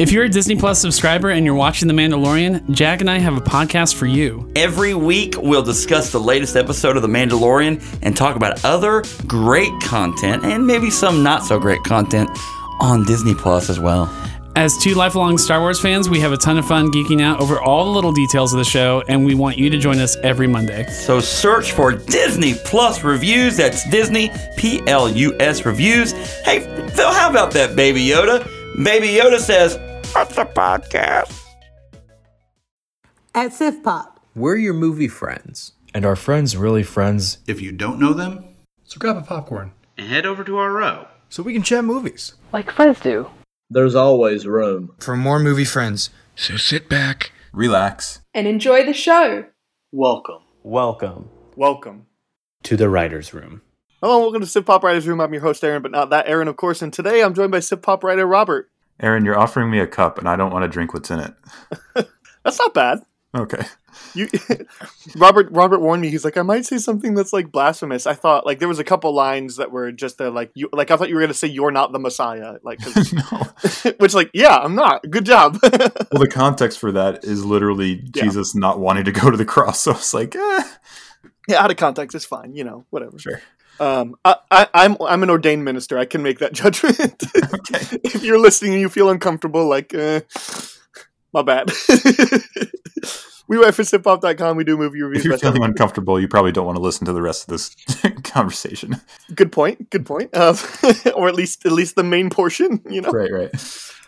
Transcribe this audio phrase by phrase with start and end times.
[0.00, 3.36] If you're a Disney Plus subscriber and you're watching The Mandalorian, Jack and I have
[3.36, 4.50] a podcast for you.
[4.56, 9.70] Every week, we'll discuss the latest episode of The Mandalorian and talk about other great
[9.82, 12.30] content and maybe some not so great content
[12.80, 14.10] on Disney Plus as well.
[14.56, 17.60] As two lifelong Star Wars fans, we have a ton of fun geeking out over
[17.60, 20.46] all the little details of the show, and we want you to join us every
[20.46, 20.86] Monday.
[20.86, 23.58] So search for Disney Plus Reviews.
[23.58, 26.12] That's Disney P L U S Reviews.
[26.46, 26.60] Hey,
[26.94, 28.48] Phil, how about that, Baby Yoda?
[28.82, 29.78] Baby Yoda says,
[30.12, 31.40] What's the podcast?
[33.34, 34.20] At Sif Pop.
[34.34, 35.72] We're your movie friends.
[35.94, 37.38] And our friends really friends.
[37.46, 38.44] If you don't know them,
[38.84, 42.34] so grab a popcorn and head over to our row so we can chat movies.
[42.52, 43.28] Like friends do.
[43.70, 46.10] There's always room for more movie friends.
[46.34, 49.44] So sit back, relax, and enjoy the show.
[49.92, 50.42] Welcome.
[50.62, 51.30] Welcome.
[51.56, 52.06] Welcome.
[52.64, 53.62] To the Writer's Room.
[54.02, 55.20] Hello, welcome to Sif Pop Writer's Room.
[55.20, 56.82] I'm your host, Aaron, but not that Aaron, of course.
[56.82, 58.68] And today I'm joined by Sif Pop writer Robert.
[59.00, 61.34] Aaron, you're offering me a cup, and I don't want to drink what's in it.
[62.44, 63.00] That's not bad.
[63.34, 63.64] Okay.
[64.14, 64.28] You,
[65.16, 65.48] Robert.
[65.52, 66.10] Robert warned me.
[66.10, 68.06] He's like, I might say something that's like blasphemous.
[68.06, 70.90] I thought like there was a couple lines that were just there, like you, like
[70.90, 72.80] I thought you were gonna say you're not the Messiah, like,
[73.12, 73.92] no.
[73.98, 75.08] which like yeah, I'm not.
[75.08, 75.58] Good job.
[75.62, 78.22] well, the context for that is literally yeah.
[78.22, 79.80] Jesus not wanting to go to the cross.
[79.80, 80.62] So it's like, eh.
[81.46, 82.54] yeah, out of context, it's fine.
[82.54, 83.18] You know, whatever.
[83.18, 83.40] Sure.
[83.80, 85.98] Um, I, I, I'm I'm an ordained minister.
[85.98, 87.22] I can make that judgment.
[87.54, 87.98] okay.
[88.04, 90.20] if you're listening and you feel uncomfortable, like, eh,
[91.32, 91.70] my bad.
[93.48, 94.56] we write for sifpop.com.
[94.56, 95.24] We do movie reviews.
[95.24, 97.74] If you're feeling uncomfortable, you probably don't want to listen to the rest of this
[98.22, 99.00] conversation.
[99.34, 99.88] Good point.
[99.90, 100.30] Good point.
[100.34, 100.54] Uh,
[101.14, 102.82] or at least at least the main portion.
[102.88, 103.10] You know.
[103.10, 103.32] Right.
[103.32, 103.50] Right.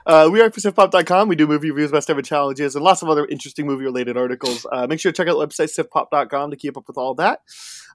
[0.05, 1.29] Uh, we are sifpop.com.
[1.29, 4.67] We do movie reviews, best ever challenges, and lots of other interesting movie related articles.
[4.71, 7.41] Uh, make sure to check out the website sifpop.com to keep up with all that.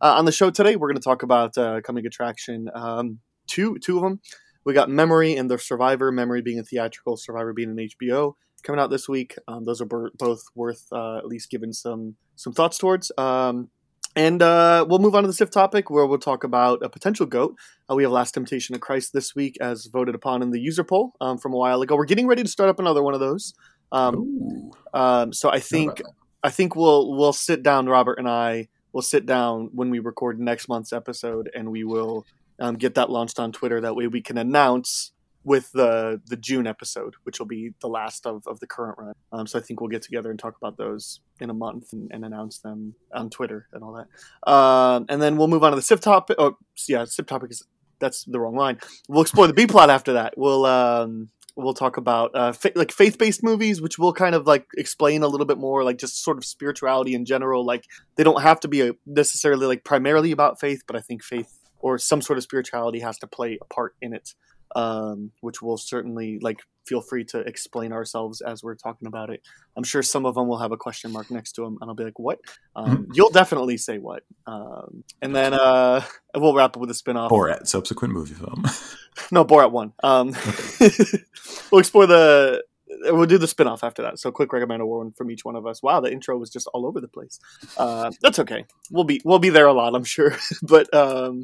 [0.02, 2.70] Uh, on the show today, we're going to talk about uh, coming attraction.
[2.74, 4.22] Um, two two of them.
[4.64, 6.12] We got Memory and The Survivor.
[6.12, 9.36] Memory being a theatrical, Survivor being an HBO coming out this week.
[9.48, 13.12] Um, those are both worth uh, at least giving some some thoughts towards.
[13.18, 13.70] Um,
[14.18, 17.28] and uh, we'll move on to the SIF topic where we'll talk about a potential
[17.28, 17.56] GOAT.
[17.88, 20.84] Uh, we have Last Temptation of Christ this week as voted upon in the user
[20.84, 21.96] poll um, from a while ago.
[21.96, 23.54] We're getting ready to start up another one of those.
[23.92, 26.02] Um, um, so I think
[26.44, 30.40] I think we'll we'll sit down, Robert and I will sit down when we record
[30.40, 32.26] next month's episode, and we will
[32.60, 33.80] um, get that launched on Twitter.
[33.82, 35.12] That way, we can announce
[35.44, 39.14] with the the June episode, which will be the last of, of the current run.
[39.32, 42.12] Um, so I think we'll get together and talk about those in a month and,
[42.12, 44.52] and announce them on Twitter and all that.
[44.52, 46.36] Um, and then we'll move on to the SIP topic.
[46.40, 47.64] Oh, yeah, SIP topic is
[48.00, 48.80] that's the wrong line.
[49.08, 50.38] We'll explore the B plot after that.
[50.38, 54.46] We'll um, we'll talk about uh, fa- like faith based movies, which will kind of
[54.46, 57.66] like explain a little bit more, like just sort of spirituality in general.
[57.66, 61.24] Like they don't have to be a, necessarily like primarily about faith, but I think
[61.24, 64.34] faith or some sort of spirituality has to play a part in it
[64.76, 69.42] um, which we'll certainly like feel free to explain ourselves as we're talking about it.
[69.76, 71.96] I'm sure some of them will have a question mark next to them, and I'll
[71.96, 72.40] be like, "What?"
[72.76, 73.12] Um, mm-hmm.
[73.14, 76.04] You'll definitely say what, um, and then uh,
[76.36, 77.30] we'll wrap up with a spinoff.
[77.30, 78.64] Borat subsequent movie film.
[79.32, 79.94] no, Borat one.
[80.04, 80.36] Um,
[81.72, 82.64] we'll explore the.
[83.04, 84.18] We'll do the spinoff after that.
[84.18, 85.84] So, quick recommender one from each one of us.
[85.84, 87.38] Wow, the intro was just all over the place.
[87.78, 88.66] Uh, that's okay.
[88.90, 90.36] We'll be we'll be there a lot, I'm sure.
[90.64, 91.44] but um,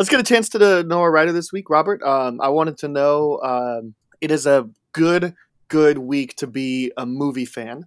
[0.00, 2.02] let's get a chance to know our writer this week, Robert.
[2.02, 5.34] Um, I wanted to know um, it is a good,
[5.68, 7.84] good week to be a movie fan.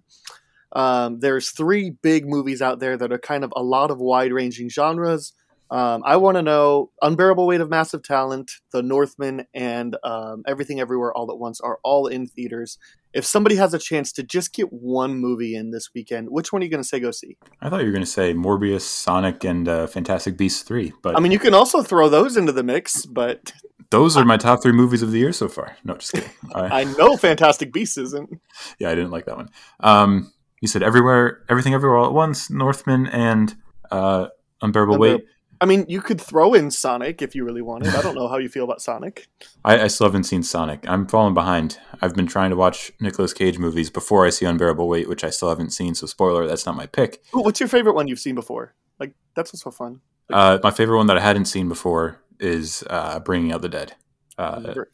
[0.70, 4.32] Um, there's three big movies out there that are kind of a lot of wide
[4.32, 5.32] ranging genres.
[5.74, 10.78] Um, I want to know Unbearable Weight of Massive Talent, The Northman, and um, Everything
[10.78, 12.78] Everywhere All at Once are all in theaters.
[13.12, 16.62] If somebody has a chance to just get one movie in this weekend, which one
[16.62, 17.38] are you going to say go see?
[17.60, 20.92] I thought you were going to say Morbius, Sonic, and uh, Fantastic Beasts 3.
[21.02, 23.52] But I mean, you can also throw those into the mix, but.
[23.90, 25.76] Those are my top three movies of the year so far.
[25.82, 26.30] No, just kidding.
[26.54, 28.30] I, I know Fantastic Beasts isn't.
[28.78, 29.48] Yeah, I didn't like that one.
[29.80, 33.56] Um, you said Everywhere, Everything Everywhere All at Once, Northman, and
[33.90, 34.28] uh,
[34.62, 35.24] Unbearable, Unbearable Weight.
[35.60, 37.94] I mean, you could throw in Sonic if you really wanted.
[37.94, 39.26] I don't know how you feel about Sonic.
[39.64, 40.88] I, I, still haven't seen Sonic.
[40.88, 41.78] I'm falling behind.
[42.00, 45.30] I've been trying to watch Nicolas Cage movies before I see Unbearable Weight, which I
[45.30, 45.94] still haven't seen.
[45.94, 47.22] So, spoiler, that's not my pick.
[47.34, 48.74] Ooh, what's your favorite one you've seen before?
[48.98, 50.00] Like, that's also fun.
[50.28, 53.68] Like, uh, my favorite one that I hadn't seen before is uh, Bringing Out the
[53.68, 53.94] Dead.
[54.38, 54.90] Uh, I've never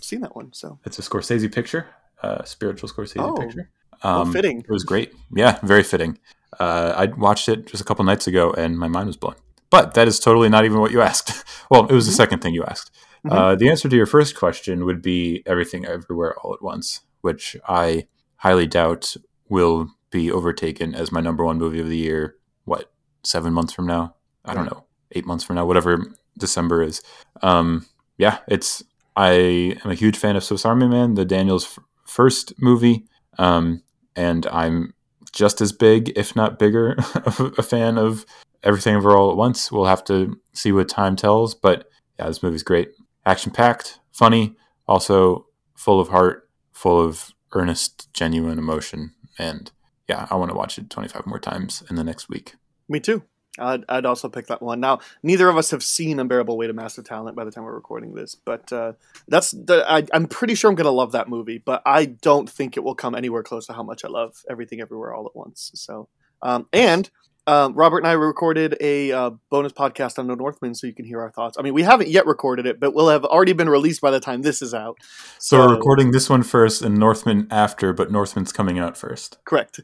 [0.00, 0.52] seen that one.
[0.52, 1.86] So it's a Scorsese picture,
[2.22, 3.70] a spiritual Scorsese oh, picture.
[4.02, 4.58] Um, well, fitting.
[4.60, 5.12] It was great.
[5.34, 6.18] Yeah, very fitting.
[6.58, 9.36] Uh, I watched it just a couple nights ago, and my mind was blown.
[9.72, 11.44] But that is totally not even what you asked.
[11.70, 12.16] well, it was the mm-hmm.
[12.16, 12.92] second thing you asked.
[13.24, 13.36] Mm-hmm.
[13.36, 17.56] Uh, the answer to your first question would be everything everywhere all at once, which
[17.66, 19.16] I highly doubt
[19.48, 22.36] will be overtaken as my number one movie of the year.
[22.66, 22.92] What
[23.24, 24.14] seven months from now?
[24.44, 26.04] I don't know, eight months from now, whatever
[26.36, 27.02] December is.
[27.42, 27.86] Um,
[28.18, 28.82] yeah, it's.
[29.16, 33.04] I am a huge fan of Swiss Army Man, the Daniels f- first movie,
[33.38, 33.82] um,
[34.16, 34.94] and I'm
[35.32, 36.96] just as big, if not bigger,
[37.58, 38.24] a fan of
[38.62, 39.72] Everything Ever All at Once.
[39.72, 41.88] We'll have to see what time tells, but
[42.18, 42.92] yeah, this movie's great.
[43.26, 44.56] Action packed, funny,
[44.86, 49.70] also full of heart, full of earnest, genuine emotion, and
[50.08, 52.54] yeah, I want to watch it 25 more times in the next week.
[52.88, 53.22] Me too.
[53.58, 54.80] I'd, I'd also pick that one.
[54.80, 57.74] Now, neither of us have seen Unbearable Weight of Massive Talent by the time we're
[57.74, 58.94] recording this, but uh,
[59.28, 62.48] that's the, I, I'm pretty sure I'm going to love that movie, but I don't
[62.48, 65.36] think it will come anywhere close to how much I love Everything Everywhere All at
[65.36, 65.70] Once.
[65.74, 66.08] So,
[66.42, 67.10] um, and
[67.46, 71.04] um, Robert and I recorded a uh, bonus podcast on The Northman, so you can
[71.04, 71.56] hear our thoughts.
[71.58, 74.20] I mean, we haven't yet recorded it, but we'll have already been released by the
[74.20, 74.98] time this is out.
[75.38, 79.38] So, we're recording this one first and Northman after, but Northman's coming out first.
[79.44, 79.80] Correct.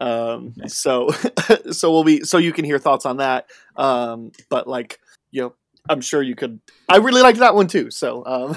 [0.00, 1.08] Um, so,
[1.70, 3.46] so we'll be so you can hear thoughts on that.
[3.76, 5.00] Um, but like,
[5.30, 5.54] you know,
[5.88, 6.60] I'm sure you could.
[6.90, 7.90] I really liked that one too.
[7.90, 8.56] So, um,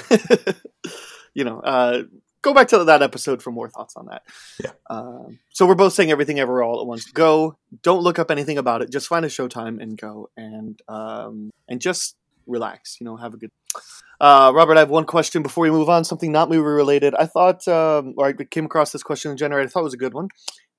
[1.33, 2.03] you know, uh,
[2.41, 4.23] go back to that episode for more thoughts on that.
[4.63, 4.71] Yeah.
[4.89, 7.05] Um, so we're both saying everything ever all at once.
[7.05, 7.57] Go.
[7.83, 8.91] Don't look up anything about it.
[8.91, 12.15] Just find a showtime and go and um, and just
[12.47, 12.97] relax.
[12.99, 13.51] You know, have a good.
[14.19, 16.03] Uh, Robert, I have one question before we move on.
[16.03, 17.15] Something not movie related.
[17.15, 19.67] I thought, um, or I came across this question in Generator.
[19.67, 20.27] I thought it was a good one.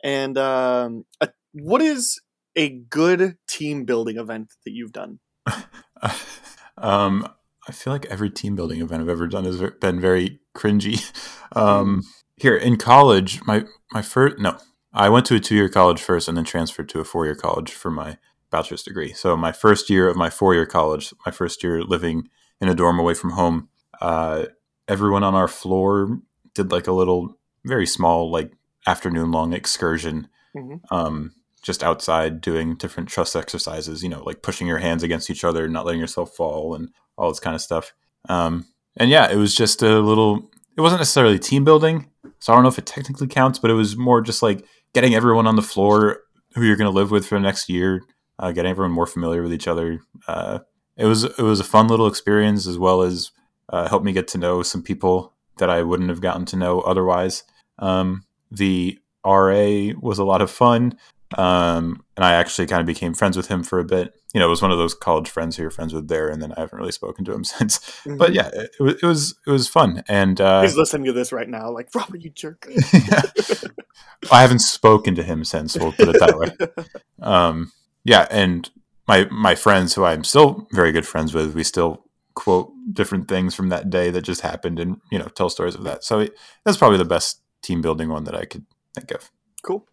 [0.04, 2.20] And um, uh, what is
[2.56, 5.18] a good team building event that you've done?
[6.78, 7.28] um,
[7.68, 11.02] I feel like every team building event I've ever done has been very cringy.
[11.54, 12.04] Um,
[12.36, 14.56] here in college, my my first no,
[14.94, 17.34] I went to a two year college first, and then transferred to a four year
[17.34, 18.16] college for my
[18.50, 19.12] bachelor's degree.
[19.12, 22.28] So my first year of my four year college, my first year living
[22.58, 23.68] in a dorm away from home,
[24.00, 24.46] uh,
[24.88, 26.20] everyone on our floor
[26.54, 28.52] did like a little, very small, like
[28.86, 30.28] afternoon long excursion.
[30.56, 30.94] Mm-hmm.
[30.94, 35.44] Um, just outside doing different trust exercises, you know, like pushing your hands against each
[35.44, 37.92] other, not letting yourself fall, and all this kind of stuff.
[38.28, 38.66] Um,
[38.96, 40.50] and yeah, it was just a little.
[40.76, 42.10] It wasn't necessarily team building,
[42.40, 45.14] so I don't know if it technically counts, but it was more just like getting
[45.14, 46.20] everyone on the floor
[46.54, 48.02] who you're going to live with for the next year,
[48.38, 50.00] uh, getting everyone more familiar with each other.
[50.26, 50.60] Uh,
[50.96, 53.30] it was it was a fun little experience, as well as
[53.68, 56.80] uh, helped me get to know some people that I wouldn't have gotten to know
[56.80, 57.44] otherwise.
[57.78, 60.98] Um, the RA was a lot of fun.
[61.38, 64.14] Um, and I actually kind of became friends with him for a bit.
[64.34, 66.42] You know, it was one of those college friends who you're friends with there, and
[66.42, 67.78] then I haven't really spoken to him since.
[67.78, 68.16] Mm-hmm.
[68.16, 70.02] But yeah, it, it, was it was it was fun.
[70.08, 72.66] And uh, he's listening to this right now, like Robert, you jerk.
[74.30, 75.76] I haven't spoken to him since.
[75.76, 76.84] We'll put it that way.
[77.20, 77.72] Um,
[78.04, 78.68] yeah, and
[79.08, 83.54] my my friends who I'm still very good friends with, we still quote different things
[83.54, 86.04] from that day that just happened, and you know, tell stories of that.
[86.04, 89.30] So it, that's probably the best team building one that I could think of.
[89.62, 89.86] Cool.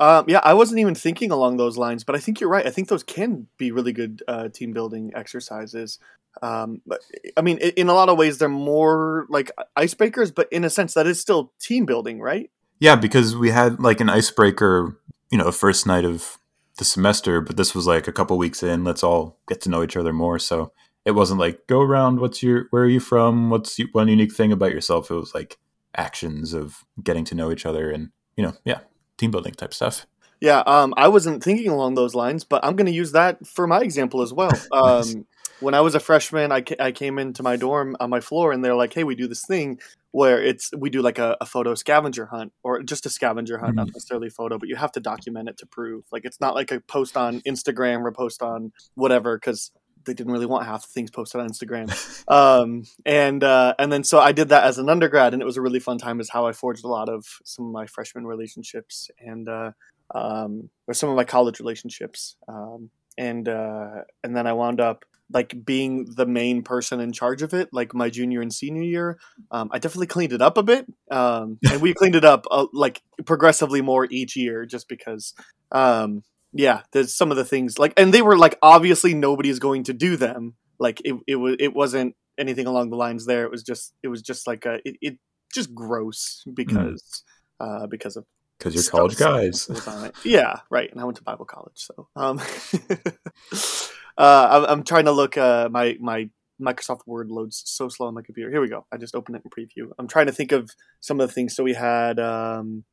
[0.00, 2.66] Um, yeah, I wasn't even thinking along those lines, but I think you're right.
[2.66, 5.98] I think those can be really good uh, team building exercises.
[6.40, 7.00] Um, but
[7.36, 10.94] I mean, in a lot of ways, they're more like icebreakers, but in a sense,
[10.94, 12.50] that is still team building, right?
[12.78, 14.98] Yeah, because we had like an icebreaker,
[15.30, 16.38] you know, first night of
[16.78, 18.84] the semester, but this was like a couple weeks in.
[18.84, 20.38] Let's all get to know each other more.
[20.38, 20.72] So
[21.04, 22.20] it wasn't like go around.
[22.20, 22.68] What's your?
[22.70, 23.50] Where are you from?
[23.50, 25.10] What's one unique thing about yourself?
[25.10, 25.58] It was like
[25.94, 28.78] actions of getting to know each other and you know, yeah,
[29.20, 30.06] team building type stuff.
[30.40, 33.66] Yeah, um, I wasn't thinking along those lines, but I'm going to use that for
[33.66, 34.52] my example as well.
[34.72, 35.26] Um.
[35.60, 38.50] When I was a freshman, I, ca- I came into my dorm on my floor,
[38.50, 39.78] and they're like, "Hey, we do this thing
[40.10, 43.72] where it's we do like a, a photo scavenger hunt, or just a scavenger hunt,
[43.72, 43.76] mm-hmm.
[43.76, 46.04] not necessarily photo, but you have to document it to prove.
[46.10, 49.70] Like, it's not like a post on Instagram or post on whatever, because
[50.04, 51.88] they didn't really want half the things posted on Instagram.
[52.28, 55.56] um, and uh, and then so I did that as an undergrad, and it was
[55.56, 56.20] a really fun time.
[56.20, 59.72] Is how I forged a lot of some of my freshman relationships and uh,
[60.14, 62.36] um, or some of my college relationships.
[62.48, 67.42] Um, and uh, and then I wound up like being the main person in charge
[67.42, 69.18] of it, like my junior and senior year.
[69.50, 72.66] Um, I definitely cleaned it up a bit, um, and we cleaned it up uh,
[72.72, 75.34] like progressively more each year, just because
[75.72, 79.84] um, yeah, there's some of the things like, and they were like obviously nobody's going
[79.84, 80.54] to do them.
[80.78, 83.44] Like it, it was, it wasn't anything along the lines there.
[83.44, 85.18] It was just, it was just like a, it, it
[85.52, 87.24] just gross because,
[87.60, 87.84] mm.
[87.84, 88.24] uh, because of
[88.58, 89.70] because you're college guys.
[90.24, 90.90] yeah, right.
[90.90, 92.38] And I went to Bible college, so um,
[94.18, 95.38] uh, I'm, I'm, trying to look.
[95.38, 96.28] Uh, my my
[96.60, 98.50] Microsoft Word loads so slow on my computer.
[98.50, 98.86] Here we go.
[98.92, 99.90] I just opened it in preview.
[99.98, 101.56] I'm trying to think of some of the things.
[101.56, 102.84] So we had um,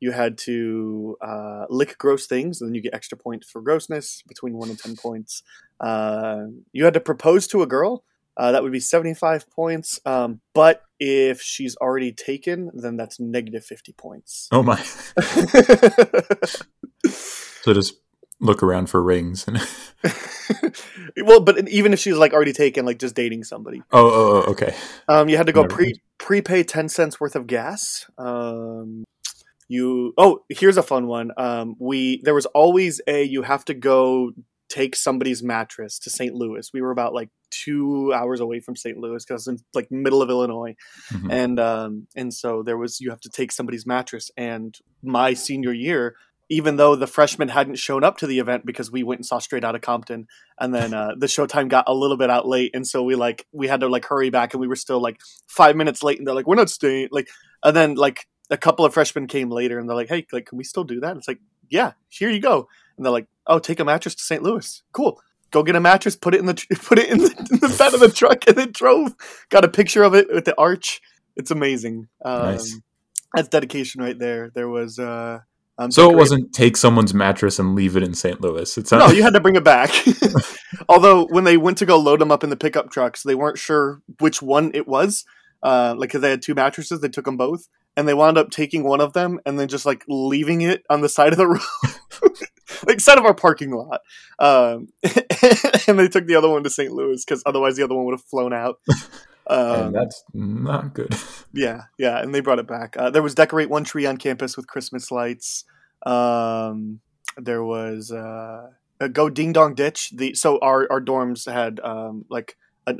[0.00, 4.22] you had to uh, lick gross things, and then you get extra points for grossness
[4.28, 5.42] between one and ten points.
[5.80, 8.04] Uh, you had to propose to a girl.
[8.36, 9.98] Uh, that would be 75 points.
[10.04, 14.48] Um, but if she's already taken, then that's negative 50 points.
[14.52, 14.76] Oh my.
[17.10, 17.94] so just
[18.40, 19.46] look around for rings.
[19.48, 19.58] And
[21.26, 24.50] well, but even if she's like already taken, like just dating somebody, oh, oh, oh,
[24.50, 24.74] okay.
[25.08, 28.06] um, you had to go Never pre prepay ten cents worth of gas.
[28.18, 29.04] Um,
[29.68, 31.30] you oh, here's a fun one.
[31.36, 34.32] Um, we there was always a you have to go
[34.68, 36.34] take somebody's mattress to St.
[36.34, 36.68] Louis.
[36.74, 38.98] We were about like two hours away from St.
[38.98, 40.74] Louis because in like middle of Illinois,
[41.12, 41.32] Mhm.
[41.32, 44.30] and um, and so there was you have to take somebody's mattress.
[44.36, 46.16] And my senior year,
[46.48, 49.38] even though the freshmen hadn't shown up to the event because we went and saw
[49.38, 50.26] Straight Outta Compton,
[50.60, 53.46] and then uh, the showtime got a little bit out late, and so we like
[53.52, 56.26] we had to like hurry back, and we were still like five minutes late, and
[56.26, 57.28] they're like, "We're not staying." Like,
[57.62, 60.58] and then like a couple of freshmen came later, and they're like, "Hey, like, can
[60.58, 63.58] we still do that?" And it's like, "Yeah, here you go." And they're like, "Oh,
[63.58, 64.42] take a mattress to St.
[64.42, 64.82] Louis.
[64.92, 65.20] Cool."
[65.52, 67.74] Go get a mattress, put it in the tr- put it in the, in the
[67.78, 69.14] bed of the truck, and then drove.
[69.48, 71.00] Got a picture of it with the arch.
[71.36, 72.08] It's amazing.
[72.24, 72.80] Um, Nice.
[73.34, 74.50] That's dedication right there.
[74.54, 75.40] There was uh,
[75.78, 78.40] um, So it wasn't take someone's mattress and leave it in St.
[78.40, 78.78] Louis.
[78.78, 79.90] It's no, you had to bring it back.
[80.88, 83.58] Although when they went to go load them up in the pickup trucks, they weren't
[83.58, 85.24] sure which one it was.
[85.62, 88.50] Uh, like, because they had two mattresses, they took them both, and they wound up
[88.50, 91.46] taking one of them and then just like leaving it on the side of the
[91.48, 91.60] road,
[92.86, 94.00] like side of our parking lot.
[94.38, 94.88] Um,
[95.86, 96.92] and they took the other one to St.
[96.92, 98.78] Louis because otherwise the other one would have flown out.
[99.48, 101.14] Um, and that's not good.
[101.52, 102.96] yeah, yeah, and they brought it back.
[102.96, 105.62] Uh, there was decorate one tree on campus with Christmas lights.
[106.04, 106.98] Um,
[107.36, 110.10] there was uh, a go ding dong ditch.
[110.10, 112.56] The so our our dorms had um, like
[112.88, 112.98] an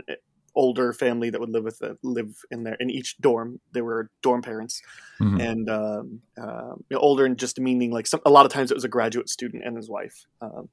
[0.57, 3.61] older family that would live with the, live in there in each dorm.
[3.73, 4.83] They were dorm parents,
[5.21, 5.41] Mhm.
[5.51, 8.71] and um, um, you know, older and just meaning like some, a lot of times
[8.71, 10.25] it was a graduate student and his wife.
[10.41, 10.69] Um,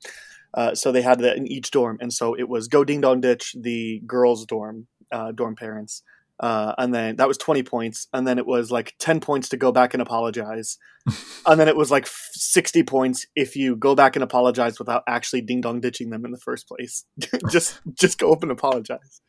[0.55, 3.21] uh, so they had that in each dorm, and so it was go ding dong
[3.21, 6.01] ditch the girls' dorm, uh, dorm parents,
[6.39, 9.57] uh, and then that was twenty points, and then it was like ten points to
[9.57, 10.77] go back and apologize,
[11.45, 15.03] and then it was like f- sixty points if you go back and apologize without
[15.07, 17.05] actually ding dong ditching them in the first place.
[17.49, 19.21] just just go up and apologize.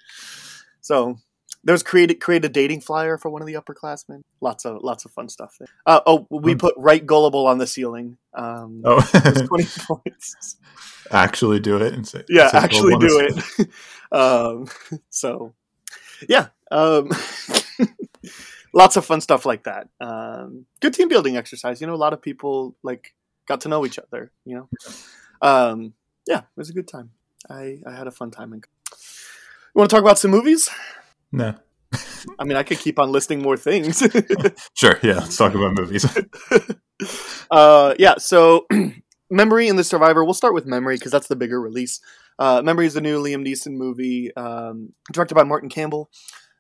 [0.85, 1.17] So
[1.65, 4.21] there was created create a dating flyer for one of the upperclassmen.
[4.43, 5.69] Lots of lots of fun stuff there.
[5.87, 6.59] Uh, oh, we Hmm.
[6.59, 8.19] put right gullible on the ceiling.
[8.35, 9.01] Um, Oh,
[9.49, 10.57] twenty points.
[11.11, 13.19] actually do it and say Yeah, say, actually do
[13.59, 13.69] it.
[14.13, 14.67] um,
[15.09, 15.55] so,
[16.29, 17.11] yeah, um,
[18.75, 19.89] lots of fun stuff like that.
[20.03, 21.81] Um, good team building exercise.
[21.81, 23.15] You know, a lot of people like
[23.49, 24.33] got to know each other.
[24.45, 24.69] You know,
[25.41, 25.95] um,
[26.27, 27.13] yeah, it was a good time.
[27.49, 28.53] I I had a fun time.
[28.53, 28.63] In-
[29.75, 30.71] you want to talk about some movies?
[31.33, 31.55] No,
[32.39, 34.03] I mean, I could keep on listing more things.
[34.75, 34.99] sure.
[35.03, 36.07] Yeah, let's talk about movies.
[37.51, 38.67] uh, yeah, so
[39.31, 40.25] Memory and the Survivor.
[40.25, 42.01] We'll start with Memory because that's the bigger release.
[42.39, 46.11] Uh, Memory is a new Liam Neeson movie um, directed by Martin Campbell,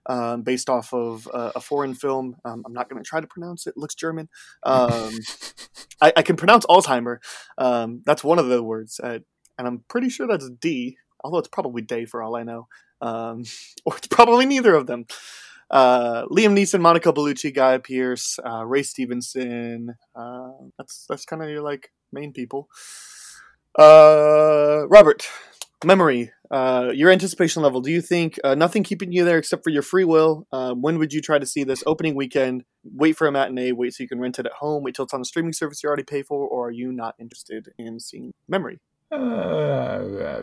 [0.06, 2.36] um, based off of uh, a foreign film.
[2.44, 3.70] Um, I'm not going to try to pronounce it.
[3.70, 4.28] it looks German.
[4.62, 5.18] Um,
[6.00, 7.18] I, I can pronounce Alzheimer.
[7.58, 9.20] Um, that's one of the words, uh,
[9.58, 10.98] and I'm pretty sure that's D.
[11.22, 12.68] Although it's probably Day for all I know,
[13.04, 13.44] um,
[13.84, 15.06] or probably neither of them.
[15.70, 19.94] Uh, Liam Neeson, Monica Bellucci, Guy Pearce, uh, Ray Stevenson.
[20.14, 22.68] Uh, that's that's kind of your like main people.
[23.78, 25.26] Uh, Robert,
[25.84, 26.30] memory.
[26.50, 27.80] Uh, your anticipation level.
[27.80, 30.46] Do you think uh, nothing keeping you there except for your free will?
[30.50, 32.64] When would you try to see this opening weekend?
[32.84, 33.72] Wait for a matinee.
[33.72, 34.84] Wait so you can rent it at home.
[34.84, 37.16] Wait till it's on a streaming service you already pay for, or are you not
[37.18, 38.78] interested in seeing Memory?
[39.14, 40.42] Uh,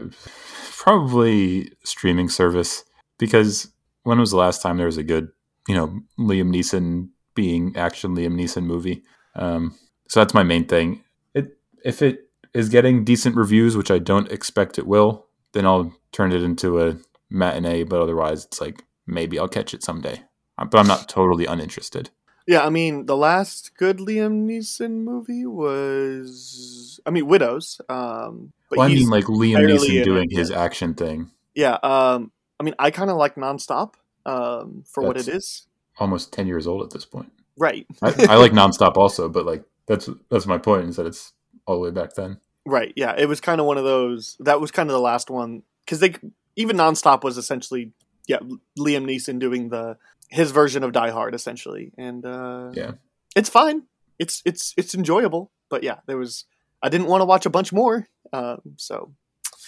[0.77, 2.83] probably streaming service
[3.17, 3.71] because
[4.03, 5.29] when was the last time there was a good,
[5.67, 9.03] you know, Liam Neeson being action Liam Neeson movie?
[9.35, 9.75] Um,
[10.07, 11.03] so that's my main thing.
[11.33, 15.93] It if it is getting decent reviews, which I don't expect it will, then I'll
[16.11, 16.97] turn it into a
[17.29, 17.83] matinee.
[17.83, 20.23] But otherwise, it's like maybe I'll catch it someday.
[20.57, 22.09] Uh, But I'm not totally uninterested.
[22.47, 27.79] Yeah, I mean, the last good Liam Neeson movie was, I mean, Widows.
[27.87, 30.61] Um, but well, I mean, like Liam Neeson doing his yeah.
[30.61, 31.29] action thing.
[31.53, 31.77] yeah.
[31.83, 33.93] Um, I mean, I kind of like Nonstop
[34.25, 35.65] um, for what it is.
[35.99, 37.31] Almost ten years old at this point.
[37.57, 37.85] Right.
[38.01, 41.33] I, I like nonstop also, but like that's that's my point is that it's
[41.65, 42.39] all the way back then.
[42.65, 42.93] Right.
[42.95, 43.13] Yeah.
[43.17, 44.37] It was kind of one of those.
[44.39, 46.15] That was kind of the last one because they
[46.55, 47.91] even nonstop was essentially
[48.27, 48.39] yeah
[48.79, 49.97] Liam Neeson doing the
[50.31, 52.91] his version of Die Hard essentially, and uh, Yeah.
[53.35, 53.83] it's fine.
[54.17, 56.45] It's it's it's enjoyable, but yeah, there was
[56.81, 58.07] I didn't want to watch a bunch more.
[58.33, 59.13] Um, so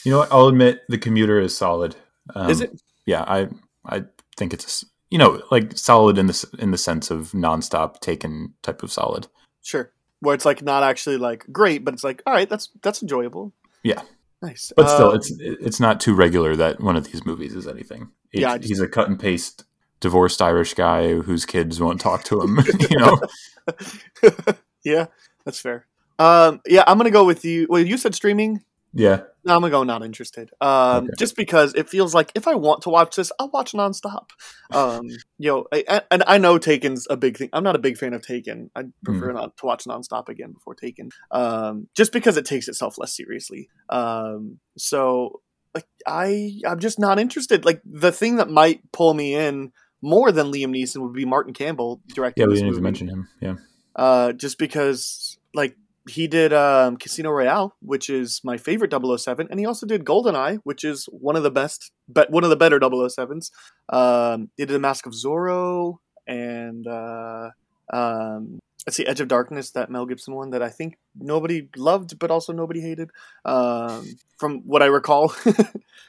[0.06, 0.32] You know what?
[0.32, 1.96] I'll admit the commuter is solid.
[2.36, 2.82] Um, is it?
[3.06, 3.50] Yeah, I
[3.86, 4.06] I
[4.38, 8.84] think it's you know like solid in the in the sense of nonstop taken type
[8.84, 9.28] of solid.
[9.62, 9.92] Sure.
[10.20, 13.54] Where it's like not actually like great, but it's like all right, that's that's enjoyable.
[13.84, 14.02] Yeah.
[14.42, 14.72] Nice.
[14.76, 18.10] But still, Um, it's it's not too regular that one of these movies is anything.
[18.32, 19.64] Yeah, just- he's a cut and paste
[20.04, 22.60] divorced Irish guy whose kids won't talk to him.
[22.92, 23.20] you know,
[24.84, 25.08] yeah,
[25.46, 25.88] that's fair.
[26.20, 27.66] Um, yeah, I'm gonna go with you.
[27.70, 28.62] Well, you said streaming.
[28.96, 29.22] Yeah.
[29.44, 30.52] No, I'm gonna go not interested.
[30.62, 31.14] Um, Okay.
[31.18, 34.30] just because it feels like if I want to watch this, I'll watch nonstop.
[34.72, 35.08] Um,
[35.40, 37.50] you know, I, I- and I know Taken's a big thing.
[37.54, 38.70] I'm not a big fan of Taken.
[38.76, 39.36] I prefer Hmm.
[39.38, 41.10] not to watch nonstop again before Taken.
[41.32, 43.70] Um, just because it takes itself less seriously.
[43.90, 45.42] Um, so
[45.74, 47.66] like I, I'm just not interested.
[47.66, 49.72] Like the thing that might pull me in
[50.04, 52.42] more than Liam Neeson would be Martin Campbell directing.
[52.42, 53.28] Yeah, we didn't even mention him.
[53.42, 53.56] Yeah.
[53.96, 55.78] uh, just because like
[56.10, 60.60] he did um, Casino Royale, which is my favorite 007, and he also did GoldenEye,
[60.64, 63.52] which is one of the best, but one of the better 007s.
[63.88, 67.52] Um, he did The Mask of Zorro and uh,
[67.94, 72.20] um, let's see, Edge of Darkness, that Mel Gibson one that I think nobody loved,
[72.20, 73.10] but also nobody hated,
[73.46, 74.06] um,
[74.38, 75.34] from what I recall.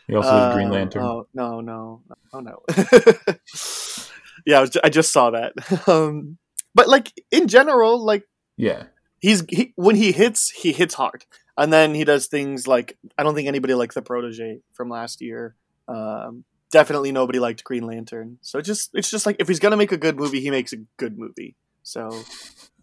[0.07, 1.03] He also did Green Uh, Lantern.
[1.03, 2.03] Oh no, no,
[2.33, 2.63] oh no.
[4.47, 5.55] yeah, I, was I just saw that.
[5.89, 6.37] um,
[6.75, 8.25] but like in general, like
[8.57, 8.85] yeah.
[9.19, 11.25] he's he, when he hits, he hits hard,
[11.57, 15.23] and then he does things like I don't think anybody liked the protege from last
[15.23, 15.57] year.
[15.89, 18.39] Um, definitely nobody liked Green Lantern.
[18.43, 20.73] So it just it's just like if he's gonna make a good movie, he makes
[20.73, 21.57] a good movie.
[21.85, 22.09] So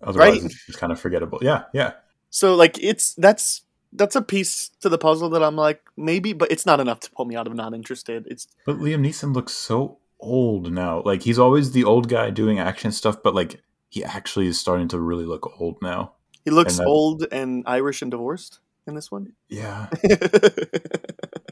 [0.01, 0.51] Otherwise, Right.
[0.69, 1.39] it's kind of forgettable.
[1.41, 1.63] Yeah.
[1.73, 1.91] Yeah.
[2.29, 6.49] so like it's that's that's a piece to the puzzle that I'm like maybe, but
[6.51, 8.25] it's not enough to pull me out of not interested.
[8.31, 11.01] It's But Liam Neeson looks so old now.
[11.03, 14.87] Like he's always the old guy doing action stuff, but like he actually is starting
[14.89, 16.13] to really look old now.
[16.45, 19.33] he looks And old and Irish and divorced in this one.
[19.49, 19.89] Yeah.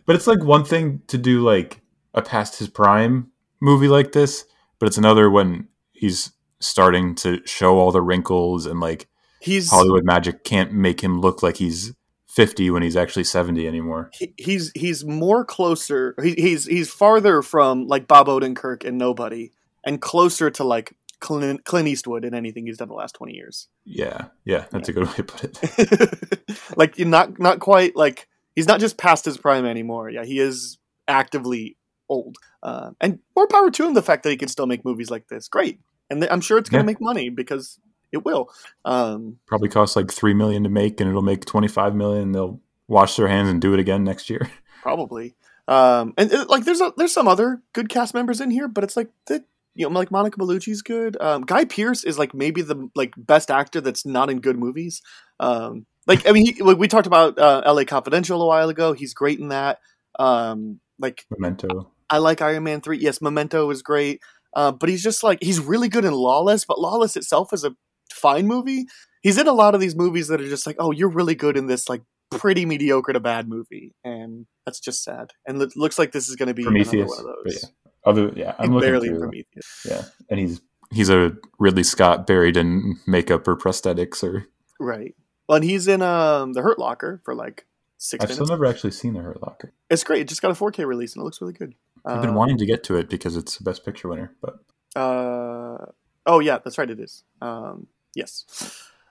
[0.06, 1.82] But it's like one thing to do like
[2.16, 3.30] a past his prime
[3.60, 4.46] movie like this,
[4.80, 9.08] but it's another when he's starting to show all the wrinkles and like
[9.40, 11.94] he's Hollywood magic can't make him look like he's
[12.28, 14.12] 50 when he's actually 70 anymore.
[14.14, 16.16] he, he's he's more closer.
[16.22, 19.52] He, he's he's farther from like Bob Odenkirk and Nobody,
[19.84, 23.68] and closer to like Clint, Clint Eastwood in anything he's done the last twenty years.
[23.84, 24.28] Yeah.
[24.46, 26.60] Yeah, that's a good way to put it.
[26.78, 30.10] like you're not not quite like he's not just past his prime anymore.
[30.10, 32.38] Yeah, he is actively old.
[32.62, 33.96] Uh, and more power to him.
[33.96, 35.80] The fact that he can still make movies like this, great.
[36.10, 36.94] And I'm sure it's going to Yeah.
[36.94, 37.80] make money because
[38.12, 38.50] it will.
[38.86, 42.60] Um, Probably cost like 3 million to make and it'll make 25 million and they'll
[42.88, 44.50] wash their hands and do it again next year.
[44.82, 45.36] probably.
[45.68, 48.84] Um, and uh, like there's a, there's some other good cast members in here, but
[48.84, 49.44] it's like the
[49.76, 51.16] you know like Monica Bellucci's good.
[51.22, 55.04] Um, Guy Pearce is like maybe the like best actor that's not in good movies.
[55.40, 57.86] Um, like I mean, he, like, we talked about uh, L.A.
[57.86, 58.94] Confidential a while ago.
[58.94, 59.78] He's great in that.
[60.18, 61.92] Um, like Memento.
[62.10, 62.98] I like Iron Man three.
[62.98, 64.22] Yes, Memento is great.
[64.56, 66.66] Uh, but he's just like he's really good in Lawless.
[66.66, 67.76] But Lawless itself is a
[68.14, 68.86] fine movie.
[69.22, 71.58] He's in a lot of these movies that are just like, oh, you're really good
[71.58, 75.32] in this like pretty mediocre to bad movie, and that's just sad.
[75.46, 77.10] And it looks like this is going to be another Prometheus.
[77.10, 77.64] one of those.
[77.64, 77.70] yeah.
[78.06, 79.20] Other yeah, I'm looking barely through.
[79.20, 80.04] Prometheus, Yeah.
[80.30, 84.46] And he's he's a Ridley Scott buried in makeup or prosthetics or
[84.80, 85.14] right?
[85.48, 87.66] Well, and he's in um the Hurt Locker for like
[88.02, 88.36] 6 I've minutes.
[88.36, 89.72] still never actually seen The Hurt Locker.
[89.90, 90.22] It's great.
[90.22, 91.76] It just got a 4K release and it looks really good.
[92.06, 94.60] I've been Um, wanting to get to it because it's the best picture winner, but
[94.96, 95.86] Uh,
[96.26, 96.90] oh yeah, that's right.
[96.90, 97.24] It is.
[97.42, 98.46] Um, yes.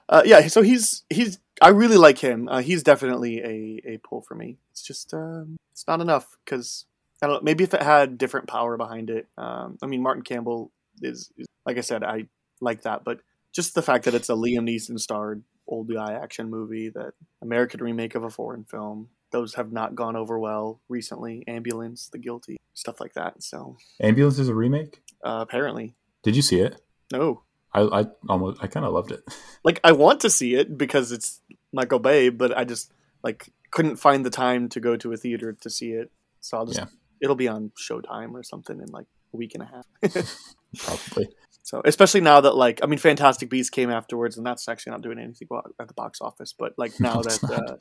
[0.08, 0.48] Uh, yeah.
[0.48, 1.38] So he's he's.
[1.60, 2.48] I really like him.
[2.48, 4.56] Uh, he's definitely a a pull for me.
[4.72, 6.86] It's just um, it's not enough because
[7.22, 7.36] I don't.
[7.36, 9.26] know, Maybe if it had different power behind it.
[9.36, 10.70] Um, I mean, Martin Campbell
[11.02, 12.02] is, is like I said.
[12.02, 12.26] I
[12.62, 13.20] like that, but
[13.52, 17.80] just the fact that it's a Liam Neeson starred old guy action movie, that American
[17.82, 19.08] remake of a foreign film.
[19.30, 21.44] Those have not gone over well recently.
[21.46, 23.42] Ambulance, The Guilty, stuff like that.
[23.42, 25.02] So Ambulance is a remake.
[25.22, 26.80] uh, apparently, Did you see it?
[27.12, 27.42] no.
[27.74, 29.20] I, I almost I kind of loved it.
[29.64, 32.90] like I want to see it because it's Michael Bay, but I just
[33.22, 36.10] like couldn't find the time to go to a theater to see it.
[36.40, 36.86] So I'll just Yeah.
[37.20, 39.04] it'll be on Showtime or something in like
[39.34, 39.86] a week and a half.
[40.78, 41.28] Probably.
[41.62, 45.02] So especially now that like I mean Fantastic Beasts came afterwards and that's actually not
[45.02, 45.48] doing anything
[45.80, 47.76] at the box office, but like now that uh,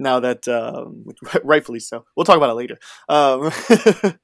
[0.00, 1.04] now that um,
[1.44, 2.78] rightfully so, we'll talk about it later.
[3.08, 3.52] Um,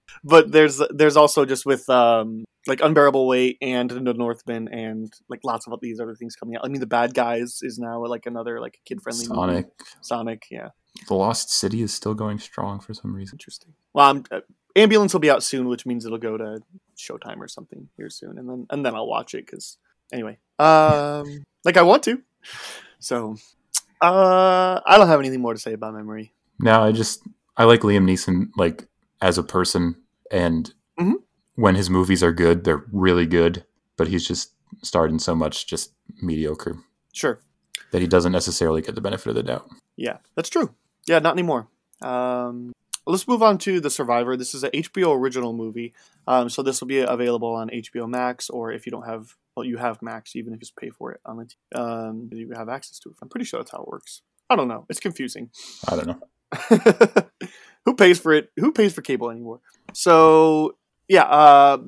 [0.25, 5.41] but there's there's also just with um, like unbearable weight and the Northman and like
[5.45, 6.65] lots of these other things coming out.
[6.65, 9.67] I mean, the bad guys is now like another like kid friendly Sonic.
[10.01, 10.71] Sonic, yeah,
[11.09, 13.37] The Lost City is still going strong for some reason.
[13.37, 13.75] interesting.
[13.95, 14.41] Well, I'm, uh,
[14.75, 16.61] ambulance will be out soon, which means it'll go to
[16.97, 19.77] Showtime or something here soon, and then and then I'll watch it because
[20.13, 22.23] anyway, um, like I want to.
[22.99, 23.37] So,
[24.01, 26.33] uh, I don't have anything more to say about memory.
[26.59, 27.23] No, I just
[27.57, 28.87] I like Liam Neeson like
[29.21, 29.97] as a person,
[30.31, 31.23] and Mhm.
[31.55, 33.65] when his movies are good, they're really good.
[33.97, 36.79] But he's just starred in so much just mediocre
[37.13, 37.41] Sure.
[37.93, 39.69] that he doesn't necessarily get the benefit of the doubt.
[39.97, 40.75] Yeah, that's true.
[41.07, 41.69] Yeah, not anymore.
[42.03, 42.73] Um,
[43.07, 44.37] let's move on to The Survivor.
[44.37, 45.95] This is a HBO original movie.
[46.27, 49.65] Um, so this will be available on HBO Max, or if you don't have well,
[49.65, 52.51] you have Max, even if you just pay for it on the t- um, you
[52.55, 53.17] have access to it.
[53.23, 54.21] I'm pretty sure that's how it works.
[54.51, 54.85] I don't know.
[54.91, 55.51] It's confusing.
[55.89, 57.49] I don't know.
[57.87, 58.51] Who pays for it?
[58.57, 59.61] Who pays for cable anymore?
[59.93, 60.77] So
[61.09, 61.79] yeah, uh,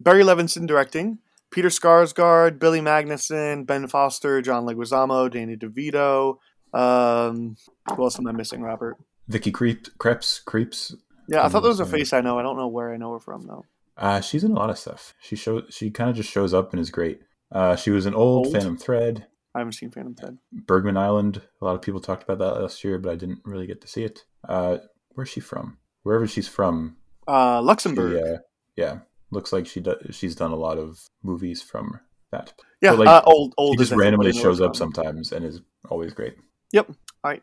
[0.00, 1.18] Barry Levinson directing.
[1.50, 6.38] Peter Skarsgård, Billy Magnussen, Ben Foster, John Leguizamo, Danny DeVito.
[6.74, 7.56] Um,
[7.94, 8.96] who else am I missing, Robert?
[9.28, 10.94] Vicky Creep, Krieps, Krieps.
[11.28, 12.38] Yeah, I thought there was a face I know.
[12.38, 13.64] I don't know where I know her from though.
[13.96, 15.14] Uh, she's in a lot of stuff.
[15.20, 17.20] She show she kind of just shows up and is great.
[17.50, 18.52] Uh, she was in old, Old?
[18.54, 20.38] Phantom Thread, I haven't seen Phantom Thread.
[20.52, 21.40] Bergman Island.
[21.60, 23.88] A lot of people talked about that last year, but I didn't really get to
[23.88, 24.24] see it.
[24.48, 24.78] Uh,
[25.10, 25.78] where's she from?
[26.02, 28.16] Wherever she's from, Uh, she, Luxembourg.
[28.22, 28.38] uh,
[28.76, 28.98] yeah,
[29.30, 29.96] looks like she does.
[30.14, 31.98] She's done a lot of movies from
[32.30, 32.52] that.
[32.82, 33.76] yeah, like, uh, old, old.
[33.76, 36.34] He is just randomly what I know shows up sometimes and is always great.
[36.72, 36.90] Yep.
[37.24, 37.42] All right.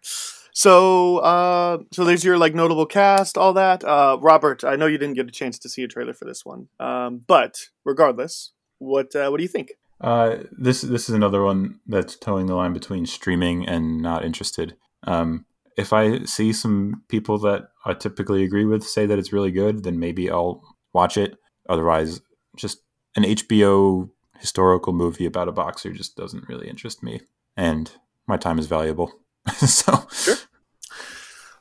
[0.53, 3.83] So, uh, so there's your like notable cast, all that.
[3.83, 6.45] Uh, Robert, I know you didn't get a chance to see a trailer for this
[6.45, 9.73] one, um, but regardless, what uh, what do you think?
[9.99, 14.75] Uh, this this is another one that's towing the line between streaming and not interested.
[15.03, 19.51] Um, if I see some people that I typically agree with say that it's really
[19.51, 20.61] good, then maybe I'll
[20.93, 21.37] watch it.
[21.67, 22.21] Otherwise,
[22.55, 22.81] just
[23.15, 27.21] an HBO historical movie about a boxer just doesn't really interest me,
[27.57, 27.91] and
[28.27, 29.22] my time is valuable.
[29.67, 30.07] so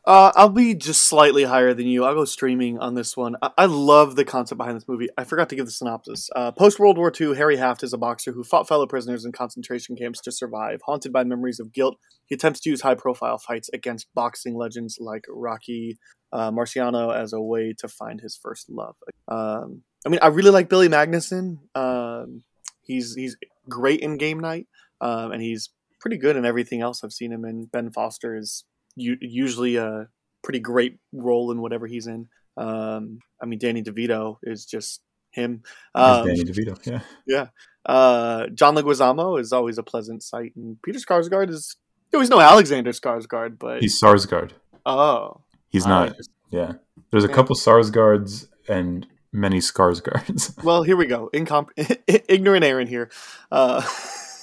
[0.05, 2.05] Uh, I'll be just slightly higher than you.
[2.05, 3.37] I'll go streaming on this one.
[3.41, 5.09] I, I love the concept behind this movie.
[5.17, 6.29] I forgot to give the synopsis.
[6.35, 9.31] Uh, Post World War II, Harry Haft is a boxer who fought fellow prisoners in
[9.31, 10.81] concentration camps to survive.
[10.87, 14.99] Haunted by memories of guilt, he attempts to use high profile fights against boxing legends
[15.01, 15.99] like Rocky
[16.33, 18.97] uh, Marciano as a way to find his first love.
[19.29, 21.59] Um, I mean, I really like Billy Magnussen.
[21.77, 22.43] Um,
[22.83, 23.37] he's he's
[23.69, 24.67] great in Game Night,
[25.01, 25.69] um, and he's
[26.03, 27.65] pretty good in everything else I've seen him in.
[27.73, 28.65] Ben Foster is
[28.97, 30.09] u- usually a
[30.45, 32.29] pretty great role in whatever he's in.
[32.59, 35.63] Um, I mean, Danny DeVito is just him.
[35.95, 37.47] Um, Danny DeVito, yeah,
[37.87, 41.77] uh, John Leguizamo is always a pleasant sight, and Peter Skarsgård is.
[42.13, 44.51] You always no Alexander Skarsgård, but he's Sarsgaard.
[44.85, 46.15] oh, He's not.
[46.51, 46.73] Yeah,
[47.11, 47.35] there's a Yeah.
[47.35, 50.63] couple Sarsgaards and many Skarsgårds.
[50.63, 51.31] Well, here we go.
[51.33, 51.71] Incom-
[52.29, 53.09] ignorant Aaron here.
[53.51, 53.81] Uh,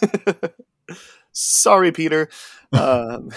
[1.32, 2.30] sorry, Peter.
[2.72, 3.32] Um,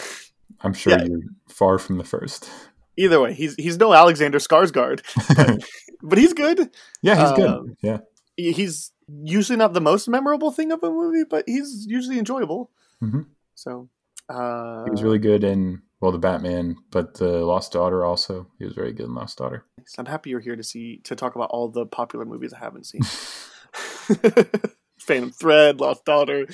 [0.60, 1.04] I'm sure Yeah.
[1.04, 2.50] you're far from the first.
[2.98, 5.00] either way, he's he's no Alexander Skarsgård,
[5.34, 5.64] but,
[6.02, 6.68] but he's good.
[7.00, 7.76] yeah, he's Um, good.
[7.82, 7.98] Yeah,
[8.36, 8.92] He's
[9.24, 12.70] usually not the most memorable thing of a movie, but he's usually enjoyable.
[13.02, 13.24] Mhm.
[13.54, 13.88] So,
[14.28, 18.46] uh, he was really good in well, the Batman, but the Lost Daughter also.
[18.58, 19.64] He was very good in Lost Daughter.
[19.96, 22.84] I'm happy you're here to see to talk about all the popular movies I haven't
[22.84, 23.00] seen.
[24.98, 26.46] Phantom Thread, Lost Daughter.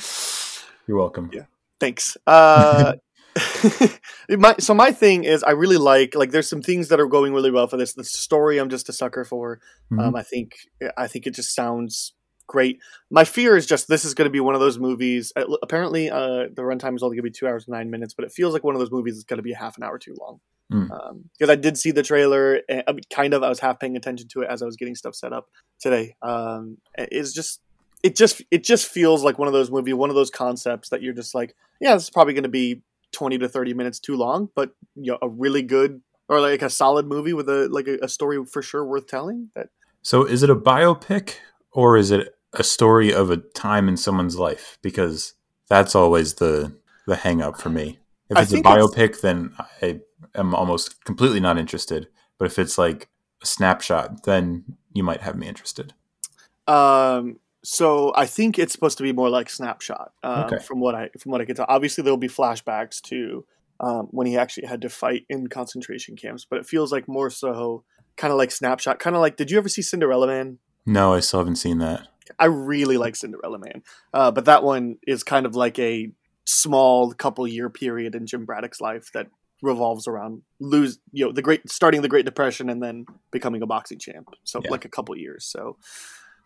[0.89, 1.31] You're welcome.
[1.33, 1.45] Yeah.
[1.79, 2.17] Thanks.
[2.27, 2.95] Uh,
[4.31, 6.31] my, so my thing is, I really like like.
[6.31, 7.95] There's some things that are going really well for this.
[7.95, 9.61] The story, I'm just a sucker for.
[9.93, 10.01] Mhm.
[10.01, 10.57] Um, I think
[10.97, 12.15] I think it just sounds
[12.49, 12.81] great.
[13.11, 15.33] My fear is just this is going to be one of those movies.
[15.37, 18.15] uh, Apparently, uh, the runtime is only going to be two hours and nine minutes,
[18.15, 19.85] but it feels like one of those movies is going to be a half an
[19.85, 20.41] hour too long.
[20.73, 20.89] Mm.
[21.39, 23.43] Because I did see the trailer, and, I mean, kind of.
[23.43, 25.47] I was half paying attention to it as I was getting stuff set up
[25.81, 26.17] today.
[26.23, 27.61] Um, it's just
[28.03, 31.03] it just it just feels like one of those movie, one of those concepts that
[31.03, 32.83] you're just like, yeah, this is probably going to be
[33.13, 36.71] twenty to thirty minutes too long, but you know, a really good or like a
[36.71, 39.51] solid movie with a like a, a story for sure worth telling.
[39.55, 39.69] That
[40.03, 41.35] So, is it a biopic
[41.73, 44.79] or is it a story of a time in someone's life?
[44.83, 45.35] Because
[45.69, 47.99] that's always the the hang up for me.
[48.31, 50.01] If it's a think it's- biopic, then I
[50.35, 52.09] am almost completely not interested.
[52.39, 53.09] But if it's like
[53.43, 55.95] a snapshot, then you might have me interested.
[56.67, 57.41] um.
[57.71, 60.13] So I think it's supposed to be more like snapshot.
[60.23, 60.59] Um, Okay.
[60.65, 63.45] From what I from what I can tell, obviously there'll be flashbacks to
[63.81, 67.29] um, when he actually had to fight in concentration camps, but it feels like more
[67.29, 67.85] so
[68.17, 69.37] kind of like snapshot, kind of like.
[69.37, 70.59] Did you ever see Cinderella Man?
[70.87, 72.09] No, I still haven't seen that.
[72.39, 73.83] I really like Cinderella Man,
[74.15, 76.11] uh, but that one is kind of like a
[76.47, 79.27] small couple year period in Jim Braddock's life that
[79.61, 83.67] revolves around lose you know the great starting the Great Depression and then becoming a
[83.67, 84.29] boxing champ.
[84.45, 84.71] So Yeah.
[84.71, 85.45] like a couple years.
[85.45, 85.77] So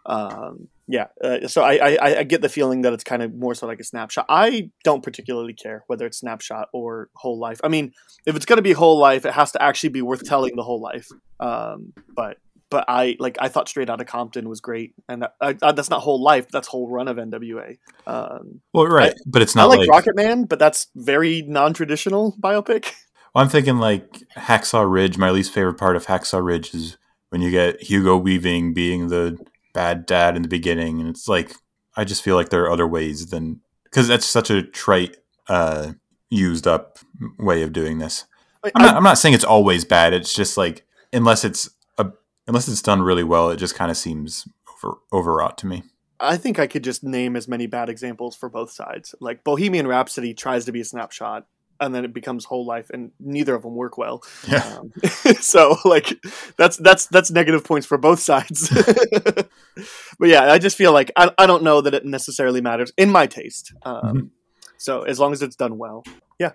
[0.07, 3.55] um, yeah, uh, so I, I I get the feeling that it's kind of more
[3.55, 4.27] so like a snapshot.
[4.29, 7.61] I don't particularly care whether it's snapshot or whole life.
[7.63, 7.93] I mean,
[8.27, 10.63] if it's going to be whole life, it has to actually be worth telling the
[10.63, 11.09] whole life.
[11.41, 12.39] Um, but
[12.69, 15.91] but I like I thought Straight Outta Compton was great, and that, I, I, that's
[15.91, 16.49] not whole life.
[16.51, 17.79] That's whole run of NWA.
[18.07, 22.37] Um, Well, right, but it's I not like, like, Rocket Man, but that's very non-traditional
[22.41, 22.93] biopic.
[23.35, 25.17] Well, I'm thinking like Hacksaw Ridge.
[25.17, 26.99] My least favorite part of Hacksaw Ridge is
[27.31, 29.39] when you get Hugo Weaving being the
[29.73, 31.55] bad dad in the beginning, and it's like
[31.97, 35.93] I just feel like there are other ways than because that's such a trite, uh,
[36.31, 36.99] used up
[37.39, 38.25] way of doing this.
[38.65, 40.13] I'm not, I'm not saying it's always bad.
[40.13, 42.11] It's just like unless it's a
[42.47, 44.47] unless it's done really well, it just kind of seems
[44.83, 45.83] over overwrought to me.
[46.21, 49.15] I think I could just name as many bad examples for both sides.
[49.21, 51.47] Like Bohemian Rhapsody tries to be a snapshot,
[51.83, 54.23] and then it becomes whole life, and neither of them work well.
[54.49, 54.65] Yeah.
[54.79, 54.93] Um,
[55.41, 56.19] so like
[56.57, 58.71] that's that's that's negative points for both sides.
[60.19, 63.11] but yeah, I just feel like I, I don't know that it necessarily matters in
[63.11, 63.75] my taste.
[63.85, 64.31] Um, Mhm.
[64.79, 66.03] So as long as it's done well,
[66.41, 66.53] yeah.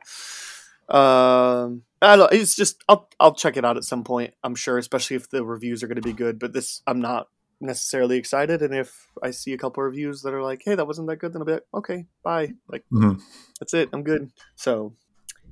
[0.89, 2.31] Um, I don't.
[2.33, 4.33] It's just I'll I'll check it out at some point.
[4.43, 6.39] I'm sure, especially if the reviews are going to be good.
[6.39, 7.27] But this, I'm not
[7.59, 8.61] necessarily excited.
[8.61, 11.33] And if I see a couple reviews that are like, "Hey, that wasn't that good,"
[11.33, 13.21] then I'll be like, "Okay, bye." Like Mhm.
[13.59, 13.89] that's it.
[13.93, 14.31] I'm good.
[14.55, 14.93] So,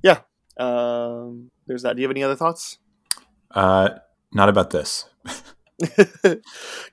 [0.06, 0.20] yeah.
[0.58, 1.96] Um, there's that.
[1.96, 2.78] Do you have any other thoughts?
[3.52, 3.90] Uh,
[4.32, 5.06] not about this.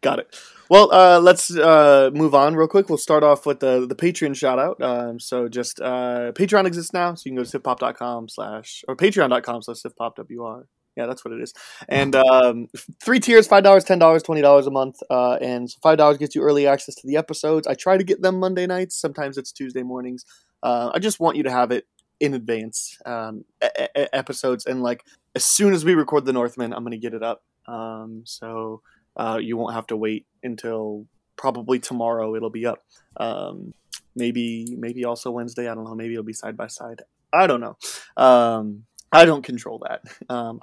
[0.01, 0.37] Got it.
[0.70, 2.88] Well, uh, let's uh, move on real quick.
[2.88, 4.83] We'll start off with the the Patreon shout out.
[4.83, 8.96] Um, so just uh, Patreon exists now, so you can go to sifpop.com slash or
[8.96, 10.64] patreon.com slash sifpopwr.
[10.96, 11.53] Yeah, that's what it is.
[11.88, 12.68] And um,
[13.05, 14.96] three tiers: five dollars, ten dollars, twenty dollars a month.
[15.11, 17.66] Uh, and so five dollars gets you early access to the episodes.
[17.66, 18.98] I try to get them Monday nights.
[18.98, 20.25] Sometimes it's Tuesday mornings.
[20.62, 21.85] Uh, I just want you to have it
[22.22, 23.66] in advance um, e-
[23.98, 25.04] e- episodes, and like
[25.35, 27.42] as soon as we record the Northman, I'm gonna get it up.
[27.66, 28.80] Um, so
[29.16, 31.06] uh, you won't have to wait until
[31.37, 32.37] probably tomorrow.
[32.37, 32.78] It'll be up.
[33.16, 33.74] Um,
[34.14, 35.68] maybe maybe also Wednesday.
[35.68, 35.96] I don't know.
[35.96, 37.02] Maybe it'll be side by side.
[37.32, 37.76] I don't know.
[38.16, 40.02] Um, I don't control that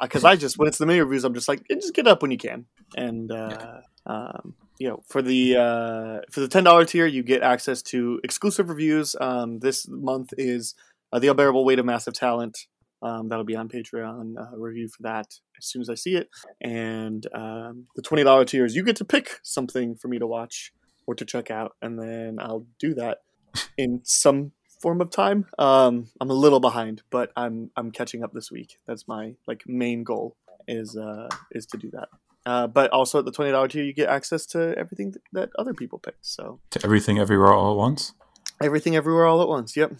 [0.01, 2.21] because I just when it's the mini reviews, I'm just like "Eh, just get up
[2.21, 2.65] when you can.
[2.95, 7.43] And uh, um, you know, for the uh, for the ten dollar tier, you get
[7.43, 9.15] access to exclusive reviews.
[9.19, 10.73] Um, this month is
[11.11, 12.57] uh, the unbearable weight of massive talent.
[13.01, 14.33] Um, that'll be on Patreon.
[14.37, 16.27] Uh, review for that as soon as I see it.
[16.61, 20.73] And um, the twenty dollar tiers, you get to pick something for me to watch
[21.07, 23.19] or to check out, and then I'll do that
[23.77, 25.45] in some form of time.
[25.57, 28.77] Um, I'm a little behind, but I'm I'm catching up this week.
[28.85, 30.35] That's my like main goal
[30.67, 32.09] is uh, is to do that.
[32.45, 35.49] Uh, but also at the twenty dollar tier, you get access to everything th- that
[35.57, 36.25] other people picked.
[36.25, 38.13] So To everything, everywhere, all at once.
[38.61, 39.75] everything everywhere all at once.
[39.77, 39.93] Yep.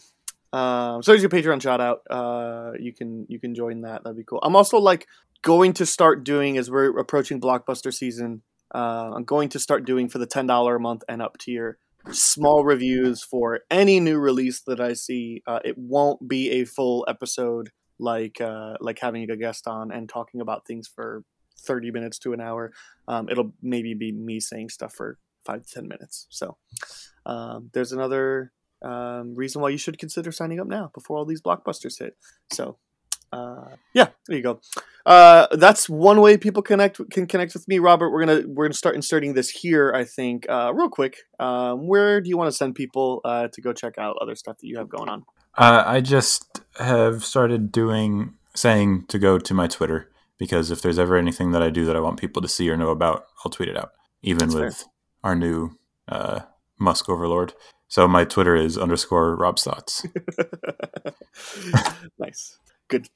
[0.51, 2.01] Um, so there's your Patreon shout out.
[2.09, 4.03] Uh, you can you can join that.
[4.03, 4.39] That'd be cool.
[4.43, 5.07] I'm also like
[5.41, 8.41] going to start doing as we're approaching blockbuster season.
[8.73, 11.77] Uh, I'm going to start doing for the ten dollar a month and up tier
[12.11, 15.43] small reviews for any new release that I see.
[15.45, 20.07] Uh, it won't be a full episode like uh, like having a guest on and
[20.07, 21.23] talking about things for
[21.59, 22.71] 30 minutes to an hour.
[23.07, 26.27] Um, it'll maybe be me saying stuff for five to 10 minutes.
[26.29, 26.57] So
[27.25, 31.41] um, there's another um, reason why you should consider signing up now before all these
[31.41, 32.15] blockbusters hit.
[32.51, 32.77] So
[33.31, 34.59] uh, yeah, there you go.
[35.05, 38.11] Uh, that's one way people connect can connect with me, Robert.
[38.11, 39.91] We're gonna we're gonna start inserting this here.
[39.93, 41.17] I think uh, real quick.
[41.39, 44.57] Um, where do you want to send people uh, to go check out other stuff
[44.59, 45.25] that you have going on?
[45.57, 50.99] Uh, I just have started doing saying to go to my Twitter because if there's
[50.99, 53.51] ever anything that I do that I want people to see or know about, I'll
[53.51, 53.91] tweet it out.
[54.21, 54.65] Even That's fair.
[54.65, 54.85] with
[55.23, 56.41] our new uh,
[56.79, 57.53] Musk overlord.
[57.89, 60.05] So my Twitter is underscore Rob's thoughts.
[62.19, 63.09] nice, good.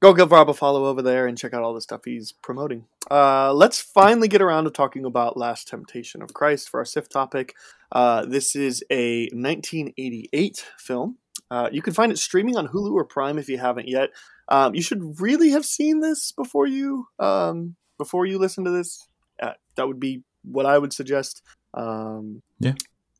[0.00, 2.84] Go give Rob a follow over there and check out all the stuff he's promoting.
[3.10, 7.08] Uh, let's finally get around to talking about Last Temptation of Christ for our SIF
[7.08, 7.54] topic.
[7.90, 11.16] Uh, this is a 1988 film.
[11.50, 14.10] Uh, you can find it streaming on Hulu or Prime if you haven't yet.
[14.48, 19.08] Um, you should really have seen this before you um, before you listen to this.
[19.42, 21.42] Uh, that would be what I would suggest.
[21.74, 22.42] Um,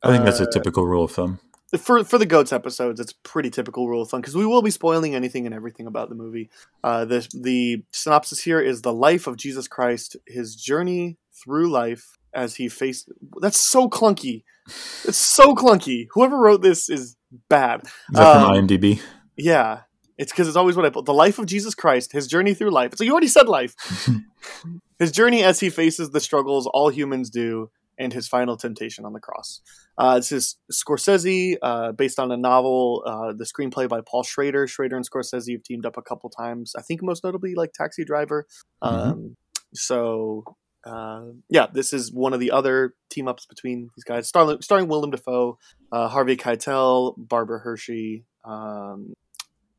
[0.03, 1.41] I think that's a Uh, typical rule of thumb.
[1.79, 4.71] for for the goats episodes, it's pretty typical rule of thumb because we will be
[4.71, 6.49] spoiling anything and everything about the movie.
[6.85, 12.17] Uh, the the synopsis here is the life of Jesus Christ, his journey through life
[12.33, 13.11] as he faced.
[13.41, 14.45] That's so clunky.
[15.05, 16.07] It's so clunky.
[16.13, 17.17] Whoever wrote this is
[17.49, 17.83] bad.
[17.85, 19.01] Is that from um, IMDb?
[19.37, 19.81] Yeah,
[20.17, 21.05] it's because it's always what I put.
[21.07, 22.93] The life of Jesus Christ, his journey through life.
[22.95, 23.75] So like you already said life.
[24.99, 29.13] his journey as he faces the struggles all humans do, and his final temptation on
[29.13, 29.61] the cross.
[29.97, 34.67] Uh, this is Scorsese, uh, based on a novel, uh, the screenplay by Paul Schrader.
[34.67, 36.75] Schrader and Scorsese have teamed up a couple times.
[36.77, 38.47] I think most notably like Taxi Driver.
[38.83, 39.37] Um,
[39.75, 40.45] So
[40.87, 44.89] uh, yeah, this is one of the other team ups between these guys, starring, starring
[44.89, 45.59] Willem Dafoe,
[45.93, 49.13] uh, Harvey Keitel, Barbara Hershey, um,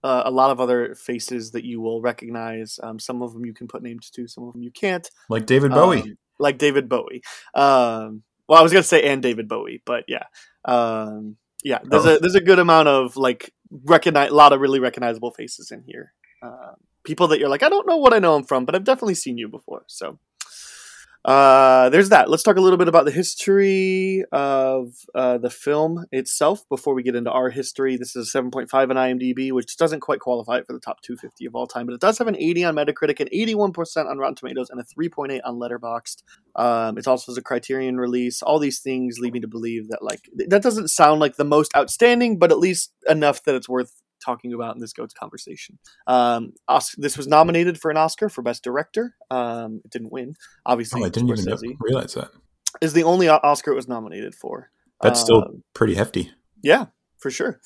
[0.04, 2.80] uh, a lot of other faces that you will recognize.
[2.82, 5.10] Um, some of them you can put names to, some of them you can't.
[5.30, 6.16] Like David Bowie.
[6.40, 7.22] Like David Bowie.
[7.54, 10.24] Um, well, I was gonna say and David Bowie, but yeah,
[10.66, 11.80] um, yeah.
[11.84, 12.16] There's Oh.
[12.16, 13.54] a there's a good amount of like
[13.86, 16.14] recognize a lot of really recognizable faces in here.
[16.42, 16.74] Uh,
[17.04, 19.16] people that you're like, I don't know what I know him from, but I've definitely
[19.16, 19.84] seen you before.
[19.88, 20.18] So,
[21.26, 22.30] Uh, there's that.
[22.30, 27.04] Let's talk a little bit about the history of uh, the film itself before we
[27.04, 27.98] get into our history.
[27.98, 31.46] This is a 7.5 on IMDb, which doesn't quite qualify it for the top 250
[31.46, 34.36] of all time, but it does have an 80 on Metacritic, an 81% on Rotten
[34.36, 36.24] Tomatoes, and a 3.8 on Letterboxd.
[36.56, 38.42] Um, it also a Criterion release.
[38.42, 41.76] All these things lead me to believe that like that doesn't sound like the most
[41.76, 45.80] outstanding, but at least enough that it's worth talking about in this goats conversation.
[46.08, 49.16] Um, Os- this was nominated for an Oscar for Best Director.
[49.32, 51.02] Um, it didn't win, obviously.
[51.02, 52.30] Oh, I didn't even realize that.
[52.82, 54.70] is the only Oscar it was nominated for.
[55.02, 56.32] That's still Um, pretty hefty.
[56.62, 57.60] yeah, for sure.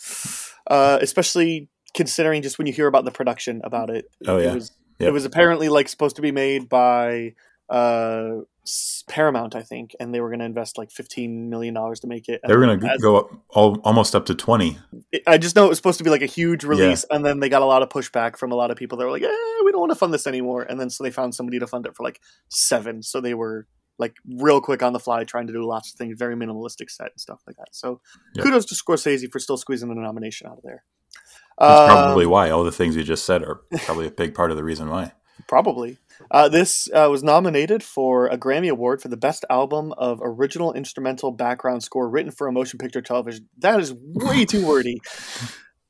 [0.67, 4.05] Uh, especially considering just when you hear about the production about it.
[4.27, 4.53] Oh, it yeah.
[4.53, 5.09] was Yep.
[5.09, 7.33] it was apparently like supposed to be made by
[7.69, 8.41] uh,
[9.10, 12.30] Paramount, I think, and they were going to invest like fifteen million dollars to make
[12.30, 12.41] it.
[12.47, 14.78] They were going to go up all, almost up to 20.
[15.28, 17.49] I just know it was supposed to be like a huge release, and then they
[17.49, 19.71] got a lot of pushback from a lot of people that were like, "Eh, we
[19.71, 21.95] don't want to fund this anymore." And then so they found somebody to fund it
[21.95, 23.04] for like seven.
[23.04, 23.67] So they were
[23.99, 27.12] like real quick on the fly, trying to do lots of things, very minimalistic set
[27.12, 27.69] and stuff like that.
[27.71, 28.02] So
[28.34, 28.43] Yeah.
[28.43, 30.84] kudos to Scorsese for still squeezing a nomination out of there.
[31.60, 34.49] That's Um, probably why all the things you just said are probably a big part
[34.49, 35.12] of the reason why.
[35.47, 35.99] Probably.
[36.31, 40.73] Uh, this uh, was nominated for a Grammy Award for the Best Album of Original
[40.73, 43.47] Instrumental Background Score written for a motion picture television.
[43.59, 45.01] That is way too wordy.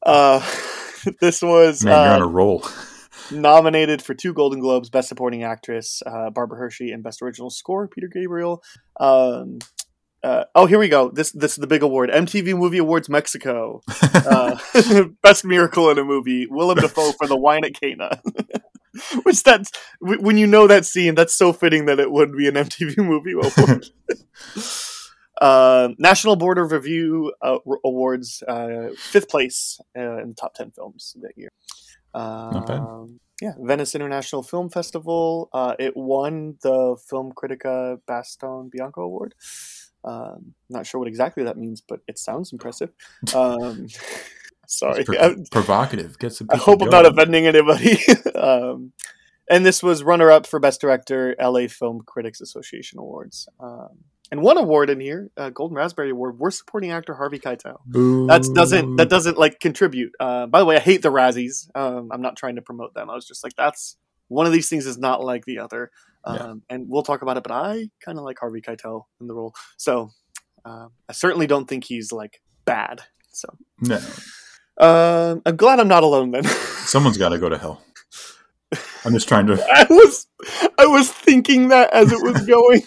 [0.05, 0.45] Uh,
[1.21, 2.65] this was Man, you're on uh, a roll.
[3.31, 7.87] nominated for two Golden Globes Best Supporting Actress, uh, Barbara Hershey, and Best Original Score,
[7.87, 8.61] Peter Gabriel.
[8.99, 9.59] Um,
[10.23, 11.09] uh, oh, here we go.
[11.09, 12.09] This this is the big award.
[12.09, 13.81] MTV Movie Awards Mexico.
[14.25, 14.57] Uh,
[15.21, 16.47] best miracle in a movie.
[16.49, 18.21] Willem Dafoe for The Wine at Cana.
[19.23, 22.55] Which that's when you know that scene, that's so fitting that it would be an
[22.65, 23.89] MTV Movie Award.
[25.41, 30.71] uh, National Board of Review uh, Awards, uh, fifth place uh, in the top ten
[30.71, 31.49] films that year.
[32.13, 32.79] Not bad.
[32.79, 35.49] Um, Yeah, Venice International Film Festival.
[35.51, 39.33] Uh, it won the Film Critica Baston Bianco Award.
[40.05, 42.91] Um, not sure what exactly that means, but it sounds impressive.
[43.33, 43.87] Um,
[44.67, 46.19] sorry, pro- provocative.
[46.19, 47.99] Gets I hope I'm not offending anybody.
[48.35, 48.93] um,
[49.49, 53.47] and this was runner-up for Best Director, LA Film Critics Association Awards.
[53.59, 53.89] Um,
[54.31, 57.77] and one award in here, uh, Golden Raspberry Award, Worst Supporting Actor Harvey Keitel.
[58.27, 60.11] That doesn't that doesn't like contribute.
[60.19, 61.69] Uh, by the way, I hate the Razzies.
[61.75, 63.09] Um, I'm not trying to promote them.
[63.11, 63.97] I was just like, that's
[64.29, 65.91] one of these things is not like the other.
[66.23, 66.75] Um, Yeah.
[66.75, 67.43] And we'll talk about it.
[67.43, 69.53] But I kind of like Harvey Keitel in the role.
[69.77, 70.09] So
[70.65, 73.01] um, I certainly don't think he's like bad.
[73.33, 73.49] So
[73.81, 73.99] No,
[74.77, 76.43] um, I'm glad I'm not alone then.
[76.85, 77.83] someone's got to go to hell.
[79.05, 79.63] I'm just trying to.
[79.71, 80.27] I was
[80.79, 82.81] I was thinking that as it was going.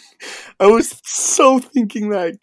[0.59, 2.35] I was so thinking that.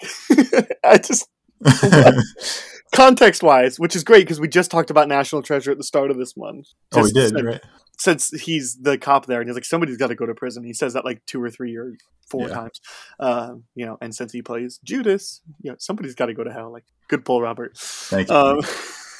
[0.84, 1.28] I just
[2.96, 6.12] context wise, which is great because we just talked about National Treasure at the start
[6.12, 6.68] of this month.
[6.94, 7.62] oh, we did, right?
[8.04, 10.64] Since he's the cop there, and he's like, somebody's got to go to prison.
[10.66, 11.94] He says that like two or three or
[12.30, 12.54] four Yeah.
[12.56, 12.82] times,
[13.20, 13.98] um, you know.
[14.02, 16.72] And since he plays Judas, you know, somebody's got to go to hell.
[16.72, 17.78] Like, good pull, Robert.
[17.78, 18.36] Thank you.
[18.36, 18.60] Um,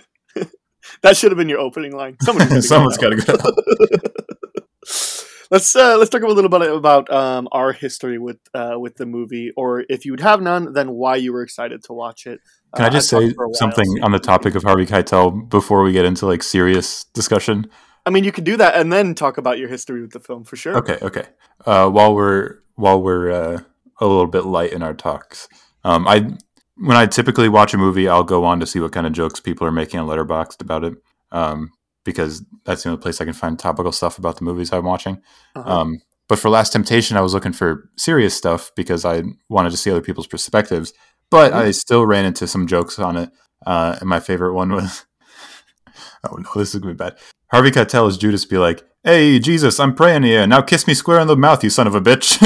[1.02, 2.16] that should have been your opening line.
[2.22, 3.38] Somebody's gotta go to hell.
[3.38, 4.62] got to go to hell.
[5.50, 9.06] let's uh, let's talk a little bit about um, our history with uh, with the
[9.06, 12.40] movie, or if you would have none, then why you were excited to watch it.
[12.74, 14.62] Can I Uh, just I've say talked for a while, something on the topic of
[14.64, 17.66] Harvey Keitel before we get into like serious discussion?
[18.06, 20.44] I mean, you could do that and then talk about your history with the film
[20.44, 20.76] for sure.
[20.76, 21.24] Okay, okay.
[21.66, 23.60] Uh, while we're while we're uh,
[24.00, 25.48] a little bit light in our talks,
[25.84, 26.30] um, I
[26.76, 29.40] when I typically watch a movie, I'll go on to see what kind of jokes
[29.40, 30.94] people are making on Letterboxd about it,
[31.32, 31.72] um,
[32.04, 35.20] because that's the only place I can find topical stuff about the movies I'm watching.
[35.56, 35.80] Uh-huh.
[35.80, 39.76] Um, but for Last Temptation, I was looking for serious stuff because I wanted to
[39.76, 40.92] see other people's perspectives.
[41.30, 41.56] But Mhm.
[41.56, 43.30] I still ran into some jokes on it,
[43.66, 45.06] uh, and my favorite one was,
[46.30, 47.16] "Oh no, this is gonna be bad."
[47.50, 50.46] Harvey Keitel as Judas be like, "Hey Jesus, I'm praying you.
[50.46, 52.38] Now kiss me square in the mouth, you son of a bitch."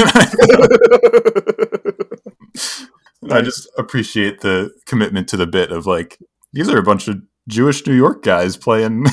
[3.31, 6.17] I just appreciate the commitment to the bit of like
[6.53, 9.05] these are a bunch of Jewish New York guys playing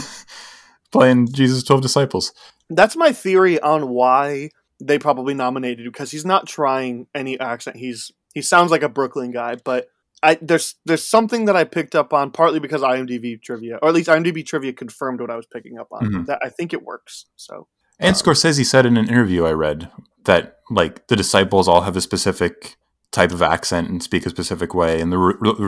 [0.93, 2.33] playing Jesus' twelve disciples.
[2.71, 7.77] That's my theory on why they probably nominated because he's not trying any accent.
[7.77, 9.89] He's he sounds like a Brooklyn guy, but
[10.23, 13.95] I there's there's something that I picked up on partly because IMDb trivia, or at
[13.95, 16.07] least IMDb trivia confirmed what I was picking up on.
[16.07, 16.27] Mhm.
[16.27, 17.27] That I think it works.
[17.37, 17.69] So
[18.01, 19.91] And Um, Scorsese said in an interview I read
[20.25, 22.77] that like the disciples all have a specific
[23.11, 25.19] type of accent and speak a specific way, and the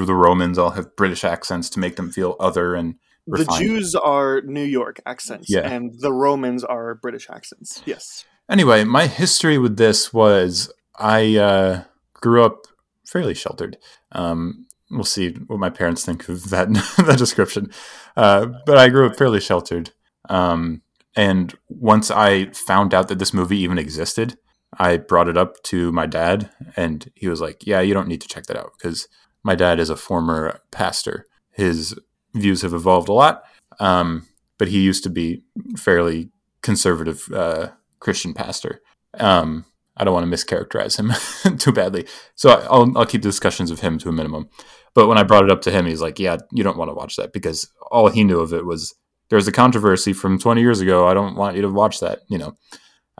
[0.06, 3.44] the Romans all have British accents to make them feel other and the.
[3.58, 5.60] Jews are New York accents, Yeah.
[5.70, 7.82] and the Romans are British accents.
[7.86, 8.24] Yes.
[8.48, 11.82] Anyway, my history with this was I uh,
[12.14, 12.66] grew up
[13.10, 13.76] fairly sheltered.
[14.12, 16.68] Um, we'll see what my parents think of that
[17.06, 17.70] that description.
[18.16, 19.90] Uh, but I grew up fairly sheltered.
[20.28, 20.82] Um,
[21.16, 24.38] and once I found out that this movie even existed,
[24.78, 28.20] I brought it up to my dad, and he was like, "Yeah, you don't need
[28.20, 29.08] to check that out because
[29.42, 31.26] my dad is a former pastor.
[31.50, 31.98] His
[32.34, 33.42] views have evolved a lot,
[33.80, 35.42] um, but he used to be
[35.76, 36.30] fairly
[36.62, 38.80] conservative uh, Christian pastor.
[39.14, 39.64] Um,
[40.00, 43.80] I don't want to mischaracterize him too badly, so I'll I'll keep the discussions of
[43.80, 44.48] him to a minimum.
[44.94, 46.94] But when I brought it up to him, he's like, "Yeah, you don't want to
[46.94, 48.94] watch that because all he knew of it was
[49.28, 51.06] there's a controversy from 20 years ago.
[51.06, 52.56] I don't want you to watch that, you know."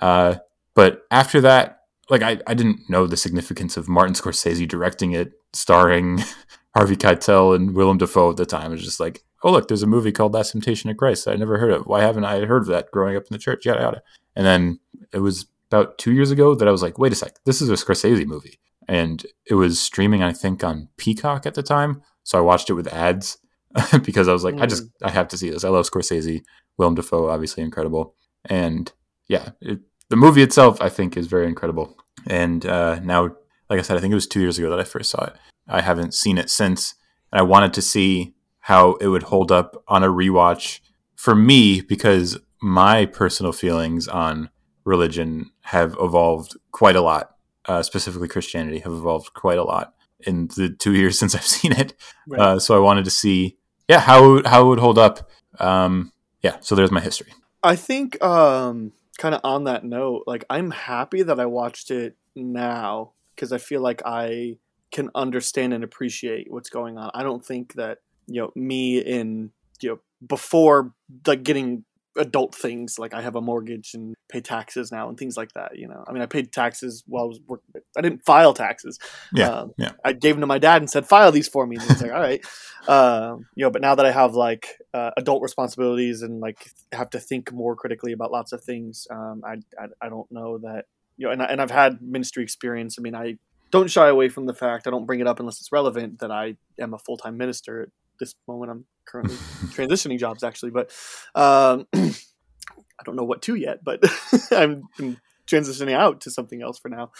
[0.01, 0.37] Uh,
[0.75, 5.33] but after that, like I, I didn't know the significance of Martin Scorsese directing it,
[5.53, 6.23] starring
[6.75, 8.71] Harvey Keitel and Willem Dafoe at the time.
[8.71, 11.33] It was just like, oh look, there's a movie called Last Temptation of Christ that
[11.33, 11.87] I never heard of.
[11.87, 13.67] Why haven't I heard of that growing up in the church?
[13.67, 14.03] Yada yada.
[14.35, 14.81] And then
[15.13, 17.69] it was about two years ago that I was like, wait a sec, this is
[17.69, 18.59] a Scorsese movie.
[18.89, 22.03] And it was streaming, I think, on Peacock at the time.
[22.25, 23.39] So I watched it with ads
[24.03, 25.65] because I was like, I just I have to see this.
[25.65, 26.43] I love Scorsese.
[26.77, 28.15] Willem Dafoe, obviously incredible.
[28.47, 28.91] And
[29.29, 31.97] yeah, it, the movie itself, I think, is very incredible.
[32.27, 33.37] And uh, now,
[33.69, 35.35] like I said, I think it was two years ago that I first saw it.
[35.69, 36.95] I haven't seen it since,
[37.31, 40.81] and I wanted to see how it would hold up on a rewatch
[41.15, 44.51] for me because my personal feelings on
[44.85, 47.37] religion have evolved quite a lot.
[47.67, 51.73] Uh, specifically, Christianity have evolved quite a lot in the two years since I've seen
[51.73, 51.95] it.
[52.27, 52.41] Right.
[52.41, 53.59] Uh, so I wanted to see,
[53.89, 55.31] yeah, how how it would hold up.
[55.59, 56.13] Um,
[56.43, 57.33] yeah, so there's my history.
[57.63, 62.17] I think um kind of on that note, like I'm happy that I watched it
[62.35, 64.57] now because I feel like I
[64.91, 67.11] can understand and appreciate what's going on.
[67.15, 69.51] I don't think that, you know, me in,
[69.81, 70.93] you know, before
[71.27, 71.85] like getting
[72.21, 75.77] adult things like I have a mortgage and pay taxes now and things like that,
[75.77, 76.05] you know.
[76.07, 77.83] I mean, I paid taxes while I was working.
[77.97, 78.99] I didn't file taxes.
[79.33, 79.93] Yeah, Um, yeah.
[80.05, 82.13] I gave them to my dad and said, "File these for me." And he's like,
[82.17, 82.45] "All right,"
[82.89, 83.71] um, you know.
[83.71, 87.75] But now that I have like uh, adult responsibilities and like have to think more
[87.75, 90.85] critically about lots of things, um, I, I I don't know that
[91.17, 91.33] you know.
[91.33, 92.97] And I, and I've had ministry experience.
[92.99, 93.39] I mean, I
[93.71, 94.87] don't shy away from the fact.
[94.87, 97.91] I don't bring it up unless it's relevant that I am a full time minister
[98.21, 98.71] this moment.
[98.71, 99.37] I'm currently
[99.77, 100.93] transitioning jobs actually, but
[101.35, 103.83] um, I don't know what to yet.
[103.83, 104.05] But
[104.53, 105.17] I'm, I'm
[105.51, 107.11] transitioning out to something else for now.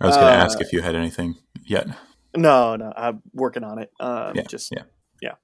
[0.00, 1.34] I was going to Uh, ask if you had anything
[1.64, 1.88] yet.
[2.36, 3.90] No, no, I'm working on it.
[3.98, 4.84] Um, Yeah, just yeah.
[5.20, 5.34] yeah.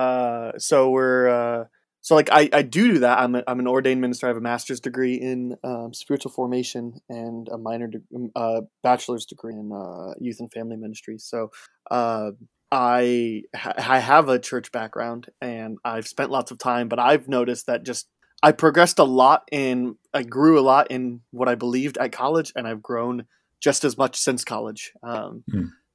[0.00, 1.64] Uh, so we're uh,
[2.00, 3.18] so like I, I do do that.
[3.18, 4.26] I'm a, I'm an ordained minister.
[4.26, 8.00] I have a master's degree in um, spiritual formation and a minor de-
[8.34, 11.18] uh, bachelor's degree in uh, youth and family ministry.
[11.18, 11.50] So
[11.90, 12.30] uh,
[12.72, 17.28] I ha- I have a church background and I've spent lots of time, but I've
[17.28, 18.08] noticed that just
[18.42, 22.52] I progressed a lot in I grew a lot in what I believed at college,
[22.56, 23.26] and I've grown
[23.60, 24.92] just as much since college.
[25.02, 25.44] Um,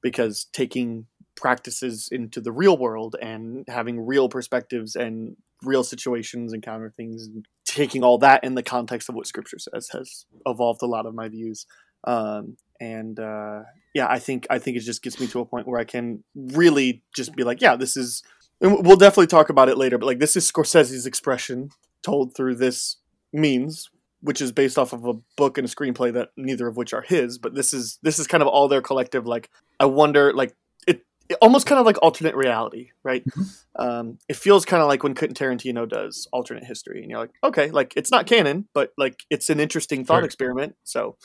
[0.01, 6.91] because taking practices into the real world and having real perspectives and real situations encounter
[6.95, 10.85] things and taking all that in the context of what scripture says has evolved a
[10.85, 11.65] lot of my views
[12.05, 13.61] um, and uh,
[13.93, 16.23] yeah i think i think it just gets me to a point where i can
[16.35, 18.21] really just be like yeah this is
[18.61, 21.69] and we'll definitely talk about it later but like this is scorsese's expression
[22.03, 22.97] told through this
[23.33, 23.89] means
[24.21, 27.01] which is based off of a book and a screenplay that neither of which are
[27.01, 29.49] his but this is this is kind of all their collective like
[29.79, 30.53] i wonder like
[30.87, 33.23] it, it almost kind of like alternate reality right
[33.77, 37.31] um it feels kind of like when quentin tarantino does alternate history and you're like
[37.43, 40.25] okay like it's not canon but like it's an interesting thought Sure.
[40.25, 41.15] experiment so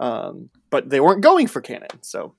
[0.00, 2.34] um but they weren't going for canon so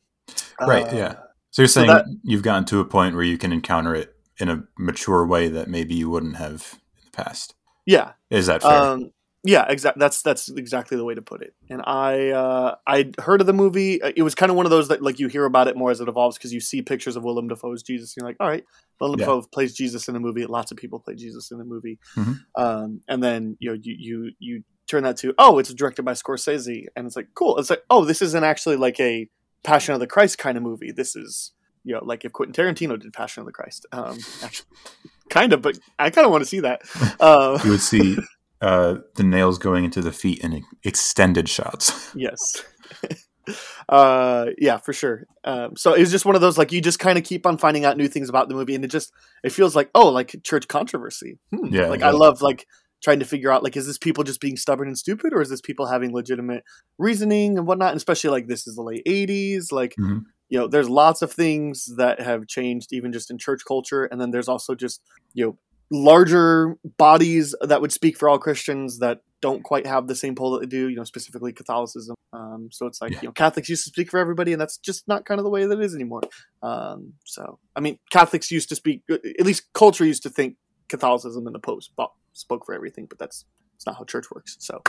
[0.60, 1.14] Right, uh, yeah.
[1.52, 4.48] So you're saying that- you've gotten to a point where you can encounter it in
[4.50, 7.56] a mature way that maybe you wouldn't have in the past.
[7.86, 8.72] yeah Is that fair?
[8.72, 9.12] Um,
[9.44, 10.00] yeah, exactly.
[10.00, 11.56] That's that's exactly the way to put it.
[11.68, 14.00] And I uh, I heard of the movie.
[14.00, 15.90] Uh, It was kind of one of those that like you hear about it more
[15.90, 18.16] as it evolves because you see pictures of Willem Dafoe's Jesus.
[18.16, 18.64] And you're like, all right,
[19.00, 19.26] Willem Yeah.
[19.26, 20.46] Dafoe plays Jesus in the movie.
[20.46, 21.98] Lots of people play Jesus in the movie.
[22.16, 22.40] Mhm.
[22.56, 26.14] Um, and then you know you you you turn that to oh, it's directed by
[26.14, 27.58] Scorsese, and it's like cool.
[27.58, 29.30] It's like oh, this isn't actually like a
[29.64, 30.92] Passion of the Christ kind of movie.
[30.92, 31.52] This is
[31.84, 33.86] you know like if Quentin Tarantino did Passion of the Christ.
[33.92, 34.68] Um, actually,
[35.30, 36.82] kind of, but I kind of want to see that.
[37.20, 38.18] Uh, you would see
[38.62, 42.12] uh, the nails going into the feet in extended shots.
[42.16, 42.64] yes
[43.90, 47.00] uh yeah for sure um so it was just one of those like you just
[47.00, 49.12] kind of keep on finding out new things about the movie and it just
[49.44, 51.74] it feels like oh like church controversy hmm.
[51.74, 52.08] Yeah, like yeah.
[52.08, 52.68] i love like
[53.02, 55.50] trying to figure out like is this people just being stubborn and stupid or is
[55.50, 56.64] this people having legitimate
[56.98, 60.22] reasoning and whatnot and especially like this is the late 80s like Mhm.
[60.50, 64.20] you know there's lots of things that have changed even just in church culture and
[64.22, 65.02] then there's also just
[65.34, 65.58] you know
[65.94, 70.52] larger bodies that would speak for all christians that don't quite have the same pull
[70.52, 73.20] that they do you know specifically catholicism um, so it's like Yeah.
[73.24, 75.50] you know catholics used to speak for everybody and that's just not kind of the
[75.50, 76.22] way that it is anymore
[76.64, 80.56] um, so i mean catholics used to speak at least culture used to think
[80.88, 84.82] catholicism and the spo- spoke for everything but that's it's not how church works so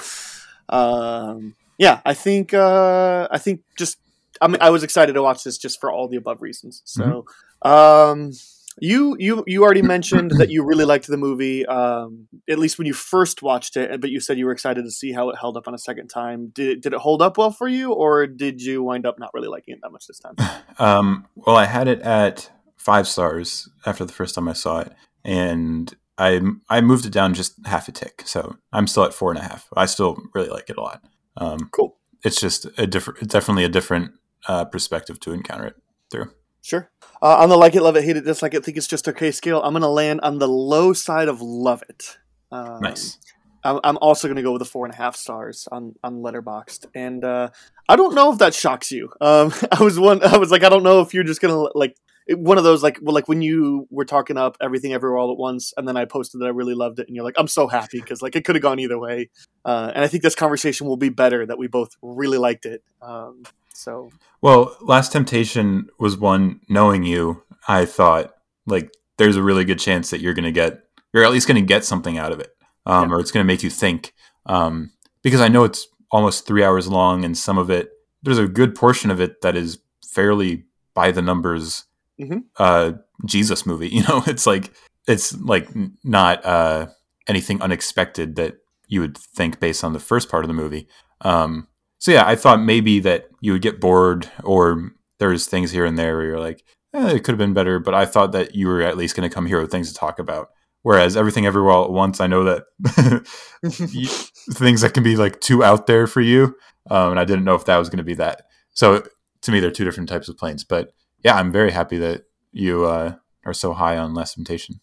[0.68, 3.98] um, yeah, I think uh, I think just
[4.40, 6.82] I mean I was excited to watch this just for all the above reasons.
[6.84, 7.26] So,
[7.62, 8.32] um,
[8.78, 12.86] you you you already mentioned that you really liked the movie, um, at least when
[12.86, 14.00] you first watched it.
[14.00, 16.08] But you said you were excited to see how it held up on a second
[16.08, 16.48] time.
[16.54, 19.30] Did it, did it hold up well for you, or did you wind up not
[19.34, 20.34] really liking it that much this time?
[20.78, 24.92] Um, well, I had it at five stars after the first time I saw it,
[25.22, 29.30] and I I moved it down just half a tick, so I'm still at four
[29.30, 29.68] and a half.
[29.76, 31.02] I still really like it a lot.
[31.36, 31.98] Um, Cool.
[32.24, 34.12] It's just a different, definitely a different
[34.46, 35.76] uh, perspective to encounter it
[36.10, 36.30] through.
[36.60, 36.88] Sure.
[37.20, 39.32] Uh, on the like it, love it, hate it, dislike it, think it's just okay
[39.32, 42.18] scale, I'm going to land on the low side of love it.
[42.52, 43.18] Um, Nice.
[43.64, 46.22] I'm, I'm also going to go with a four and a half stars on on
[46.22, 47.50] Letterboxd, and uh,
[47.88, 49.10] I don't know if that shocks you.
[49.20, 50.22] Um, I was one.
[50.22, 51.96] I was like, I don't know if you're just gonna like
[52.26, 55.30] it- one of those like well, like when you were talking up everything everywhere all
[55.32, 57.48] at once, and then I posted that I really loved it, and you're like, I'm
[57.48, 59.30] so happy because like it could have gone either way.
[59.64, 62.82] Uh, and I think this conversation will be better that we both really liked it.
[63.00, 63.42] Um,
[63.74, 64.10] so
[64.40, 66.60] Well, Last Temptation was one.
[66.68, 68.34] Knowing you, I thought
[68.66, 71.60] like there's a really good chance that you're going to get, you're at least going
[71.60, 72.54] to get something out of it,
[72.86, 73.16] um, Yeah.
[73.16, 74.14] or it's going to make you think.
[74.46, 74.92] Um,
[75.22, 77.90] because I know it's almost three hours long, and some of it,
[78.22, 80.64] there's a good portion of it that is fairly
[80.94, 81.84] by the numbers.
[82.22, 82.44] Mhm.
[82.58, 82.92] Uh,
[83.24, 84.72] Jesus movie, you know, it's like
[85.08, 85.68] it's like
[86.04, 86.86] not uh,
[87.28, 88.56] anything unexpected that
[88.88, 90.88] you would think based on the first part of the movie.
[91.22, 91.68] Um,
[91.98, 95.98] so yeah, I thought maybe that you would get bored or there's things here and
[95.98, 96.64] there where you're like,
[96.94, 99.28] eh, it could have been better, but I thought that you were at least going
[99.28, 100.48] to come here with things to talk about.
[100.82, 103.24] Whereas everything everywhere all at once, I know that
[103.92, 104.08] you,
[104.54, 106.56] things that can be like too out there for you,
[106.90, 108.42] um, and I didn't know if that was going to be that.
[108.72, 109.04] So
[109.42, 110.64] to me, they're two different types of planes.
[110.64, 110.92] But
[111.22, 113.14] yeah, I'm very happy that you uh,
[113.44, 114.80] are so high on Last Temptation.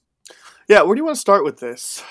[0.67, 2.03] yeah, where do you want to start with this?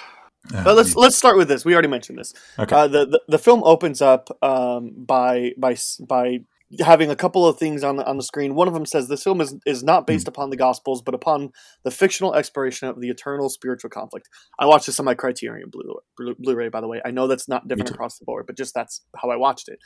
[0.55, 1.65] Uh, let's let's start with this.
[1.65, 2.33] We already mentioned this.
[2.59, 2.75] Okay.
[2.75, 5.77] Uh, the, the the film opens up um, by by
[6.09, 6.39] by
[6.81, 8.55] having a couple of things on the on the screen.
[8.55, 11.51] One of them says this film is is not based upon the Gospels, but upon
[11.83, 14.29] the fictional exploration of the eternal spiritual conflict.
[14.59, 17.03] I watched this on my Criterion Blu Blu- Blu-ray, by the way.
[17.05, 19.81] I know that's not different across the board, but just that's how I watched it.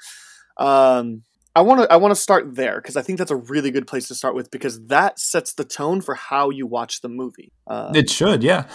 [0.59, 1.23] Um,
[1.55, 3.87] I want to I want to start there because I think that's a really good
[3.87, 7.53] place to start with because that sets the tone for how you watch the movie.
[7.67, 8.67] Uh, it should, yeah.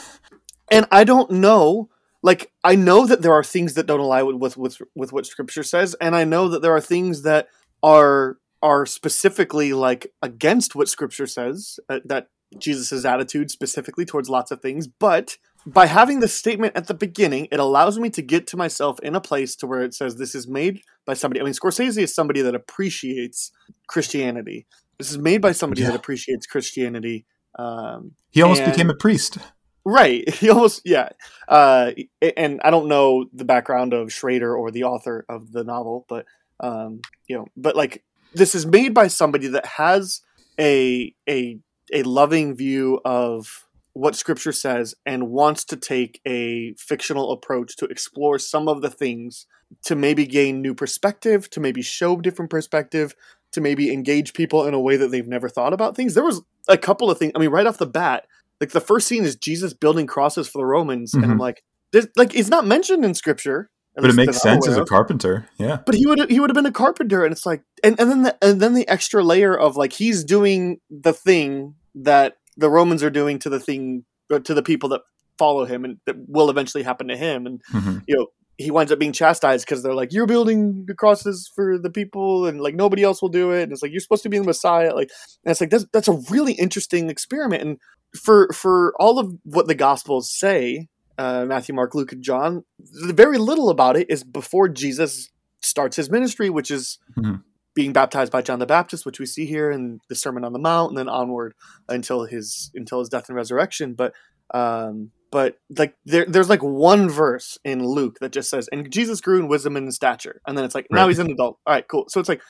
[0.70, 1.90] and I don't know.
[2.22, 5.26] Like I know that there are things that don't align with, with with with what
[5.26, 7.48] Scripture says, and I know that there are things that
[7.82, 11.80] are are specifically like against what Scripture says.
[11.90, 15.38] Uh, that Jesus' attitude specifically towards lots of things, but
[15.74, 19.16] by having the statement at the beginning, it allows me to get to myself in
[19.16, 21.42] a place to where it says this is made by somebody.
[21.42, 23.52] I mean, Scorsese is somebody that appreciates
[23.88, 24.66] Christianity.
[24.98, 25.88] This is made by somebody Yeah.
[25.92, 27.26] that appreciates Christianity.
[27.60, 29.38] Um, He almost And- became a priest.
[29.86, 30.28] Right.
[30.34, 31.10] He almost yeah.
[31.48, 31.92] Uh,
[32.36, 36.26] and I don't know the background of Schrader or the author of the novel, but
[36.60, 38.04] um, you know, but like
[38.34, 40.22] this is made by somebody that has
[40.60, 41.60] a a
[41.94, 43.67] a loving view of
[43.98, 48.92] what scripture says and wants to take a fictional approach to explore some of the
[48.92, 49.48] things
[49.84, 53.16] to maybe gain new perspective, to maybe show different perspective,
[53.52, 56.14] to maybe engage people in a way that they've never thought about things.
[56.14, 57.32] There was a couple of things.
[57.36, 58.28] I mean, right off the bat,
[58.62, 61.40] like the first scene is Jesus building crosses for the Romans, and I'm Mhm.
[61.40, 65.48] like, this, like it's not mentioned in scripture, But it makes sense as a carpenter.
[65.58, 65.80] Yeah.
[65.84, 68.22] But he would he would have been a carpenter, and it's like, and, and then
[68.22, 73.04] the, and then the extra layer of like he's doing the thing that the Romans
[73.04, 75.02] are doing to the thing uh, to the people that
[75.38, 78.04] follow him, and that will eventually happen to him, and Mhm.
[78.08, 78.28] you know
[78.58, 82.48] he winds up being chastised because they're like, "You're building the crosses for the people,
[82.48, 84.44] and like nobody else will do it." And it's like you're supposed to be the
[84.44, 85.10] Messiah, like,
[85.46, 87.62] and it's like that's that's a really interesting experiment.
[87.62, 87.78] And
[88.20, 90.88] for for all of what the Gospels say,
[91.20, 92.64] uh, Matthew, Mark, Luke, and John,
[93.06, 95.30] the very little about it is before Jesus
[95.62, 97.44] starts his ministry, which is Mhm.
[97.78, 100.58] Being baptized by John the Baptist, which we see here in the Sermon on the
[100.58, 101.54] Mount, and then onward
[101.88, 103.94] until his until his death and resurrection.
[103.94, 104.14] But
[104.52, 109.22] um, but like there, there's like one verse in Luke that just says, "And Jesus
[109.22, 111.60] grew in wisdom and in stature," and then it's like, now he's an adult.
[111.68, 112.06] All right, cool.
[112.10, 112.42] So it's like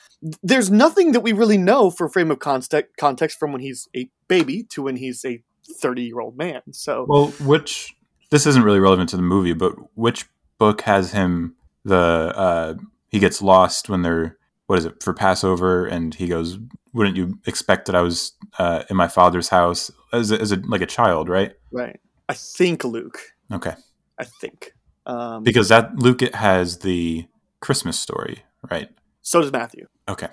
[0.42, 4.08] there's nothing that we really know for frame of context context from when he's a
[4.28, 5.42] baby to when he's a
[5.78, 6.62] 30 year old man.
[6.72, 7.94] So Well, which
[8.30, 10.24] this isn't really relevant to the movie, but which
[10.56, 11.54] book has him
[11.84, 12.74] the uh
[13.08, 14.38] he gets lost when they're
[14.68, 16.58] what is it for Passover and he goes,
[16.92, 20.56] "Wouldn't you expect that I was uh, in my father's house as a, as a
[20.68, 21.98] like a child, right?" right,
[22.28, 23.18] I think Luke.
[23.52, 23.74] Okay,
[24.18, 24.72] I think.
[25.06, 27.26] Um, because that Luke has the
[27.60, 28.90] Christmas story, right?
[29.28, 29.86] so does Matthew.
[30.08, 30.28] Okay.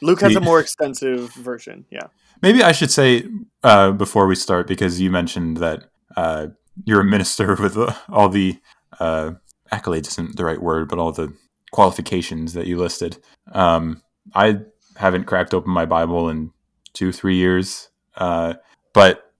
[0.00, 1.84] Luke has a more extensive version.
[1.90, 2.08] Yeah.
[2.42, 3.24] Maybe I should say
[3.62, 5.84] uh, before we start because you mentioned that
[6.16, 6.48] uh,
[6.84, 7.78] you're a minister with
[8.08, 8.58] all the
[8.98, 9.32] uh,
[9.72, 11.32] accolades isn't the right word, but all the
[11.72, 13.18] qualifications that you listed.
[13.50, 14.00] Um,
[14.34, 14.60] I
[14.96, 16.52] haven't cracked open my Bible in
[16.92, 18.54] two, three years, uh,
[18.94, 19.32] but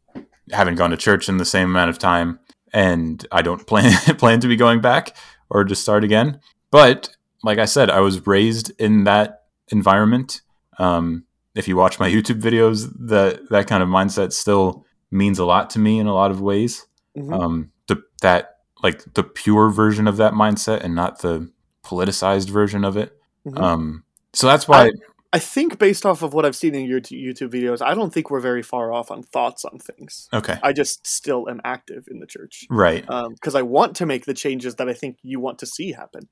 [0.51, 2.41] haven't gone to church in the same amount of time,
[2.73, 5.17] and I don't plan plan to be going back
[5.49, 6.41] or to start again.
[6.71, 7.11] But
[7.45, 10.41] like I said, I was raised in that environment.
[10.79, 11.25] Um,
[11.55, 15.71] if you watch my YouTube videos, that that kind of mindset still means a lot
[15.71, 16.87] to me in a lot of ways.
[17.17, 17.33] Mhm.
[17.33, 21.51] Um, the that like the pure version of that mindset and not the
[21.85, 23.17] politicized version of it.
[23.47, 23.59] Mhm.
[23.59, 24.91] Um, so that's why.
[25.35, 28.31] I think based off of what I've seen in your YouTube videos, I don't think
[28.31, 30.29] we're very far off on thoughts on things.
[30.33, 33.03] okay, I just still am active in the church right?
[33.07, 36.29] because I want to make the changes that I think you want to see happen.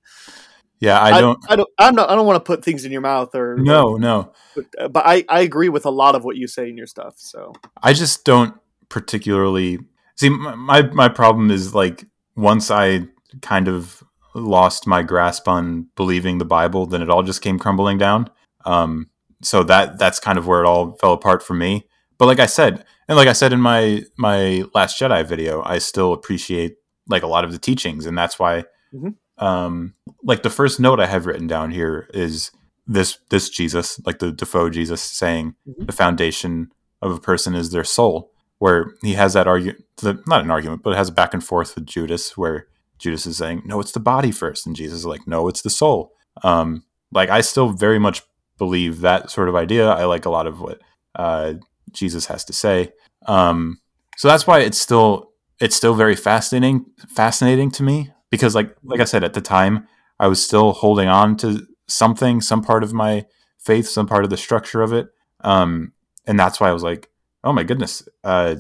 [0.81, 1.39] yeah, I don't.
[1.49, 1.69] I, don't.
[1.79, 2.11] I'm not.
[2.11, 4.33] I don't want to put things in your mouth or no, no.
[4.55, 6.87] But, uh, but I, I agree with a lot of what you say in your
[6.87, 7.15] stuff.
[7.17, 8.55] So I just don't
[8.91, 9.79] particularly
[10.17, 12.05] see my my problem is like
[12.37, 13.07] once I
[13.41, 14.03] kind of
[14.35, 18.29] lost my grasp on believing the Bible, then it all just came crumbling down.
[18.65, 19.09] Um,
[19.43, 21.87] so that that's kind of where it all fell apart for me.
[22.19, 25.79] But like I said, and like I said in my my last Jedi video, I
[25.79, 26.77] still appreciate
[27.09, 28.65] like a lot of the teachings, and that's why.
[28.95, 29.15] Mhm.
[29.39, 32.51] Um, like the first note I have written down here is
[32.87, 35.87] this this Jesus, like the Dafoe Jesus, saying Mhm.
[35.87, 36.71] the foundation
[37.01, 38.31] of a person is their soul.
[38.59, 39.87] Where he has that argument,
[40.27, 42.67] not an argument, but it has a back and forth with Judas, where
[43.01, 44.67] Judas is saying, "No, it's the body first.
[44.67, 48.23] and Jesus is like, "No, it's the soul." Um, like I still very much
[48.59, 49.89] believe that sort of idea.
[49.89, 50.81] I like a lot of what
[51.15, 51.55] uh,
[51.93, 52.93] Jesus has to say.
[53.27, 53.81] Um,
[54.17, 55.31] so that's why it's still
[55.61, 59.87] it's still very fascinating fascinating to me because like like I said at the time
[60.19, 63.27] I was still holding on to something, some part of my
[63.59, 65.09] faith, some part of the structure of it.
[65.41, 65.93] Um,
[66.27, 67.09] and that's why I was like,
[67.43, 68.07] oh my goodness.
[68.23, 68.57] Uh,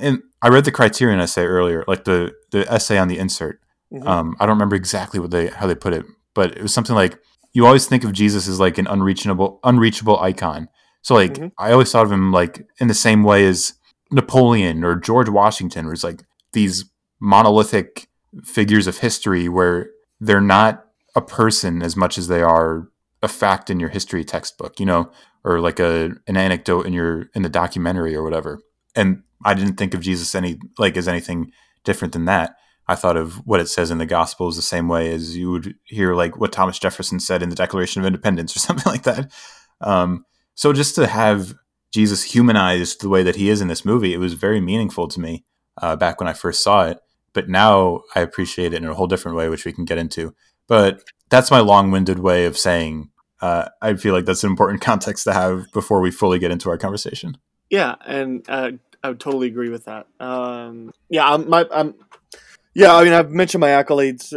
[0.00, 3.60] and I read the criterion essay earlier, like the, the essay on the insert.
[3.92, 4.06] Mhm.
[4.06, 6.94] Um, I don't remember exactly what they, how they put it, but it was something
[6.94, 7.18] like,
[7.54, 10.68] you always think of Jesus as like an unreachable, unreachable icon.
[11.02, 11.52] So like, Mhm.
[11.58, 13.74] I always thought of him like in the same way as
[14.10, 16.84] Napoleon or George Washington, where it's like these
[17.20, 18.08] monolithic
[18.44, 20.84] figures of history where they're not
[21.16, 22.88] a person as much as they are
[23.22, 25.10] a fact in your history textbook, you know,
[25.44, 28.60] or like a an anecdote in your in the documentary or whatever.
[28.94, 31.52] And I didn't think of Jesus any like as anything
[31.84, 32.56] different than that.
[32.88, 35.74] I thought of what it says in the Gospels the same way as you would
[35.84, 39.30] hear like what Thomas Jefferson said in the Declaration of Independence or something like that.
[39.80, 40.24] Um,
[40.54, 41.54] so just to have
[41.92, 45.20] Jesus humanized the way that he is in this movie, it was very meaningful to
[45.20, 45.44] me
[45.80, 46.98] uh, back when I first saw it.
[47.34, 50.34] But now I appreciate it in a whole different way, which we can get into.
[50.66, 53.10] But that's my long-winded way of saying
[53.40, 56.70] uh, I feel like that's an important context to have before we fully get into
[56.70, 57.36] our conversation.
[57.70, 58.72] yeah, and uh,
[59.02, 60.06] I would totally agree with that.
[60.18, 61.94] Um, yeah, I'm, my, I'm,
[62.78, 62.94] yeah.
[62.94, 64.32] I mean, I've mentioned my accolades.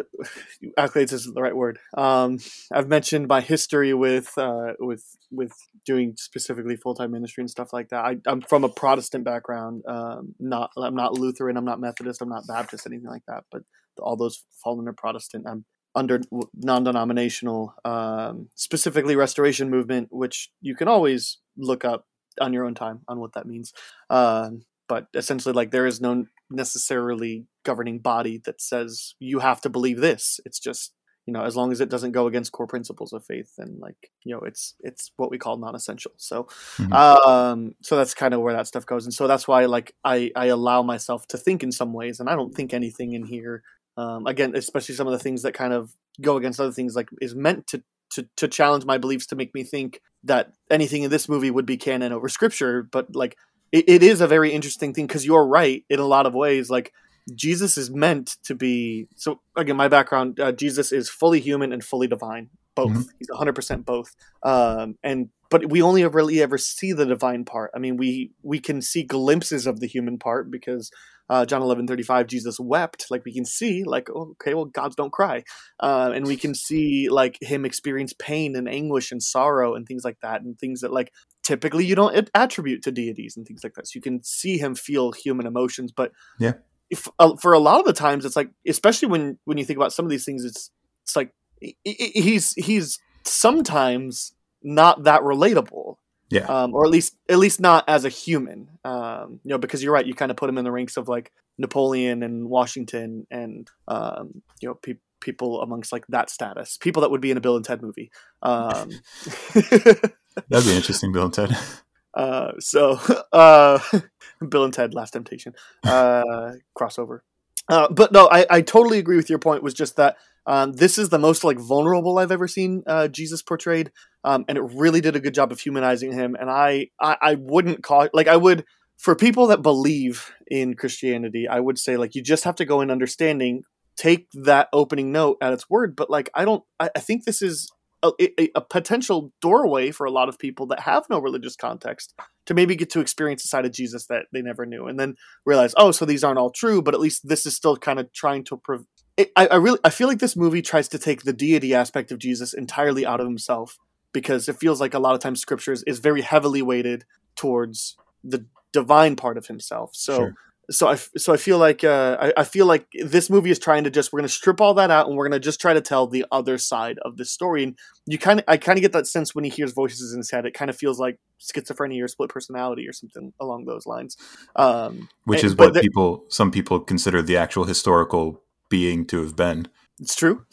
[0.77, 1.79] Accolades isn't the right word.
[1.95, 2.39] Um,
[2.73, 5.53] I've mentioned my history with uh, with with
[5.85, 8.03] doing specifically full time ministry and stuff like that.
[8.03, 9.83] I, I'm from a Protestant background.
[9.87, 11.57] Um, not I'm not Lutheran.
[11.57, 12.21] I'm not Methodist.
[12.21, 12.87] I'm not Baptist.
[12.87, 13.43] Anything like that.
[13.51, 13.61] But
[13.99, 15.45] all those fall under Protestant.
[15.47, 16.21] I'm under
[16.55, 22.05] non-denominational, um, specifically Restoration Movement, which you can always look up
[22.39, 23.73] on your own time on what that means.
[24.09, 29.69] Um, but essentially, like there is no necessarily governing body that says you have to
[29.69, 30.41] believe this.
[30.45, 30.91] It's just
[31.25, 34.11] you know as long as it doesn't go against core principles of faith, then like
[34.25, 36.11] you know it's it's what we call non-essential.
[36.17, 36.91] So, Mhm.
[36.93, 40.31] um, so that's kind of where that stuff goes, and so that's why like I
[40.35, 43.63] I allow myself to think in some ways, and I don't think anything in here.
[43.95, 47.07] Um, again, especially some of the things that kind of go against other things, like
[47.21, 47.81] is meant to
[48.15, 51.65] to to challenge my beliefs to make me think that anything in this movie would
[51.65, 52.83] be canon over scripture.
[52.83, 53.37] But like
[53.71, 56.69] it, it is a very interesting thing because you're right in a lot of ways.
[56.69, 56.93] Like
[57.35, 59.07] Jesus is meant to be.
[59.15, 62.49] So again, my background: uh, Jesus is fully human and fully divine.
[62.73, 62.91] Both.
[62.91, 63.05] Mhm.
[63.19, 64.15] He's 100 percent both.
[64.43, 67.71] Um, and but we only really ever see the divine part.
[67.75, 70.89] I mean, we we can see glimpses of the human part because
[71.29, 73.05] uh, John 11 35, Jesus wept.
[73.09, 75.43] Like we can see, like, oh, okay, well, gods don't cry.
[75.79, 80.03] Uh, and we can see like him experience pain and anguish and sorrow and things
[80.03, 81.11] like that, and things that like
[81.43, 83.87] typically you don't attribute to deities and things like that.
[83.87, 86.53] So you can see him feel human emotions, but Yeah.
[86.89, 89.77] if, uh, for a lot of the times, it's like, especially when when you think
[89.77, 90.71] about some of these things, it's
[91.03, 94.33] it's like he- he- he's he's sometimes
[94.63, 95.95] not that relatable
[96.29, 96.45] Yeah.
[96.45, 98.69] um, or at least at least not as a human.
[98.85, 101.07] Um, you know, because you're right, you kind of put him in the ranks of
[101.07, 107.01] like Napoleon and Washington and um, you know pe- people amongst like that status, people
[107.01, 108.11] that would be in a Bill and Ted movie.
[110.49, 111.57] That'd be interesting, Bill and Ted.
[112.13, 112.99] uh, so
[113.33, 113.79] uh,
[114.49, 115.53] Bill and Ted: Last Temptation
[115.83, 117.19] uh, crossover.
[117.67, 119.63] Uh, but no, I, I totally agree with your point.
[119.63, 123.41] Was just that um, this is the most like vulnerable I've ever seen uh, Jesus
[123.41, 123.91] portrayed,
[124.23, 126.35] um, and it really did a good job of humanizing him.
[126.39, 128.65] And I, I I wouldn't call like I would
[129.01, 132.81] for people that believe in Christianity, I would say like you just have to go
[132.81, 133.63] in understanding,
[133.97, 135.95] take that opening note at its word.
[135.95, 137.71] But like I don't, I, I think this is
[138.03, 142.13] a, a, a potential doorway for a lot of people that have no religious context
[142.45, 145.15] to maybe get to experience a side of Jesus that they never knew, and then
[145.45, 148.11] realize, oh, so these aren't all true, but at least this is still kind of
[148.13, 148.57] trying to.
[148.57, 148.79] Pre-
[149.17, 152.11] it, I, I really, I feel like this movie tries to take the deity aspect
[152.11, 153.77] of Jesus entirely out of himself
[154.13, 158.45] because it feels like a lot of times scriptures is very heavily weighted towards the
[158.73, 159.91] divine part of himself.
[159.93, 160.15] So.
[160.15, 160.35] Sure.
[160.71, 163.83] So I, so I feel like uh, I, I feel like this movie is trying
[163.83, 165.73] to just we're going to strip all that out and we're going to just try
[165.73, 168.81] to tell the other side of the story and you kind of I kind of
[168.81, 171.19] get that sense when he hears voices in his head it kind of feels like
[171.39, 174.17] schizophrenia or split personality or something along those lines
[174.55, 179.35] um, Which is but what people, some people consider the actual historical being to have
[179.35, 179.67] been.
[179.99, 180.45] It's true.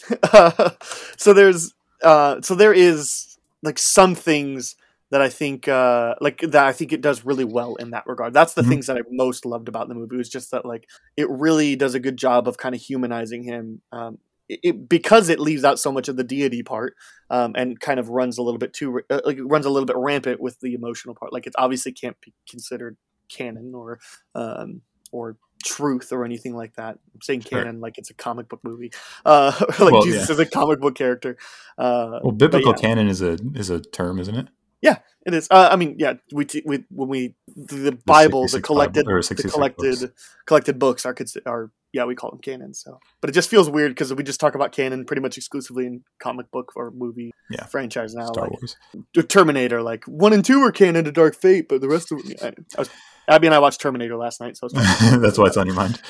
[1.16, 4.76] so there's uh so there is like some things
[5.10, 8.32] that I think uh like that I think it does really well in that regard.
[8.34, 8.68] That's the Mhm.
[8.68, 11.94] things that I most loved about the movie was just that like it really does
[11.94, 15.78] a good job of kind of humanizing him um it, it, because it leaves out
[15.78, 16.94] so much of the deity part
[17.28, 19.96] um, and kind of runs a little bit too uh, like runs a little bit
[19.98, 22.96] rampant with the emotional part like it obviously can't be considered
[23.28, 23.98] canon or
[24.34, 24.80] um,
[25.12, 27.62] or truth or anything like that i'm saying Sure.
[27.62, 28.90] canon like it's a comic book movie
[29.26, 30.32] uh like Well, jesus yeah.
[30.34, 31.36] is a comic book character
[31.76, 32.80] uh Well, biblical yeah.
[32.80, 34.48] canon is a is a term, isn't it?
[34.80, 35.48] Yeah, it is.
[35.50, 36.14] Uh, I mean, yeah.
[36.32, 40.12] We, t- we when we the Bible, the 66 collected, Bible- the collected, books.
[40.46, 41.16] collected books are
[41.46, 42.74] are yeah we call them canon.
[42.74, 45.86] So, but it just feels weird because we just talk about canon pretty much exclusively
[45.86, 47.64] in comic book or movie Yeah.
[47.64, 48.26] franchise now.
[48.26, 48.76] Star like Wars.
[49.28, 52.48] Terminator, like one and two are canon to Dark Fate, but the rest of I,
[52.48, 52.90] I was,
[53.28, 56.00] Abby and I watched Terminator last night, so That's why it's on your mind.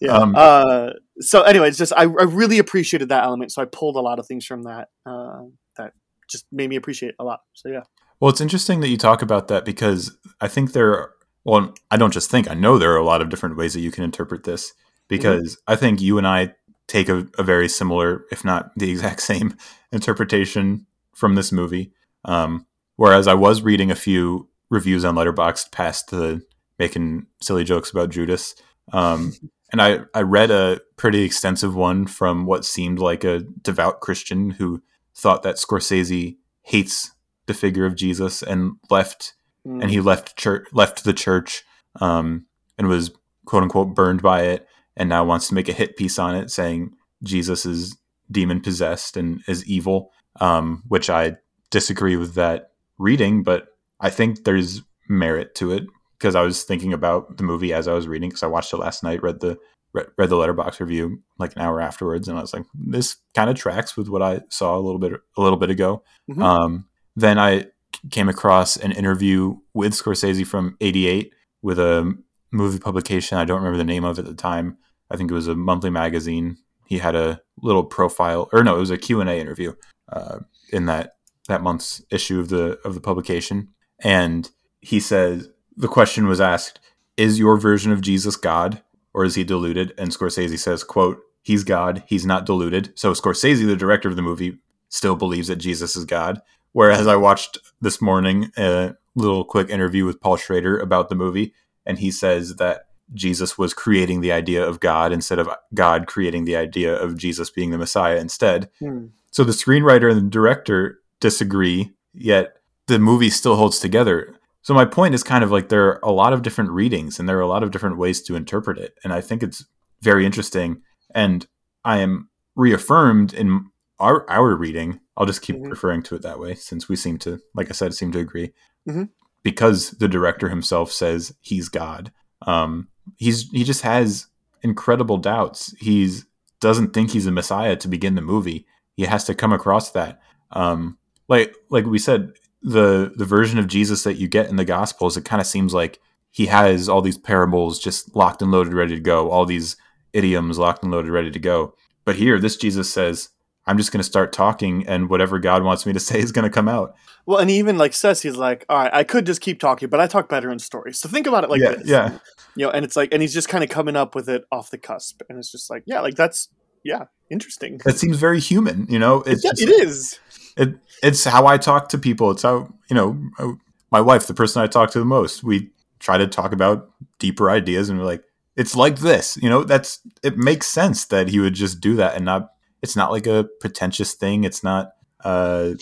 [0.00, 0.12] yeah.
[0.18, 3.96] Um, uh, so anyway, it's just I, I really appreciated that element, so I pulled
[3.96, 5.44] a lot of things from that uh,
[5.76, 5.92] that
[6.30, 7.40] just made me appreciate a lot.
[7.54, 7.80] So yeah.
[8.20, 11.14] Well, it's interesting that you talk about that because I think there are,
[11.44, 13.80] well, I don't just think, I know there are a lot of different ways that
[13.80, 14.72] you can interpret this
[15.06, 16.54] because I think you and I
[16.88, 19.56] take a, a very similar, if not the exact same
[19.92, 21.92] interpretation from this movie.
[22.24, 22.66] Um,
[22.96, 26.42] whereas I was reading a few reviews on Letterboxd past the
[26.78, 28.54] making silly jokes about Judas.
[28.92, 29.32] Um,
[29.72, 34.50] and I, I read a pretty extensive one from what seemed like a devout Christian
[34.50, 34.82] who
[35.14, 37.12] thought that Scorsese hates
[37.48, 39.34] the figure of Jesus and left
[39.66, 39.82] Mm.
[39.82, 41.64] and he left church left the church
[42.00, 42.46] um,
[42.78, 43.10] and was
[43.44, 46.48] quote unquote burned by it and now wants to make a hit piece on it
[46.48, 46.92] saying
[47.24, 47.96] Jesus is
[48.30, 51.38] demon possessed and is evil um, which I
[51.72, 53.66] disagree with that reading but
[54.00, 55.84] I think there's merit to it
[56.18, 58.76] because I was thinking about the movie as I was reading because I watched it
[58.78, 59.58] last night read the
[59.92, 63.50] read, read the Letterboxd review like an hour afterwards and I was like this kind
[63.50, 66.42] of tracks with what I saw a little bit a little bit ago Mhm.
[66.42, 66.84] um,
[67.20, 67.66] then I
[68.10, 72.16] came across an interview with Scorsese from 88 with a
[72.52, 73.38] movie publication.
[73.38, 74.78] I don't remember the name of at the time.
[75.10, 76.58] I think it was a monthly magazine.
[76.86, 79.74] He had a little profile or no, it was a Q&A interview
[80.10, 80.40] uh,
[80.72, 81.16] in that
[81.48, 83.68] that month's issue of the of the publication.
[84.00, 84.50] And
[84.80, 86.78] he says the question was asked,
[87.16, 89.92] is your version of Jesus God or is he deluded?
[89.98, 92.92] And Scorsese says, quote, he's God, he's not deluded.
[92.96, 94.58] So Scorsese, the director of the movie,
[94.88, 96.40] still believes that Jesus is God.
[96.78, 101.52] Whereas I watched this morning a little quick interview with Paul Schrader about the movie,
[101.84, 106.44] and he says that Jesus was creating the idea of God instead of God creating
[106.44, 108.70] the idea of Jesus being the Messiah instead.
[108.78, 109.06] Hmm.
[109.32, 114.36] So the screenwriter and the director disagree, yet the movie still holds together.
[114.62, 117.28] So my point is kind of like there are a lot of different readings and
[117.28, 118.94] there are a lot of different ways to interpret it.
[119.02, 119.64] And I think it's
[120.00, 120.82] very interesting.
[121.12, 121.44] And
[121.84, 123.68] I am reaffirmed in
[124.00, 125.00] our our reading.
[125.16, 125.70] I'll just keep Mhm.
[125.70, 128.52] referring to it that way since we seem to, like I said, seem to agree.
[128.88, 129.10] Mhm.
[129.42, 132.12] Because the director himself says he's God.
[132.46, 134.26] Um, he's he just has
[134.62, 135.74] incredible doubts.
[135.78, 136.26] He's
[136.60, 138.66] doesn't think he's a messiah to begin the movie.
[138.96, 140.20] He has to come across that.
[140.52, 142.32] Um, like like we said,
[142.62, 145.72] the the version of Jesus that you get in the Gospels, it kind of seems
[145.74, 149.30] like he has all these parables just locked and loaded, ready to go.
[149.30, 149.76] All these
[150.12, 151.74] idioms locked and loaded, ready to go.
[152.04, 153.28] But here, this Jesus says,
[153.68, 156.44] "I'm just going to start talking, and whatever God wants me to say is going
[156.44, 156.96] to come out."
[157.26, 159.90] Well, and he even like says he's like, all right, I could just keep talking,
[159.90, 160.98] but I talk better in stories.
[160.98, 161.86] So think about it like yeah, this.
[161.86, 162.18] yeah.
[162.56, 164.70] You know, and it's like, and he's just kind of coming up with it off
[164.70, 166.48] the cusp, and it's just like, yeah, like that's
[166.84, 167.80] yeah, interesting.
[167.84, 169.22] That seems very human, you know.
[169.26, 170.18] It's yeah, just- it is.
[170.56, 172.30] it it's how I talk to people.
[172.30, 173.52] It's how you know uh,
[173.90, 175.44] my wife, the person I talk to the most.
[175.44, 178.24] We try to talk about deeper ideas, and we're like,
[178.56, 179.36] it's like this.
[179.36, 182.52] You know, that's it makes sense that he would just do that and not.
[182.82, 184.44] It's not like a pretentious thing.
[184.44, 184.92] It's not.
[185.24, 185.72] Uh,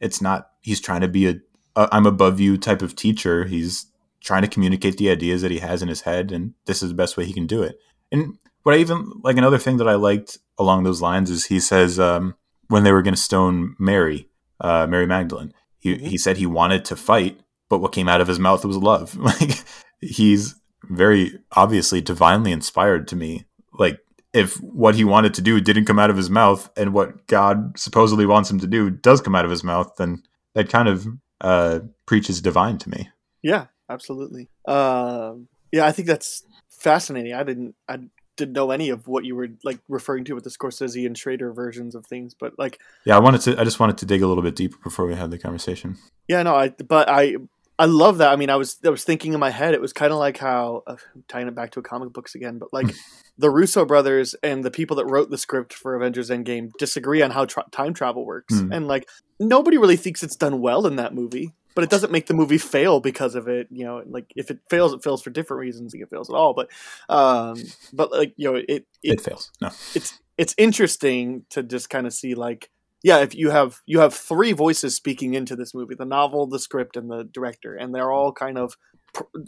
[0.00, 0.48] it's not.
[0.60, 1.34] He's trying to be a,
[1.76, 3.44] a I'm above you type of teacher.
[3.44, 3.86] He's
[4.20, 6.94] trying to communicate the ideas that he has in his head, and this is the
[6.94, 7.78] best way he can do it.
[8.10, 11.60] And what I even like another thing that I liked along those lines is he
[11.60, 12.34] says um,
[12.68, 14.28] when they were going to stone Mary,
[14.60, 18.28] uh, Mary Magdalene, he he said he wanted to fight, but what came out of
[18.28, 19.16] his mouth was love.
[19.22, 19.64] Like
[20.00, 23.44] he's very obviously divinely inspired to me.
[23.72, 24.00] Like
[24.32, 27.78] if what he wanted to do didn't come out of his mouth and what God
[27.78, 30.22] supposedly wants him to do does come out of his mouth, then
[30.54, 31.06] that kind of
[31.40, 33.10] uh, preaches divine to me.
[33.42, 34.48] Yeah, absolutely.
[34.66, 37.34] Um, yeah, I think that's fascinating.
[37.34, 37.98] I didn't, I
[38.36, 41.52] didn't know any of what you were like referring to with the Scorsese and Schrader
[41.52, 43.60] versions of things, but like, Yeah, I wanted to.
[43.60, 45.98] I just wanted to dig a little bit deeper before we had the conversation.
[46.28, 47.36] yeah, no, I, but I,
[47.82, 48.30] I love that.
[48.30, 50.38] I mean, I was, I was thinking in my head, it was kind of like
[50.38, 52.86] how uh, tying it back to comic books again, but like
[53.38, 57.32] the Russo brothers and the people that wrote the script for Avengers Endgame disagree on
[57.32, 58.72] how tra- time travel works, Hmm.
[58.72, 59.08] and like
[59.40, 61.54] nobody really thinks it's done well in that movie.
[61.74, 64.02] But it doesn't make the movie fail because of it, you know.
[64.06, 65.94] Like if it fails, it fails for different reasons.
[65.94, 66.68] I it fails at all, but,
[67.08, 67.56] um,
[67.94, 69.50] but like you know, it, it It, fails.
[69.60, 69.70] No.
[69.94, 72.70] it's it's interesting to just kind of see like
[73.02, 76.58] yeah if you have you have three voices speaking into this movie the novel the
[76.58, 78.76] script and the director and they're all kind of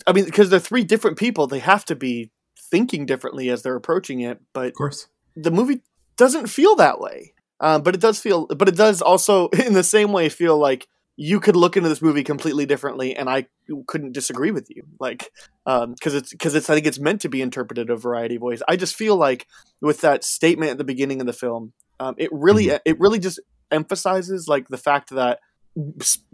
[0.06, 2.30] i mean because they're three different people they have to be
[2.70, 5.08] thinking differently as they're approaching it but Of course.
[5.36, 5.82] the movie
[6.16, 7.32] doesn't feel that way.
[7.60, 10.86] Um, but it does feel but it does also in the same way feel like
[11.16, 13.46] you could look into this movie completely differently and i
[13.86, 14.82] couldn't disagree with you.
[14.98, 15.30] Like
[15.64, 18.62] because it's because it's i think it's meant to be interpreted a variety of ways.
[18.68, 19.46] I just feel like
[19.80, 23.40] with that statement at the beginning of the film um, it really it really just
[23.70, 25.40] emphasizes like the fact that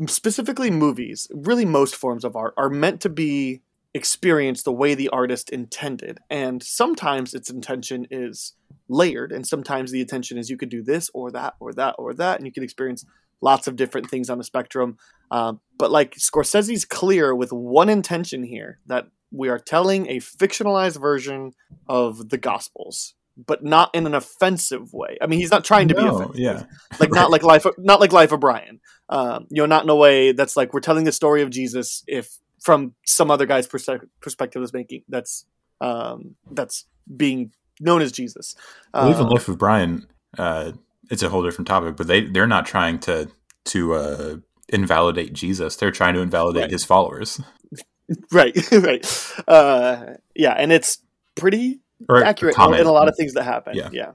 [0.07, 3.63] specifically movies really most forms of art are meant to be
[3.95, 6.19] experienced the way the artist intended.
[6.29, 8.55] And sometimes its intention is
[8.89, 12.13] layered and sometimes the intention is you could do this or that or that or
[12.15, 13.05] that and you can experience
[13.41, 14.99] lots of different things on the spectrum.
[15.31, 21.01] Um, but like scorsese's clear with one intention here that we are telling a fictionalized
[21.01, 21.53] version
[21.89, 23.15] of the gospels
[23.47, 26.65] but not in an offensive way i mean he's not trying to be offensive yeah.
[26.99, 29.97] like not like life not like life of brian um, you know not in a
[29.97, 33.89] way that's like we're telling the story of jesus if from some other guy's perse-
[34.21, 35.47] perspective is making that's
[35.81, 36.85] um, that's
[37.17, 38.55] being known as jesus
[38.93, 40.07] Well, even Uh, Life of Brian,
[40.39, 40.73] uh,
[41.11, 43.31] it's a whole different topic, but they they're not trying to
[43.67, 44.37] to uh,
[44.69, 45.77] invalidate Jesus.
[45.77, 46.71] They're trying to invalidate Right.
[46.71, 47.41] his followers.
[48.33, 49.07] right right
[49.49, 50.99] uh, yeah and it's
[51.37, 52.81] pretty Or accurate in, comment.
[52.81, 53.77] in a lot of things that happen.
[53.77, 53.91] Yeah.
[53.93, 54.13] Yeah.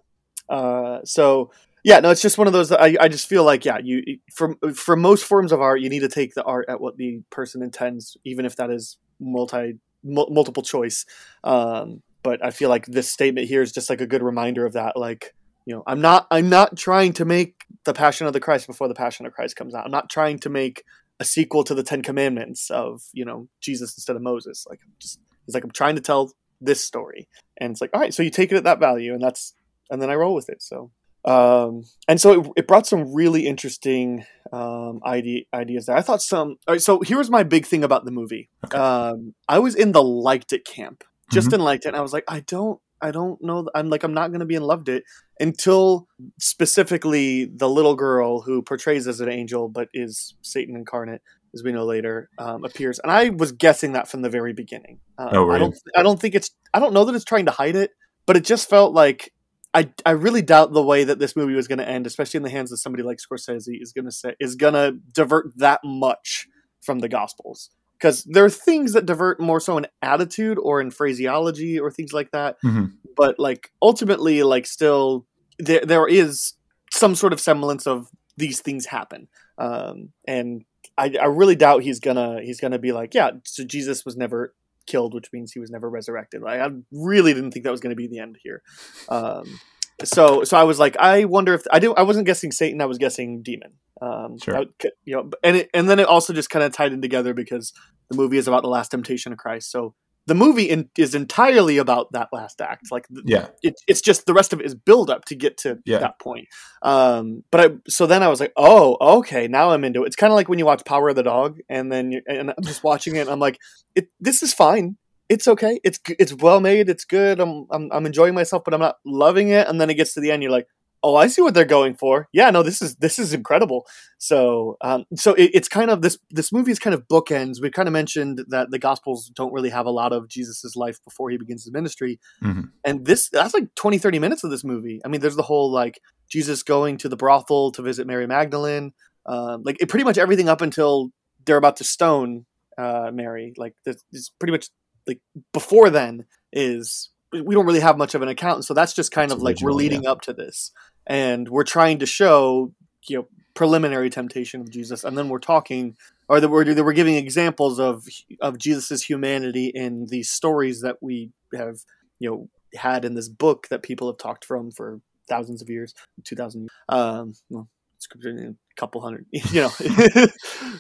[0.49, 1.51] Uh, so
[1.83, 2.69] yeah, no, it's just one of those.
[2.69, 5.89] that I, I just feel like yeah, you for for most forms of art, you
[5.89, 9.75] need to take the art at what the person intends, even if that is multi
[10.03, 11.05] mul- multiple choice.
[11.43, 14.73] Um, but I feel like this statement here is just like a good reminder of
[14.73, 14.97] that.
[14.97, 18.65] Like you know, I'm not I'm not trying to make the Passion of the Christ
[18.65, 19.85] before the Passion of Christ comes out.
[19.85, 20.83] I'm not trying to make
[21.19, 24.65] a sequel to the Ten Commandments of you know Jesus instead of Moses.
[24.67, 26.31] Like I'm just it's like I'm trying to tell
[26.61, 27.27] this story.
[27.59, 29.53] And it's like all right so you take it at that value and that's
[29.89, 30.61] and then i roll with it.
[30.61, 30.91] So
[31.25, 35.95] um and so it, it brought some really interesting um idea, ideas there.
[35.97, 38.49] I thought some all right so here was my big thing about the movie.
[38.65, 38.77] Okay.
[38.77, 42.13] um i was in the liked it camp just in liked it and i was
[42.13, 44.89] like i don't i don't know i'm like i'm not going to be in loved
[44.89, 45.03] it
[45.39, 46.07] until
[46.39, 51.21] specifically the little girl who portrays as an angel but is satan incarnate
[51.55, 54.99] as we know later, um, appears, and I was guessing that from the very beginning.
[55.17, 57.45] Um, Oh, were I don't, I don't think it's, I don't know that it's trying
[57.45, 57.91] to hide it,
[58.25, 59.31] but it just felt like
[59.73, 62.43] I, I really doubt the way that this movie was going to end, especially in
[62.43, 65.81] the hands of somebody like Scorsese, is going to say is going to divert that
[65.83, 66.47] much
[66.81, 70.91] from the Gospels because there are things that divert more so in attitude or in
[70.91, 72.91] phraseology or things like that, Mhm.
[73.17, 75.25] but like ultimately, like still
[75.59, 76.53] there there is
[76.91, 79.27] some sort of semblance of these things happen,
[79.57, 80.63] um, and
[80.97, 84.53] I, I really doubt he's gonna he's gonna be like, yeah, so Jesus was never
[84.87, 86.41] killed, which means he was never resurrected.
[86.41, 88.61] Like, I really didn't think that was gonna be the end here.
[89.09, 89.59] Um,
[90.03, 91.93] so so I was like, I wonder if I do.
[91.93, 92.81] I wasn't guessing Satan.
[92.81, 93.73] I was guessing demon.
[94.01, 94.57] Um, Sure.
[94.57, 97.33] I- you know, and it, and then it also just kind of tied in together
[97.33, 97.71] because
[98.09, 99.71] the movie is about the last temptation of Christ.
[99.71, 99.95] So
[100.27, 102.91] the movie in, is entirely about that last act.
[102.91, 103.47] Like Yeah.
[103.61, 105.99] it, it's just the rest of it is build up to get to Yeah.
[105.99, 106.47] that point.
[106.81, 110.07] Um, but I so then I was like, oh, okay, now I'm into it.
[110.07, 112.49] It's kind of like when you watch Power of the Dog, and then you, and
[112.49, 113.59] I'm just watching it, and I'm like,
[113.95, 114.97] it, this is fine.
[115.27, 115.79] It's okay.
[115.83, 116.87] It's it's well made.
[116.89, 117.39] It's good.
[117.39, 119.67] I'm, I'm I'm enjoying myself, but I'm not loving it.
[119.67, 120.67] And then it gets to the end, you're like,
[121.05, 122.27] oh, I see what they're going for.
[122.33, 123.85] Yeah, no, this is this is incredible.
[124.17, 127.61] So, um, so it, it's kind of this this movie is kind of bookends.
[127.61, 130.97] We kind of mentioned that the Gospels don't really have a lot of Jesus's life
[131.05, 132.71] before he begins his ministry, Mhm.
[132.83, 134.99] and this that's like 20, 30 minutes of this movie.
[135.05, 138.93] I mean, there's the whole like Jesus going to the brothel to visit Mary Magdalene,
[139.27, 141.11] um, like it, pretty much everything up until
[141.45, 142.45] they're about to stone
[142.79, 143.53] uh, Mary.
[143.57, 144.69] Like this is pretty much
[145.07, 145.19] like
[145.53, 149.25] before then is we don't really have much of an account, so that's just kind
[149.25, 150.71] It's of like we're leading up to this,
[151.07, 152.73] and we're trying to show
[153.07, 155.95] you know preliminary temptation of Jesus, and then we're talking
[156.27, 158.05] or that we're that we're giving examples of
[158.41, 161.79] of Jesus's humanity in these stories that we have
[162.19, 165.93] you know had in this book that people have talked from for thousands of years,
[166.23, 166.71] two thousand years.
[166.89, 167.67] Um, well,
[168.13, 169.69] a couple hundred, you know,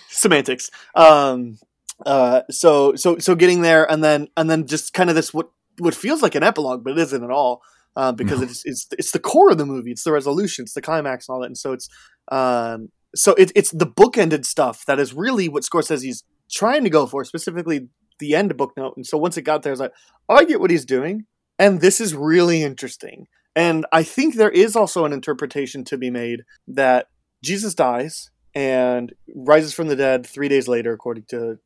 [0.09, 0.69] semantics.
[0.95, 1.57] Um,
[2.05, 5.49] uh, so so so getting there, and then and then just kind of this what
[5.77, 7.61] what feels like an epilogue, but it isn't at all.
[7.95, 8.45] Uh, because No.
[8.45, 9.91] it's it's it's the core of the movie.
[9.91, 10.63] It's the resolution.
[10.63, 11.47] It's the climax and all that.
[11.47, 11.87] And so it's
[12.31, 17.05] um so it, it's the bookended stuff that is really what Scorsese's trying to go
[17.07, 17.87] for, specifically
[18.19, 18.93] the end book note.
[18.97, 19.93] And so once it got there, I was like,
[20.27, 21.25] oh, I get what he's doing,
[21.57, 23.27] and this is really interesting.
[23.55, 27.07] And I think there is also an interpretation to be made that
[27.41, 31.59] Jesus dies and rises from the dead three days later, according to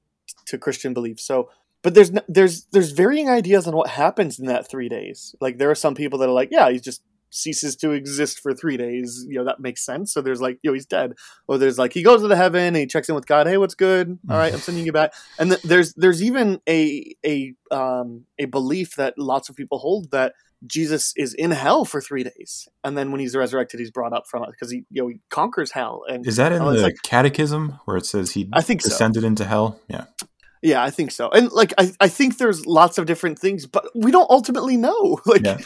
[0.46, 1.20] to Christian belief.
[1.20, 1.50] So,
[1.84, 5.36] but there's there's there's varying ideas on what happens in that three days.
[5.40, 7.02] Like there are some people that are like, yeah, he just
[7.32, 9.24] ceases to exist for three days.
[9.30, 10.12] You know that makes sense.
[10.14, 11.14] So there's like, you know, he's dead.
[11.48, 13.48] Or there's like he goes to the heaven and he checks in with God.
[13.48, 14.18] Hey, what's good?
[14.30, 15.14] All right, I'm sending you back.
[15.38, 20.12] And th- there's there's even a a um a belief that lots of people hold
[20.12, 20.34] that
[20.68, 24.28] Jesus is in hell for three days, and then when he's resurrected, he's brought up
[24.28, 26.04] from it because he you know he conquers hell.
[26.10, 28.90] And Is that in the like- Catechism where it says he I think so.
[28.90, 29.80] descended into hell?
[29.88, 30.06] Yeah.
[30.62, 31.30] Yeah, I think so.
[31.30, 35.20] And like I, I think there's lots of different things, but we don't ultimately know.
[35.26, 35.58] Like Yeah.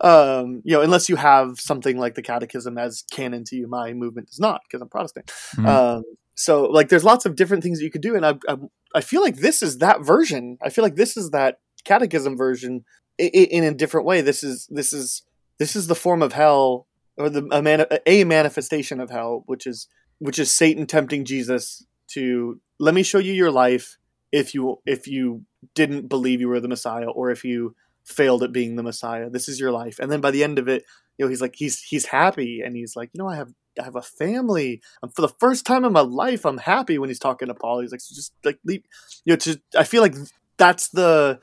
[0.00, 3.92] um, you know, unless you have something like the catechism as canon to you, my
[3.92, 5.32] movement does not because I'm Protestant.
[5.56, 5.66] Mhm.
[5.66, 6.02] Um,
[6.34, 8.56] so like there's lots of different things that you could do, and I, I
[8.94, 10.58] I feel like this is that version.
[10.62, 12.84] I feel like this is that catechism version
[13.18, 14.20] in, in a different way.
[14.20, 15.22] This is this is
[15.58, 16.86] this is the form of hell
[17.16, 19.88] or the a, man, a manifestation of hell, which is
[20.18, 23.96] which is Satan tempting Jesus to let me show you your life
[24.32, 27.74] if you if you didn't believe you were the Messiah or if you
[28.04, 29.28] failed at being the Messiah.
[29.28, 29.98] This is your life.
[29.98, 30.84] And then by the end of it,
[31.18, 33.84] you know, he's like he's he's happy and he's like, you know, I have I
[33.84, 34.80] have a family.
[35.02, 37.80] And for the first time in my life, I'm happy when he's talking to Paul.
[37.80, 38.82] He's like, so just like leave,
[39.24, 40.14] you know, to, I feel like
[40.56, 41.40] that's the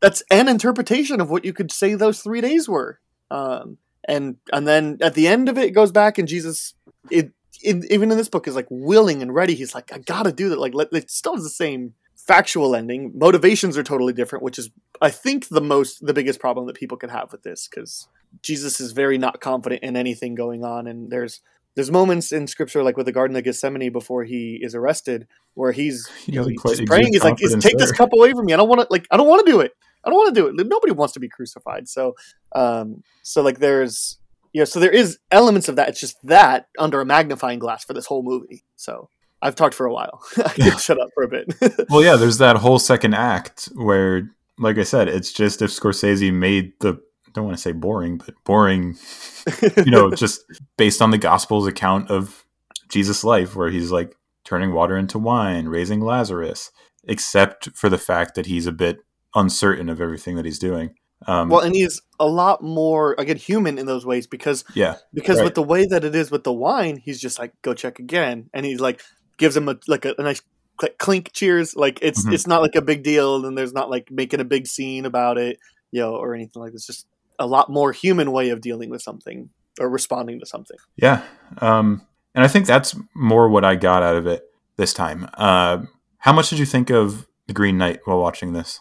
[0.00, 2.98] that's an interpretation of what you could say those three days were.
[3.30, 3.78] Um,
[4.08, 6.74] and and then at the end of it, it goes back and Jesus,
[7.10, 9.54] it, even in this book, is like willing and ready.
[9.54, 10.58] He's like, I gotta do that.
[10.58, 11.94] Like, let, it still has the same
[12.30, 13.12] factual ending.
[13.14, 14.70] Motivations are totally different, which is,
[15.00, 18.06] I think, the most the biggest problem that people could have with this because
[18.42, 21.40] Jesus is very not confident in anything going on, and there's
[21.74, 25.72] there's moments in scripture like with the Garden of Gethsemane before he is arrested where
[25.72, 27.12] he's He you know he's praying.
[27.12, 28.52] He's like, "Just confidence take this cup away from me.
[28.52, 29.72] I don't want to like I don't want to do it.
[30.04, 30.66] I don't want to do it.
[30.66, 31.88] Nobody wants to be crucified.
[31.88, 32.14] So
[32.54, 34.18] um so like there's
[34.52, 35.88] yeah so there is elements of that.
[35.88, 38.64] It's just that under a magnifying glass for this whole movie.
[38.76, 39.10] So
[39.42, 40.22] I've talked for a while.
[40.36, 41.54] I can shut up for a bit.
[41.90, 46.32] Well, yeah, there's that whole second act where, like I said, it's just if Scorsese
[46.32, 48.96] made the I don't want to say boring, but boring,
[49.76, 50.40] you know, just
[50.76, 52.44] based on the Gospels account of
[52.88, 56.72] Jesus' life, where he's like turning water into wine, raising Lazarus,
[57.04, 58.98] except for the fact that he's a bit
[59.34, 60.94] uncertain of everything that he's doing.
[61.26, 65.36] Um, well, and he's a lot more again human in those ways because yeah, because
[65.36, 65.44] Right.
[65.44, 68.48] with the way that it is with the wine, he's just like go check again,
[68.54, 69.02] and he's like
[69.40, 70.40] gives him a like a, a nice
[70.80, 71.74] cl- clink, cheers.
[71.74, 72.32] Like it's Mhm.
[72.34, 75.36] it's not like a big deal, and there's not like making a big scene about
[75.38, 75.58] it,
[75.90, 76.86] you know, or anything like this.
[76.86, 77.06] Just
[77.40, 80.76] a lot more human way of dealing with something or responding to something.
[80.96, 81.22] Yeah.
[81.58, 82.02] Um,
[82.34, 84.42] and I think that's more what I got out of it
[84.76, 85.28] this time.
[85.34, 85.84] Uh,
[86.18, 88.80] how much did you think of The Green Knight while watching this?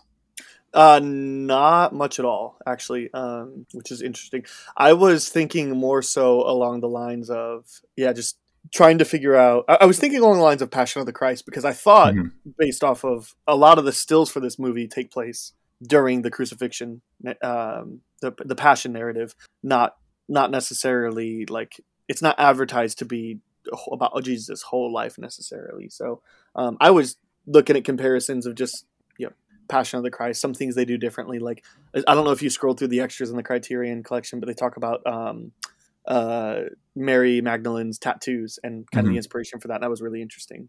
[0.74, 4.46] Uh, not much at all, actually, um, which is interesting.
[4.78, 8.38] I was thinking more so along the lines of, yeah, just
[8.74, 9.66] trying to figure out.
[9.68, 12.14] I, I was thinking along the lines of Passion of the Christ because I thought,
[12.14, 12.32] Mhm.
[12.58, 16.30] based off of a lot of the stills for this movie, take place during the
[16.30, 17.02] crucifixion,
[17.42, 19.96] um, the the Passion narrative, not
[20.28, 23.40] not necessarily like it's not advertised to be
[23.92, 25.90] about Jesus' whole life necessarily.
[25.90, 26.22] So
[26.56, 28.86] um, I was looking at comparisons of just
[29.18, 29.34] you know
[29.68, 31.40] Passion of the Christ, some things they do differently.
[31.40, 31.64] Like
[31.96, 34.54] I don't know if you scrolled through the extras in the Criterion collection, but they
[34.54, 35.52] talk about um,
[36.10, 36.62] uh,
[36.96, 39.14] Mary Magdalene's tattoos and kind of Mhm.
[39.14, 39.80] the inspiration for that.
[39.82, 40.68] That was really interesting.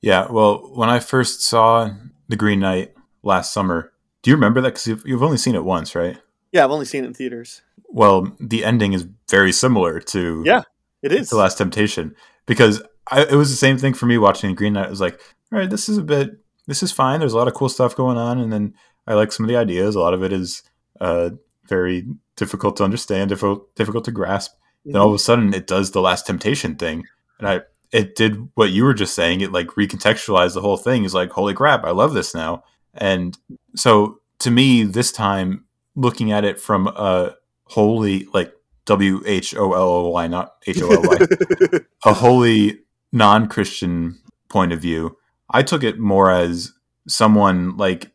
[0.00, 0.26] Yeah.
[0.30, 1.90] Well, when I first saw
[2.28, 3.92] The Green Knight last summer,
[4.22, 4.68] do you remember that?
[4.70, 6.16] Because you've, you've only seen it once, right?
[6.52, 7.62] Yeah, I've only seen it in theaters.
[7.88, 10.62] Well, the ending is very similar to Yeah,
[11.02, 11.28] it is.
[11.30, 12.14] The Last Temptation
[12.46, 14.86] because I, it was the same thing for me watching the Green Knight.
[14.86, 15.20] It was like,
[15.52, 16.30] all right, this is a bit,
[16.68, 17.18] this is fine.
[17.20, 18.74] There's a lot of cool stuff going on, and then
[19.06, 19.94] I like some of the ideas.
[19.96, 20.62] A lot of it is
[21.00, 21.30] uh,
[21.66, 22.06] very
[22.36, 24.52] difficult to understand, difficult, difficult to grasp.
[24.80, 24.92] Mm-hmm.
[24.92, 27.04] Then all of a sudden, it does the Last Temptation thing,
[27.38, 27.60] and I,
[27.92, 29.40] it did what you were just saying.
[29.40, 31.04] It like recontextualized the whole thing.
[31.04, 32.64] Is like, holy crap, I love this now.
[32.94, 33.36] And
[33.76, 35.64] so to me, this time,
[35.94, 38.52] looking at it from a wholly like
[38.86, 42.80] W H O L O Y, not H O L Y, a wholly
[43.12, 44.18] non Christian
[44.48, 45.16] point of view,
[45.50, 46.72] I took it more as
[47.08, 48.12] someone like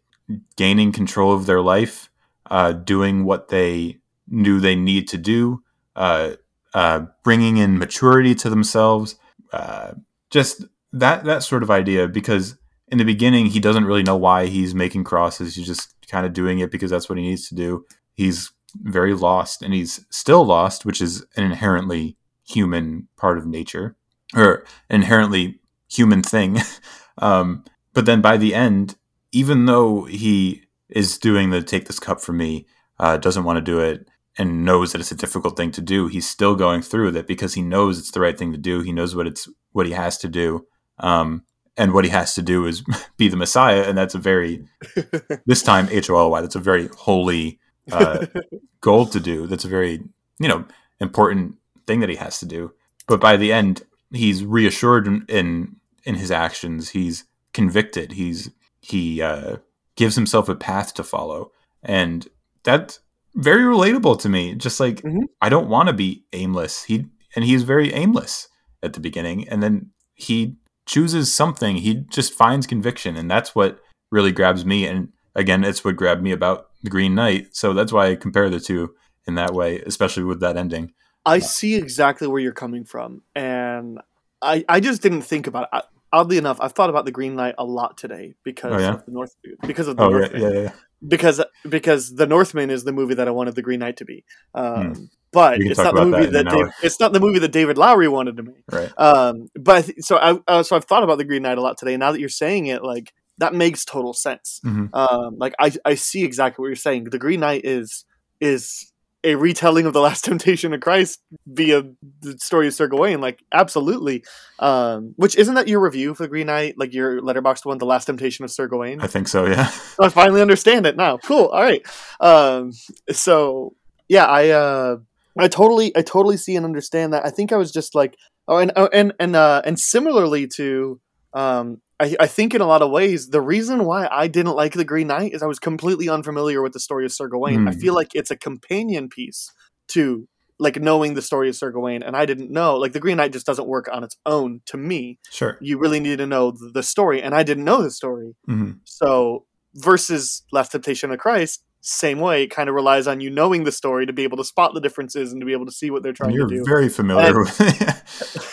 [0.56, 2.10] gaining control of their life,
[2.50, 5.64] uh, doing what they knew they need to do,
[5.96, 6.32] uh,
[6.76, 9.16] uh, bringing in maturity to themselves,
[9.54, 9.94] uh,
[10.30, 12.08] just that that sort of idea.
[12.08, 12.58] Because
[12.90, 15.56] in the beginning, he doesn't really know why he's making crosses.
[15.56, 17.86] He's just kind of doing it because that's what he needs to do.
[18.14, 23.96] He's very lost, and he's still lost, which is an inherently human part of nature
[24.36, 26.60] or inherently human thing.
[27.20, 27.64] um,
[27.94, 28.98] but then by the end,
[29.32, 32.68] even though he is doing the take this cup from me,
[33.00, 36.08] uh, doesn't want to do it, and knows that it's a difficult thing to do,
[36.08, 38.82] he's still going through with it because he knows it's the right thing to do.
[38.82, 40.66] He knows what it's what he has to do.
[41.00, 41.44] Um,
[41.78, 42.84] and what he has to do is
[43.18, 44.66] be the Messiah, and that's a very
[45.46, 46.42] this time H O L Y.
[46.42, 47.60] That's a very holy
[47.92, 48.26] uh,
[48.82, 49.48] goal to do.
[49.48, 50.04] That's a very
[50.40, 50.66] you know
[51.00, 51.56] important
[51.88, 52.74] thing that he has to do.
[53.08, 56.90] But by the end, he's reassured in in, in his actions.
[56.90, 58.14] He's convicted.
[58.14, 58.50] He's
[58.82, 59.58] he uh,
[59.96, 61.52] gives himself a path to follow,
[61.84, 62.28] and
[62.64, 63.00] that's
[63.36, 64.56] very relatable to me.
[64.56, 65.24] Just like mm-hmm.
[65.42, 66.84] I don't want to be aimless.
[66.84, 67.06] He
[67.36, 68.48] and he's very aimless
[68.82, 70.56] at the beginning, and then he
[70.86, 71.78] chooses something.
[71.78, 73.80] He just finds conviction, and that's what
[74.12, 74.88] really grabs me.
[74.88, 77.56] And again, it's what grabbed me about the Green Knight.
[77.56, 78.96] So that's why I compare the two
[79.28, 80.94] in that way, especially with that ending.
[81.26, 84.00] I uh, see exactly where you're coming from, and
[84.42, 85.84] I I just didn't think about it.
[86.14, 88.94] Oddly enough, I've thought about the Green Knight a lot today because Oh, yeah?
[88.96, 89.36] of the North
[89.68, 90.42] because of the Oh, Northman.
[90.42, 90.72] yeah, yeah, yeah.
[91.08, 94.24] Because because the Northman is the movie that I wanted the Green Knight to be,
[94.54, 95.04] um, Hmm.
[95.34, 98.08] but it's not the movie that that Dave, it's not the movie that David Lowery
[98.08, 98.64] wanted to make.
[98.72, 98.92] Right.
[98.98, 101.98] Um, but so I uh, so I've thought about the Green Knight a lot today.
[101.98, 104.62] Now that you're saying it, like that makes total sense.
[104.66, 104.90] Mhm.
[104.94, 107.06] Um, like I I see exactly what you're saying.
[107.06, 108.06] The Green Knight is
[108.40, 108.92] is
[109.26, 111.84] a retelling of the Last Temptation of Christ via
[112.22, 113.20] the story of Sir Gawain.
[113.20, 114.24] Like absolutely.
[114.60, 116.76] Um, which isn't that your review for the Green Knight?
[116.78, 119.02] Like your Letterboxd one, the Last Temptation of Sir Gawain.
[119.02, 119.46] I think so.
[119.46, 119.72] Yeah.
[120.00, 121.18] I finally understand it now.
[121.18, 121.48] Cool.
[121.48, 121.86] All right.
[122.20, 122.72] Um,
[123.12, 123.74] so
[124.08, 124.98] yeah, I uh,
[125.38, 127.26] I totally I totally see and understand that.
[127.26, 128.16] I think I was just like
[128.48, 131.02] oh and oh, and and uh, and similarly to
[131.34, 134.74] um, I, I think in a lot of ways the reason why I didn't like
[134.74, 137.68] the Green Knight is I was completely unfamiliar with the story of Sir Gawain.
[137.68, 137.80] I Hmm.
[137.80, 139.52] feel like it's a companion piece
[139.90, 140.28] to
[140.60, 142.78] like knowing the story of Sir Gawain, and I didn't know.
[142.78, 145.20] Like the Green Knight just doesn't work on its own to me.
[145.30, 145.58] Sure.
[145.62, 148.36] You really need to know the, story, and I didn't know the story.
[148.46, 153.30] hmm So versus Last Temptation of Christ, same way, it kind of relies on you
[153.30, 155.72] knowing the story to be able to spot the differences and to be able to
[155.74, 156.56] see what they're trying You're to do.
[156.56, 158.42] You're very familiar And- with.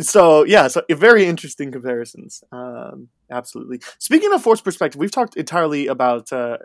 [0.00, 2.42] So yeah, so very interesting comparisons.
[2.52, 3.80] Um, absolutely.
[3.98, 6.32] Speaking of force perspective, we've talked entirely about.
[6.32, 6.58] Uh,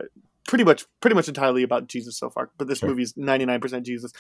[0.50, 2.88] Pretty much, pretty much entirely about Jesus so far, but this Sure.
[2.88, 4.14] movie's ninety nine percent Jesus.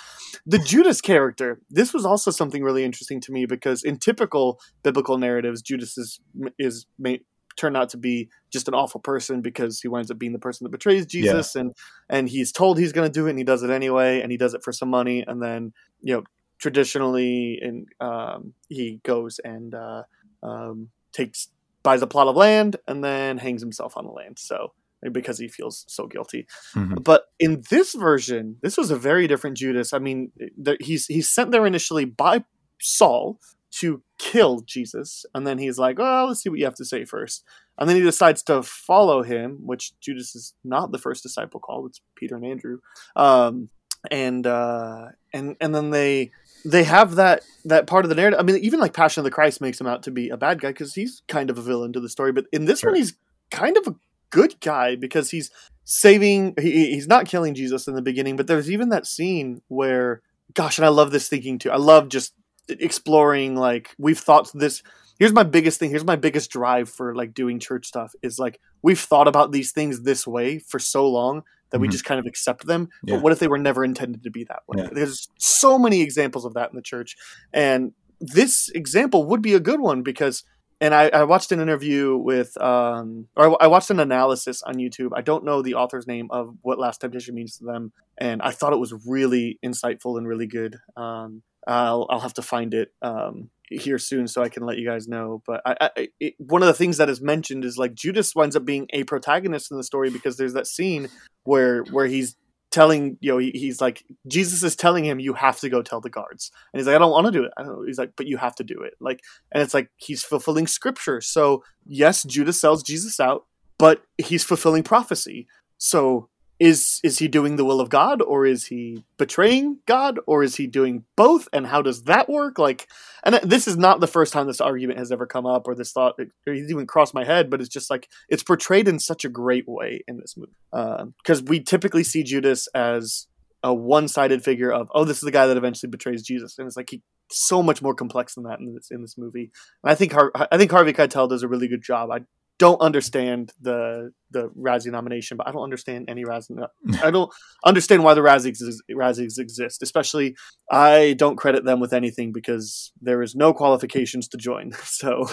[0.45, 5.17] The Judas character, this was also something really interesting to me because in typical biblical
[5.17, 6.19] narratives, Judas is
[6.59, 7.23] is ma-
[7.55, 10.65] turned out to be just an awful person because he winds up being the person
[10.65, 11.71] that betrays Jesus, and
[12.09, 14.37] and he's told he's going to do it, and he does it anyway, and he
[14.37, 15.71] does it for some money, and then
[16.01, 16.23] you know
[16.59, 20.03] traditionally and um, he goes and uh,
[20.43, 21.49] um, takes
[21.83, 24.73] buys a plot of land and then hangs himself on the land so
[25.11, 26.47] because he feels so guilty.
[26.73, 27.03] Mhm.
[27.03, 29.93] but in this version this was a very different judas.
[29.93, 32.43] I mean there, he's he's sent there initially by
[32.79, 33.39] saul
[33.69, 37.05] to kill jesus and then he's like well let's see what you have to say
[37.05, 37.43] first.
[37.79, 41.85] And then he decides to follow him which judas is not the first disciple called.
[41.87, 42.79] It's peter and andrew.
[43.15, 43.69] Um,
[44.11, 46.31] and uh, and and then they
[46.67, 48.39] they have that that part of the narrative.
[48.39, 50.59] I mean, even like Passion of the Christ makes him out to be a bad
[50.61, 52.31] guy because he's kind of a villain to the story.
[52.31, 52.91] But in this Sure.
[52.91, 53.13] one, he's
[53.51, 53.95] kind of a
[54.29, 55.49] good guy because he's
[55.85, 56.55] saving.
[56.59, 60.21] He, he's not killing Jesus in the beginning, but there's even that scene where,
[60.53, 61.71] gosh, and I love this thinking too.
[61.71, 62.33] I love just
[62.67, 64.83] exploring like we've thought this.
[65.19, 65.89] Here's my biggest thing.
[65.89, 69.71] Here's my biggest drive for like doing church stuff is like we've thought about these
[69.71, 71.91] things this way for so long that we Mhm.
[71.91, 72.89] just kind of accept them.
[73.03, 73.15] Yeah.
[73.15, 74.83] But what if they were never intended to be that way?
[74.83, 74.89] Yeah.
[74.91, 77.15] There's so many examples of that in the church,
[77.53, 80.43] and this example would be a good one because
[80.79, 84.75] and I, I watched an interview with, um, or I, I watched an analysis on
[84.75, 85.09] YouTube.
[85.15, 88.51] I don't know the author's name of what Last Temptation means to them, and I
[88.51, 90.77] thought it was really insightful and really good.
[90.95, 94.87] Um, I'll, I'll have to find it um, here soon so I can let you
[94.87, 95.41] guys know.
[95.45, 98.55] But I, I, it, one of the things that is mentioned is like Judas winds
[98.55, 101.09] up being a protagonist in the story because there's that scene
[101.43, 102.35] where where he's
[102.69, 106.01] telling you know he, he's like jesus is telling him you have to go tell
[106.01, 106.51] the guards.
[106.73, 107.51] And he's like i don't want to do it.
[107.57, 108.93] I don't he's like but you have to do it.
[108.99, 109.21] Like
[109.51, 111.21] and it's like he's fulfilling scripture.
[111.21, 113.45] So yes judas sells jesus out
[113.77, 115.47] but he's fulfilling prophecy.
[115.77, 120.43] So is is he doing the will of god or is he betraying god or
[120.43, 122.57] is he doing both and how does that work?
[122.57, 122.87] Like
[123.23, 125.91] and this is not the first time this argument has ever come up or this
[125.91, 129.67] thought even crossed my head but it's just like it's portrayed in such a great
[129.67, 130.51] way in this movie.
[130.71, 133.27] Because uh, we typically see judas as
[133.63, 136.77] a one-sided figure of oh this is the guy that eventually betrays jesus and it's
[136.77, 139.51] like he so much more complex than that in this in this movie.
[139.83, 142.09] And i think Har- i think harvey keitel does a really good job.
[142.11, 142.21] I
[142.59, 146.67] don't understand the the Razzie nomination, but I don't understand any Razzie.
[147.03, 147.31] I don't
[147.65, 148.61] understand why the Razzies
[148.91, 149.83] Razzies exist.
[149.83, 150.35] Especially,
[150.71, 154.73] I don't credit them with anything because there is no qualifications to join.
[154.83, 155.29] So,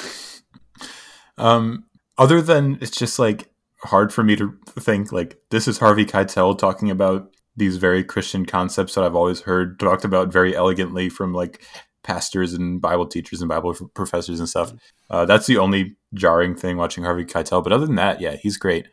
[1.39, 1.85] um,
[2.19, 3.51] other than it's just like
[3.83, 8.45] hard for me to think like this is Harvey Keitel talking about these very Christian
[8.45, 11.65] concepts that I've always heard talked about very elegantly from like
[12.05, 14.73] pastors and Bible teachers and Bible professors and stuff.
[15.11, 17.65] Uh, that's the only jarring thing watching Harvey Keitel.
[17.65, 18.87] But other than that, yeah, he's great.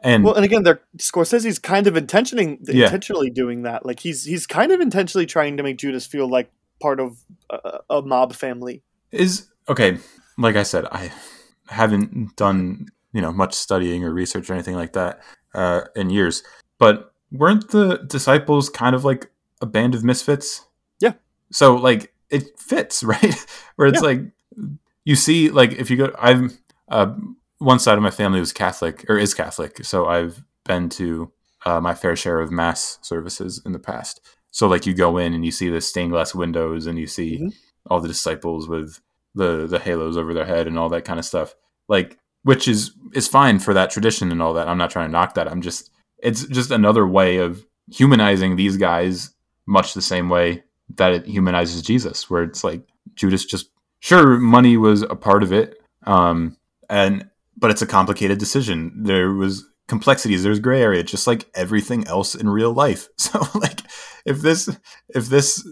[0.00, 2.84] And well, and again, there Scorsese's kind of intentionally yeah.
[2.84, 3.84] intentionally doing that.
[3.84, 7.18] Like he's he's kind of intentionally trying to make Judas feel like part of
[7.50, 8.84] a, a mob family.
[9.10, 9.98] Is okay.
[10.36, 11.10] Like I said, I
[11.66, 15.20] haven't done you know much studying or research or anything like that
[15.54, 16.44] uh, in years.
[16.78, 19.30] But weren't the disciples kind of like
[19.60, 20.64] a band of misfits?
[21.00, 21.14] Yeah.
[21.50, 23.46] So like it fits, right?
[23.76, 24.08] Where it's yeah.
[24.08, 24.20] like
[25.04, 27.14] you see, like if you go, I've uh,
[27.58, 31.32] one side of my family was Catholic or is Catholic, so I've been to
[31.64, 34.20] uh, my fair share of mass services in the past.
[34.50, 37.36] So like you go in and you see the stained glass windows and you see
[37.36, 37.48] mm-hmm.
[37.86, 39.00] all the disciples with
[39.34, 41.54] the the halos over their head and all that kind of stuff.
[41.88, 44.68] Like which is is fine for that tradition and all that.
[44.68, 45.48] I'm not trying to knock that.
[45.48, 49.34] I'm just it's just another way of humanizing these guys
[49.66, 50.64] much the same way
[50.96, 52.82] that it humanizes Jesus, where it's like
[53.14, 53.70] Judas just
[54.00, 56.56] sure money was a part of it, um,
[56.88, 58.92] and but it's a complicated decision.
[59.02, 63.08] There was complexities, there's gray area, just like everything else in real life.
[63.18, 63.82] So like
[64.24, 64.68] if this
[65.08, 65.66] if this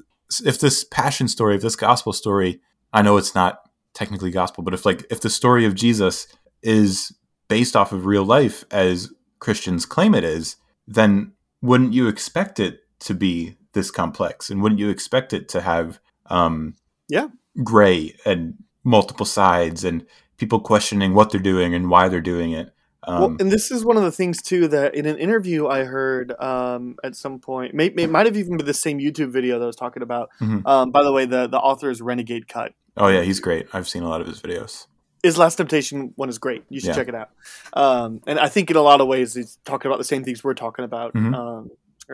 [0.44, 2.60] if this passion story, if this gospel story,
[2.92, 3.60] I know it's not
[3.94, 6.26] technically gospel, but if like if the story of Jesus
[6.62, 7.12] is
[7.48, 10.56] based off of real life as Christians claim it is,
[10.86, 11.32] then
[11.62, 16.00] wouldn't you expect it to be this complex and wouldn't you expect it to have
[16.26, 16.74] um
[17.08, 17.28] yeah
[17.62, 20.04] gray and multiple sides and
[20.38, 22.72] people questioning what they're doing and why they're doing it
[23.08, 25.84] um, well, and this is one of the things too that in an interview I
[25.84, 29.58] heard um, at some point, may, it might have even been the same YouTube video
[29.58, 30.30] that I was talking about.
[30.40, 30.66] Mm-hmm.
[30.66, 32.72] Um, by the way, the the author is Renegade Cut.
[32.96, 33.68] Oh yeah, he's great.
[33.72, 34.86] I've seen a lot of his videos.
[35.22, 36.64] His Last Temptation one is great.
[36.68, 36.94] You should yeah.
[36.94, 37.30] check it out.
[37.74, 40.42] Um, and I think in a lot of ways he's talking about the same things
[40.42, 41.14] we're talking about.
[41.14, 41.34] Mm-hmm.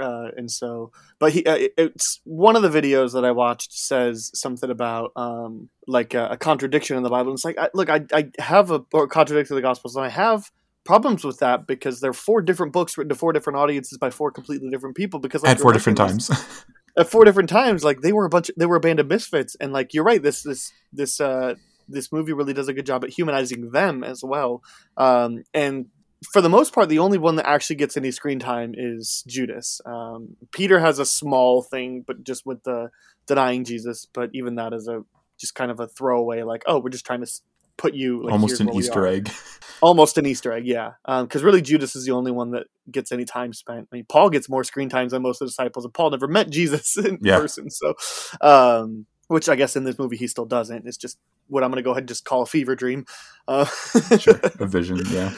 [0.00, 4.30] Uh, and so, but he, uh, it's one of the videos that I watched says
[4.34, 7.30] something about um, like a, a, contradiction in the Bible.
[7.30, 10.04] And it's like, I, look, I, I have a or contradiction of the Gospels, and
[10.04, 10.50] I have
[10.84, 14.30] problems with that because they're four different books written to four different audiences by four
[14.30, 15.20] completely different people.
[15.20, 16.30] Because like, at four different times.
[16.98, 19.08] at four different times, like they were a bunch, of, they were a band of
[19.08, 21.54] misfits, and like you're right, this this this uh,
[21.88, 24.62] this movie really does a good job at humanizing them as well.
[24.96, 25.86] Um, and
[26.32, 29.80] for the most part, the only one that actually gets any screen time is Judas.
[29.84, 32.90] Um, Peter has a small thing, but just with the
[33.26, 34.06] denying Jesus.
[34.12, 35.04] But even that is a
[35.38, 37.30] just kind of a throwaway, like, oh, we're just trying to
[37.76, 39.30] put you like, almost an Easter egg.
[39.80, 40.92] almost an Easter egg, yeah.
[41.04, 43.88] Because um, really, Judas is the only one that gets any time spent.
[43.92, 46.28] I mean, Paul gets more screen times than most of the disciples, and Paul never
[46.28, 47.38] met Jesus in yeah.
[47.38, 47.70] person.
[47.70, 47.94] So,
[48.40, 50.86] um, which I guess in this movie he still doesn't.
[50.86, 51.18] It's just
[51.48, 53.06] what I'm going to go ahead and just call a fever dream.
[53.48, 53.64] Uh,
[54.18, 55.32] sure, a vision, yeah.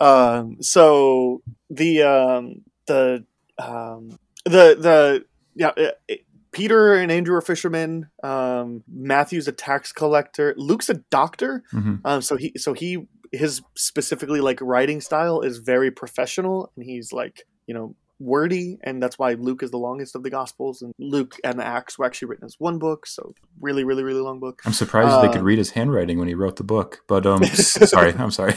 [0.00, 3.24] Um, so the um, the
[3.58, 5.72] um, the the yeah.
[5.76, 6.20] It, it,
[6.50, 8.08] Peter and Andrew are fishermen.
[8.22, 10.54] Um, Matthew's a tax collector.
[10.56, 11.62] Luke's a doctor.
[11.72, 11.96] Mm-hmm.
[12.06, 17.12] Um, so he so he his specifically like writing style is very professional, and he's
[17.12, 20.82] like you know wordy, and that's why Luke is the longest of the Gospels.
[20.82, 24.40] And Luke and Acts were actually written as one book, so really, really, really long
[24.40, 24.62] book.
[24.64, 27.02] I'm surprised uh, they could um, read his handwriting when he wrote the book.
[27.06, 28.54] But um, sorry, I'm sorry.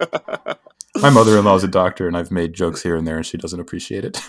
[1.00, 3.58] My mother-in-law is a doctor, and I've made jokes here and there, and she doesn't
[3.60, 4.20] appreciate it.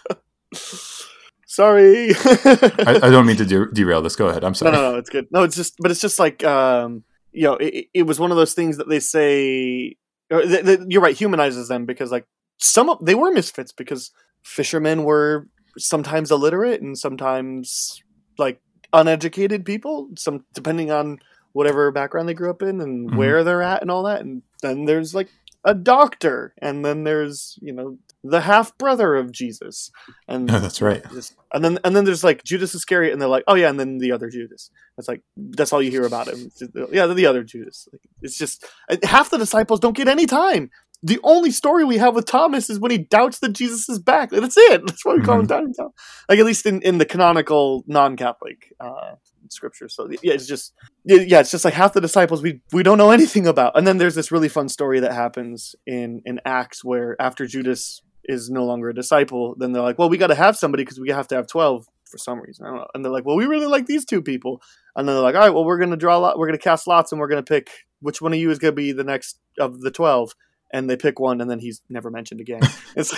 [1.46, 2.10] sorry.
[2.14, 4.16] I, I, don't mean to de- derail this.
[4.16, 4.44] Go ahead.
[4.44, 4.72] I'm sorry.
[4.72, 5.26] No, no, no, it's good.
[5.30, 8.36] No, it's just, but it's just like, um, you know, it, it was one of
[8.36, 9.96] those things that they say.
[10.30, 12.26] th- th- You're right, humanizes them because like
[12.58, 14.12] some of they were misfits because
[14.44, 15.48] fishermen were
[15.78, 18.00] sometimes illiterate and sometimes
[18.38, 18.60] like
[18.92, 20.10] uneducated people.
[20.16, 21.18] Some depending on
[21.52, 23.16] whatever background they grew up in and Mhm.
[23.16, 24.20] where they're at and all that.
[24.20, 25.28] And then there's like
[25.64, 29.90] a doctor, and then there's you know the half brother of Jesus,
[30.28, 31.02] and that's right.
[31.12, 33.78] just- and then and then there's like Judas Iscariot, and they're like, oh yeah, and
[33.78, 34.70] then the other Judas.
[34.98, 36.50] It's like that's all you hear about him.
[36.58, 37.88] Just, yeah, the other Judas.
[37.92, 38.64] Like, it's just
[39.04, 40.70] half the disciples don't get any time.
[41.04, 44.30] The only story we have with Thomas is when he doubts that Jesus is back.
[44.30, 44.86] That's it.
[44.86, 45.92] That's why we call him doubting Thomas.
[46.28, 49.14] Like at least in, in the canonical non-Catholic uh,
[49.52, 49.88] scripture.
[49.88, 50.72] So yeah, it's just
[51.04, 53.76] yeah, it's just like half the disciples we we don't know anything about.
[53.76, 58.02] And then there's this really fun story that happens in in Acts where after Judas
[58.24, 61.00] is no longer a disciple, then they're like, well, we got to have somebody because
[61.00, 62.66] we have to have twelve for some reason.
[62.66, 62.86] I don't know.
[62.94, 64.62] And they're like, well, we really like these two people.
[64.94, 66.38] And then they're like, all right, well, we're gonna draw a lot.
[66.38, 67.70] We're gonna cast lots, and we're gonna pick
[68.00, 70.34] which one of you is gonna be the next of the twelve.
[70.74, 72.62] And they pick one, and then he's never mentioned again.
[72.96, 73.10] It's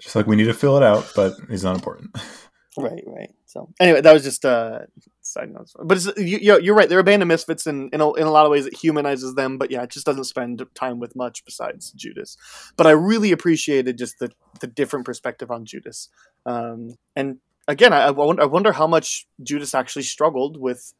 [0.00, 2.16] Just like we need to fill it out, but he's not important.
[2.82, 3.34] Right, right.
[3.46, 4.80] So anyway, that was just uh
[5.20, 5.74] side notes.
[5.82, 6.88] But you, you're right.
[6.88, 9.58] They're abandoned misfits, and in a, in a lot of ways, it humanizes them.
[9.58, 12.36] But yeah, it just doesn't spend time with much besides Judas.
[12.76, 14.30] But I really appreciated just the
[14.60, 16.08] the different perspective on Judas.
[16.46, 20.94] Um, and again, I, I wonder, how much Judas actually struggled with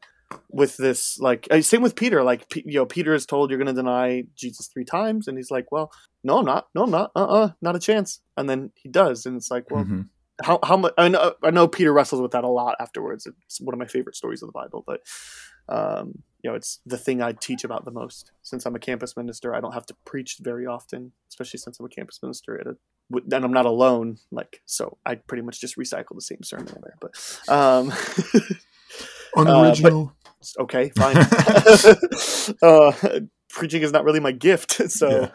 [0.50, 1.18] with this.
[1.18, 2.22] Like uh, same with Peter.
[2.22, 5.50] Like you know, Peter is told you're going to deny Jesus three times, and he's
[5.50, 5.90] like, "Well,
[6.22, 6.68] no, I'm not.
[6.74, 7.10] No, I'm not.
[7.16, 10.08] Uh, uh not a chance." And then he does, and it's like, well Mhm.
[10.42, 13.26] How how much I know I know Peter wrestles with that a lot afterwards.
[13.46, 15.00] It's one of my favorite stories of the Bible, but
[15.68, 18.30] um, you know, it's the thing I teach about the most.
[18.42, 21.86] Since I'm a campus minister, I don't have to preach very often, especially since I'm
[21.86, 22.76] a campus minister at a
[23.10, 24.18] and I'm not alone.
[24.30, 26.96] Like, so I pretty much just recycle the same sermon there.
[27.00, 27.92] But um,
[29.36, 30.12] Unoriginal.
[30.56, 31.16] but- okay, fine.
[32.62, 33.20] uh,
[33.50, 35.30] preaching is not really my gift, so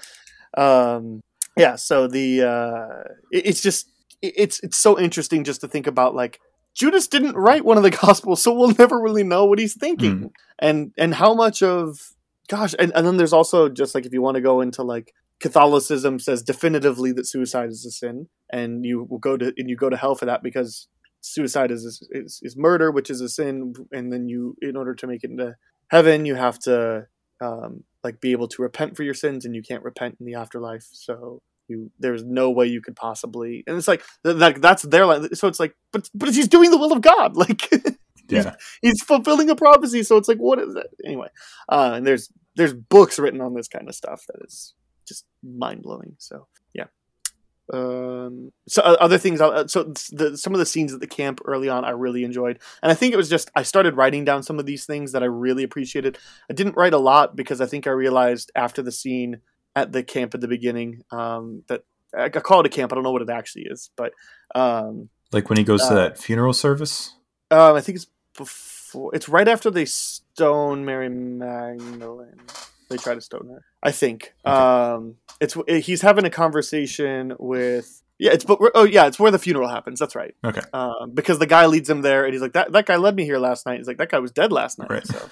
[0.57, 1.21] um,
[1.57, 1.75] yeah.
[1.75, 3.89] So the uh, it- it's just
[4.23, 6.39] it's it's so interesting just to think about like
[6.73, 10.31] Judas didn't write one of the gospels, so we'll never really know what he's thinking,
[10.59, 12.13] and and how much of
[12.47, 15.13] gosh, and, and then there's also just like if you want to go into like
[15.39, 19.75] Catholicism says definitively that suicide is a sin, and you will go to and you
[19.75, 20.87] go to hell for that because
[21.21, 25.07] suicide is is, is murder, which is a sin, and then you in order to
[25.07, 25.55] make it into
[25.89, 27.07] heaven, you have to
[27.41, 30.35] um, like be able to repent for your sins, and you can't repent in the
[30.35, 35.05] afterlife, so you there's no way you could possibly and it's like that that's their
[35.05, 37.69] line so it's like but but he's doing the will of god like
[38.29, 38.55] yeah.
[38.81, 41.27] he's fulfilling a prophecy so it's like what is that anyway
[41.69, 44.73] uh and there's there's books written on this kind of stuff that is
[45.07, 46.85] just mind-blowing so yeah
[47.73, 51.39] um so uh, other things uh, so the, some of the scenes at the camp
[51.45, 54.43] early on i really enjoyed and i think it was just i started writing down
[54.43, 56.17] some of these things that i really appreciated
[56.49, 59.39] i didn't write a lot because i think i realized after the scene
[59.75, 61.83] at the camp at the beginning um that
[62.17, 64.13] i call it a camp i don't know what it actually is but
[64.55, 67.13] um Like when he goes to Uh, that funeral service.
[67.51, 69.09] um, I think it's before.
[69.15, 72.37] It's right after they stone Mary Magdalene.
[72.89, 73.63] They try to stone her.
[73.81, 74.33] I think.
[74.45, 78.01] Um, it's he's having a conversation with.
[78.19, 79.99] Yeah, it's but oh yeah, it's where the funeral happens.
[79.99, 80.35] That's right.
[80.45, 80.61] Okay.
[80.73, 83.23] Um, because the guy leads him there, and he's like, "That that guy led me
[83.25, 85.05] here last night." He's like, "That guy was dead last night." Right.
[85.07, 85.29] So,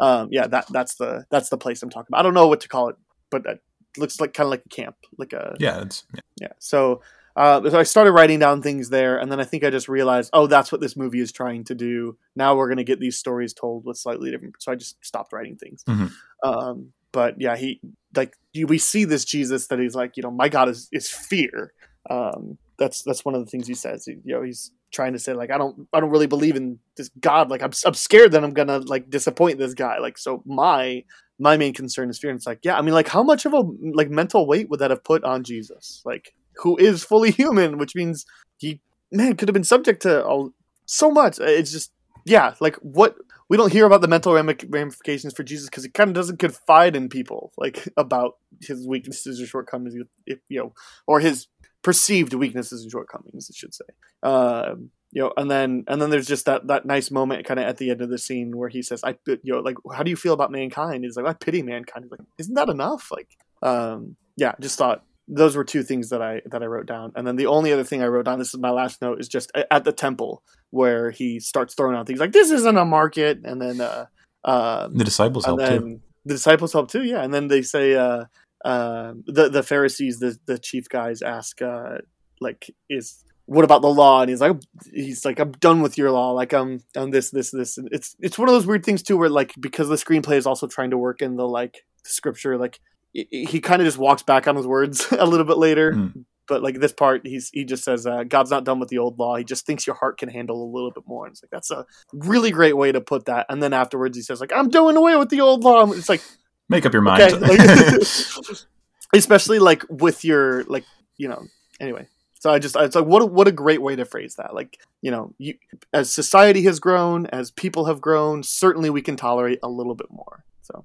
[0.00, 2.18] um, yeah, that that's the that's the place I'm talking about.
[2.20, 2.96] I don't know what to call it,
[3.30, 3.60] but it
[3.98, 6.20] looks like kind of like a camp, like a Yeah, it's yeah.
[6.40, 6.52] yeah.
[6.58, 7.02] So,
[7.36, 10.30] uh, so I started writing down things there, and then I think I just realized,
[10.32, 12.16] oh, that's what this movie is trying to do.
[12.36, 14.56] Now we're going to get these stories told with slightly different.
[14.60, 15.82] So I just stopped writing things.
[15.84, 16.12] Mhm.
[16.44, 17.80] Um, but yeah, he
[18.16, 21.08] like you, we see this Jesus that he's like, you know, my God is is
[21.08, 21.72] fear.
[22.10, 24.04] Um, that's that's one of the things he says.
[24.04, 26.78] He, you know, he's trying to say like, I don't I don't really believe in
[26.96, 27.50] this God.
[27.50, 29.98] Like I'm I'm scared that I'm gonna like disappoint this guy.
[29.98, 31.04] Like so my
[31.38, 32.30] my main concern is fear.
[32.30, 33.62] And it's like, yeah, I mean, like, how much of a
[33.92, 36.02] like mental weight would that have put on Jesus?
[36.04, 38.24] Like, who is fully human, which means
[38.58, 38.80] he
[39.10, 40.50] man could have been subject to all
[40.86, 41.38] so much.
[41.38, 41.92] It's just
[42.24, 43.16] yeah, like what
[43.48, 46.96] we don't hear about the mental ramifications for Jesus because he kind of doesn't confide
[46.96, 49.94] in people like about his weaknesses or shortcomings,
[50.26, 50.72] if you know,
[51.06, 51.46] or his
[51.84, 53.84] perceived weaknesses and shortcomings, I should say.
[54.24, 57.66] Um, you know, and then and then there's just that that nice moment kind of
[57.66, 60.10] at the end of the scene where he says, "I, you know, like, how do
[60.10, 63.28] you feel about mankind?" He's like, "I pity mankind." He's like, "Isn't that enough?" Like,
[63.62, 67.24] um, yeah, just thought those were two things that I that I wrote down, and
[67.24, 69.52] then the only other thing I wrote down, this is my last note, is just
[69.70, 73.62] at the temple where he starts throwing out things like, "This isn't a market," and
[73.62, 74.06] then uh,
[74.44, 76.00] um, The disciples help too.
[76.24, 78.24] the disciples help too yeah and then they say uh
[78.64, 81.98] uh the the pharisees the the chief guys ask uh
[82.40, 84.22] like is what about the law?
[84.22, 84.56] And he's like,
[84.92, 86.30] he's like, I'm done with your law.
[86.30, 87.76] Like I'm, I'm this, this, this.
[87.76, 90.46] And it's, it's one of those weird things too, where like because the screenplay is
[90.46, 92.80] also trying to work in the like scripture, like
[93.12, 95.92] he, he kind of just walks back on his words a little bit later.
[95.92, 96.24] Mm.
[96.46, 99.18] But like this part, he's he just says, uh, "God's not done with the old
[99.18, 99.36] law.
[99.36, 101.70] He just thinks your heart can handle a little bit more." And it's like that's
[101.70, 103.46] a really great way to put that.
[103.48, 106.20] And then afterwards, he says, "Like I'm doing away with the old law." It's like
[106.68, 107.22] Make up your mind.
[107.22, 107.60] okay, like,
[109.14, 110.84] especially like with your like
[111.16, 111.44] you know.
[111.80, 112.06] Anyway,
[112.38, 114.54] so I just it's like what a, what a great way to phrase that.
[114.54, 115.54] Like you know, you
[115.92, 120.10] as society has grown, as people have grown, certainly we can tolerate a little bit
[120.10, 120.44] more.
[120.62, 120.84] So.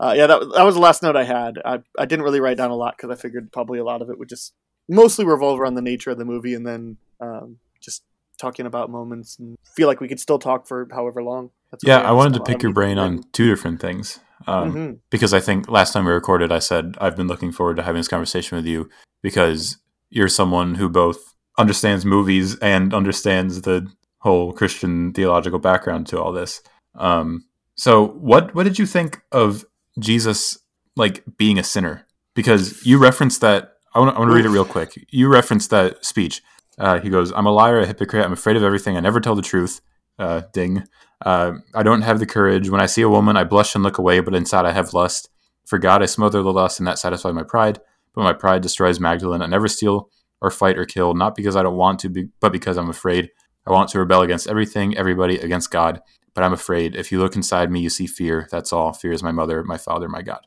[0.00, 1.60] Uh, yeah, that, that was the last note I had.
[1.64, 4.10] I, I didn't really write down a lot because I figured probably a lot of
[4.10, 4.52] it would just
[4.88, 8.02] mostly revolve around the nature of the movie and then um, just
[8.40, 11.50] talking about moments and feel like we could still talk for however long.
[11.70, 14.18] That's yeah, I wanted to pick your brain on two different things.
[14.46, 14.98] Um, Mhm.
[15.10, 18.00] Because I think last time we recorded, I said I've been looking forward to having
[18.00, 18.88] this conversation with you
[19.22, 19.78] because
[20.10, 21.18] you're someone who both
[21.58, 23.86] understands movies and understands the
[24.18, 26.62] whole Christian theological background to all this.
[26.94, 27.44] Um,
[27.74, 29.64] so, what what did you think of
[29.98, 30.58] Jesus
[30.96, 32.06] like being a sinner?
[32.34, 33.70] Because you referenced that.
[33.94, 35.04] I want to read it real quick.
[35.10, 36.40] You referenced that speech.
[36.78, 38.24] Uh, he goes, "I'm a liar, a hypocrite.
[38.24, 38.96] I'm afraid of everything.
[38.96, 39.80] I never tell the truth."
[40.18, 40.84] Uh, ding.
[41.24, 42.68] Uh, I don't have the courage.
[42.68, 45.28] When I see a woman, I blush and look away, but inside I have lust.
[45.64, 47.80] For God, I smother the lust, and that satisfies my pride.
[48.14, 49.42] But my pride destroys Magdalene.
[49.42, 52.52] I never steal or fight or kill, not because I don't want to, be, but
[52.52, 53.30] because I'm afraid.
[53.66, 56.02] I want to rebel against everything, everybody, against God.
[56.34, 56.96] But I'm afraid.
[56.96, 58.48] If you look inside me, you see fear.
[58.50, 58.92] That's all.
[58.92, 60.46] Fear is my mother, my father, my God.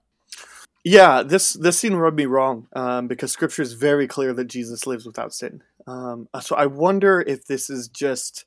[0.84, 4.85] Yeah, this this scene rubbed me wrong um, because Scripture is very clear that Jesus
[4.85, 5.64] lives without sin.
[5.88, 8.45] Um, so I wonder if this is just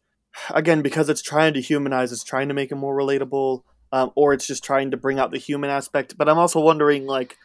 [0.51, 3.63] again because it's trying to humanize, it's trying to make him more relatable,
[3.93, 6.17] um, or it's just trying to bring out the human aspect.
[6.17, 7.37] But I'm also wondering like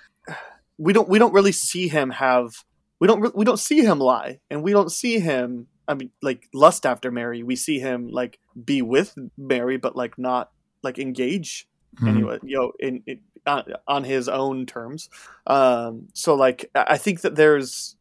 [0.77, 2.51] we don't we don't really see him have
[2.99, 5.67] we don't re- we don't see him lie, and we don't see him.
[5.87, 7.43] I mean, like lust after Mary.
[7.43, 10.51] We see him like be with Mary, but like not
[10.81, 11.67] like engage
[11.99, 12.09] Mhm.
[12.09, 15.09] anyway, you know, in, in on, on his own terms.
[15.45, 17.95] Um, so like, I I think that there's,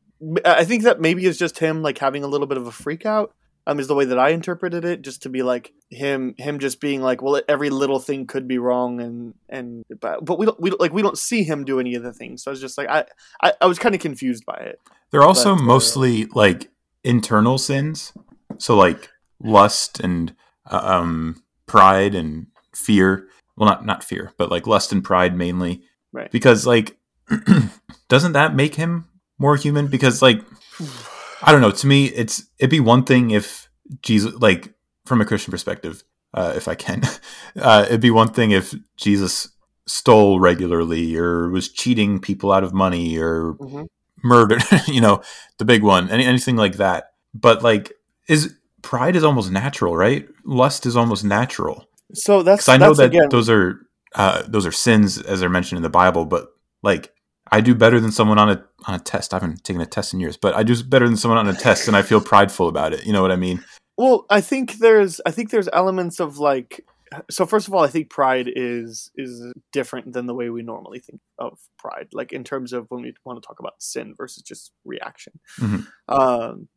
[0.46, 3.04] I think that maybe it's just him like having a little bit of a freak
[3.04, 3.34] out.
[3.64, 6.80] Um, is the way that I interpreted it, just to be like him, him just
[6.80, 10.60] being like, well, every little thing could be wrong, and and but, but we don't,
[10.60, 12.42] we don't like we don't see him do any of the things.
[12.42, 13.04] So I was just like, I,
[13.40, 14.80] I, I was kind of confused by it.
[15.12, 16.70] They're also But, uh, mostly like
[17.04, 18.12] internal sins.
[18.58, 19.10] So like
[19.40, 20.34] lust and
[20.68, 23.28] uh, um pride and fear.
[23.56, 25.82] Well, not not fear, but like lust and pride mainly.
[26.10, 26.32] Right.
[26.32, 26.96] Because like
[28.08, 29.06] doesn't that make him
[29.38, 29.86] more human?
[29.86, 30.42] Because like
[31.42, 33.68] I don't know, to me it's it'd be one thing if
[34.02, 34.72] Jesus like
[35.06, 36.04] from a Christian perspective,
[36.34, 37.02] uh, if I can,
[37.60, 39.48] uh, it'd be one thing if Jesus
[39.86, 43.88] stole regularly or was cheating people out of money or Mhm.
[44.22, 45.20] murder, you know,
[45.58, 47.12] the big one, any, anything like that.
[47.34, 47.92] But like,
[48.28, 50.28] is pride is almost natural, right?
[50.44, 51.86] Lust is almost natural.
[52.14, 53.80] So that's I know that again, those are
[54.14, 56.48] uh, those are sins as they're mentioned in the Bible, but
[56.82, 57.12] like
[57.52, 59.34] I do better than someone on a on a test.
[59.34, 61.54] I haven't taken a test in years, but I do better than someone on a
[61.54, 63.06] test, and I feel prideful about it.
[63.06, 63.62] You know what I mean?
[63.98, 66.84] Well, I think there's I think there's elements of like
[67.30, 70.98] so first of all, I think pride is is different than the way we normally
[70.98, 74.42] think of pride, like in terms of when we want to talk about sin versus
[74.42, 75.34] just reaction.
[75.60, 75.86] Mhm.
[76.08, 76.68] Um,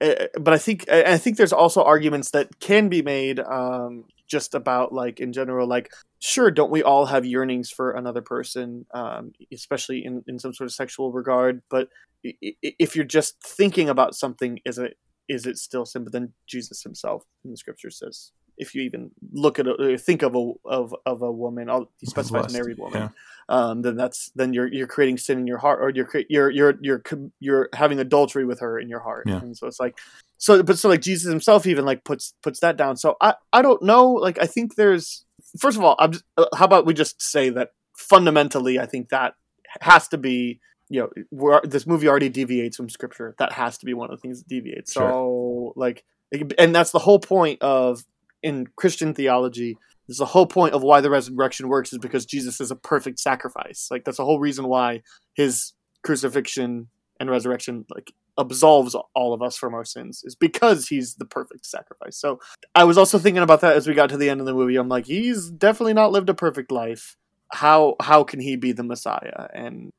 [0.00, 4.04] eh, but I think I I think there's also arguments that can be made um,
[4.32, 8.86] just about like in general, like sure, don't we all have yearnings for another person,
[8.94, 11.62] um, especially in in some sort of sexual regard?
[11.70, 11.88] But
[12.24, 14.96] if you're just thinking about something, is it
[15.28, 16.04] is it still sin?
[16.04, 19.98] But then Jesus himself in the scripture says, if you even look at a, or
[19.98, 23.08] think of a of of a woman, I'll, he specifies Lust, married woman, yeah.
[23.48, 26.78] um, then that's then you're you're creating sin in your heart, or you're you're you're
[26.80, 27.02] you're
[27.40, 29.40] you're having adultery with her in your heart, Yeah.
[29.40, 29.98] and so it's like
[30.38, 32.96] so, but so like Jesus himself even like puts puts that down.
[32.96, 34.12] So I I don't know.
[34.12, 35.24] Like I think there's
[35.58, 39.10] first of all, I'm just, uh, how about we just say that fundamentally, I think
[39.10, 39.34] that
[39.80, 43.34] has to be you know we're, this movie already deviates from scripture.
[43.38, 44.92] That has to be one of the things that deviates.
[44.92, 46.04] So like,
[46.58, 48.04] and that's the whole point of
[48.42, 49.76] in Christian theology.
[50.06, 52.76] This is the whole point of why the resurrection works is because Jesus is a
[52.76, 53.88] perfect sacrifice.
[53.90, 55.02] Like that's the whole reason why
[55.34, 56.88] his crucifixion
[57.20, 61.66] and resurrection like absolves all of us from our sins is because he's the perfect
[61.66, 62.16] sacrifice.
[62.16, 62.40] So
[62.74, 64.76] I was also thinking about that as we got to the end of the movie.
[64.76, 67.16] I'm like, he's definitely not lived a perfect life.
[67.52, 69.48] How how can he be the Messiah?
[69.52, 69.90] And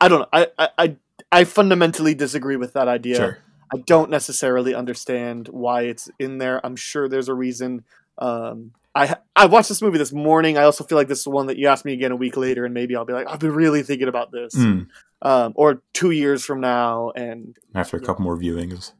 [0.00, 0.28] I don't know.
[0.32, 0.96] I I I,
[1.30, 3.16] I fundamentally disagree with that idea.
[3.16, 3.38] Sure.
[3.72, 6.64] I don't necessarily understand why it's in there.
[6.64, 7.84] I'm sure there's a reason.
[8.18, 10.58] Um, I I watched this movie this morning.
[10.58, 12.64] I also feel like this is one that you asked me again a week later,
[12.64, 14.88] and maybe I'll be like, I've been really thinking about this, Mm.
[15.22, 18.92] um, or two years from now, and After a couple more viewings.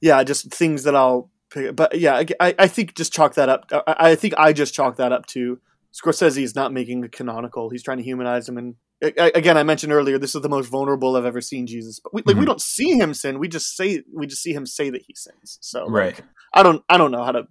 [0.00, 1.76] yeah, just things that I'll pick.
[1.76, 3.66] But yeah, I, I- I think just chalk that up.
[3.72, 5.60] I, I think I just chalk that up to
[5.92, 7.68] Scorsese is not making a canonical.
[7.70, 8.56] He's trying to humanize him.
[8.58, 11.98] And I- again, I mentioned earlier, this is the most vulnerable I've ever seen Jesus.
[12.02, 12.46] But we, like, we Mhm.
[12.46, 13.38] don't see him sin.
[13.38, 15.58] We just say we just see him say that he sins.
[15.60, 16.20] So like, Right.
[16.54, 17.42] I don't I don't know how to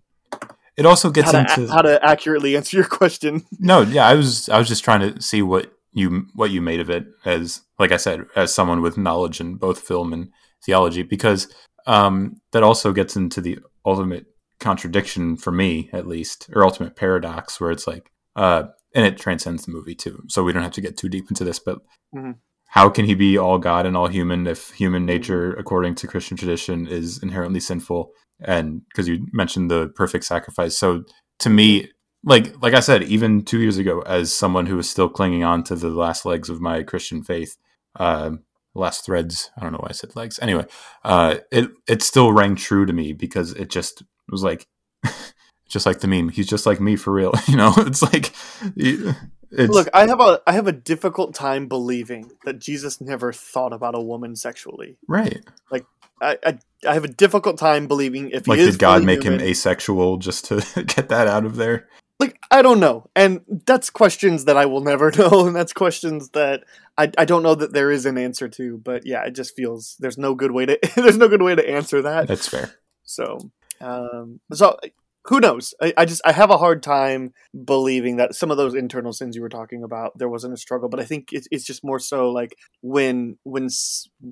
[0.78, 3.44] It also gets how to, into how to accurately answer your question.
[3.60, 6.80] No, yeah, I was I was just trying to see what you what you made
[6.80, 10.30] of it as like I said as someone with knowledge in both film and
[10.66, 11.54] theology because
[11.86, 14.26] um that also gets into the ultimate
[14.62, 19.66] contradiction for me at least or ultimate paradox where it's like uh and it transcends
[19.66, 20.24] the movie too.
[20.28, 21.80] So we don't have to get too deep into this but
[22.16, 22.36] Mhm.
[22.70, 26.38] how can he be all God and all human if human nature according to Christian
[26.38, 30.78] tradition is inherently sinful and because you mentioned the perfect sacrifice.
[30.78, 31.04] So
[31.40, 31.90] to me
[32.24, 35.64] like like I said, even two years ago, as someone who was still clinging on
[35.64, 37.58] to the last legs of my Christian faith,
[38.00, 38.32] uh,
[38.76, 39.50] last threads.
[39.58, 40.38] I don't know why I said legs.
[40.40, 40.66] Anyway,
[41.04, 44.68] uh, it it still rang true to me because it just was like,
[45.72, 46.30] just like the meme.
[46.30, 47.34] He's just like me for real.
[47.48, 48.34] You know, it's like,
[48.76, 53.74] it's Look, I have a I have a difficult time believing that Jesus never thought
[53.74, 54.98] about a woman sexually.
[55.08, 55.44] right.
[55.70, 55.86] Like
[56.22, 59.24] I I, I have a difficult time believing if Like, he is did God make
[59.24, 60.64] him asexual just to
[60.96, 61.88] get that out of there?
[62.22, 66.30] like I don't know, and that's questions that I will never know, and that's questions
[66.30, 66.64] that
[66.98, 68.78] I, I don't know that there is an answer to.
[68.78, 71.68] But yeah, it just feels there's no good way to there's no good way to
[71.68, 72.28] answer that.
[72.28, 72.76] That's fair.
[73.04, 74.78] So, um, so
[75.26, 75.74] who knows?
[75.82, 77.34] I, I just I have a hard time
[77.66, 80.90] believing that some of those internal sins you were talking about there wasn't a struggle,
[80.90, 83.70] but I think it's it's just more so like when when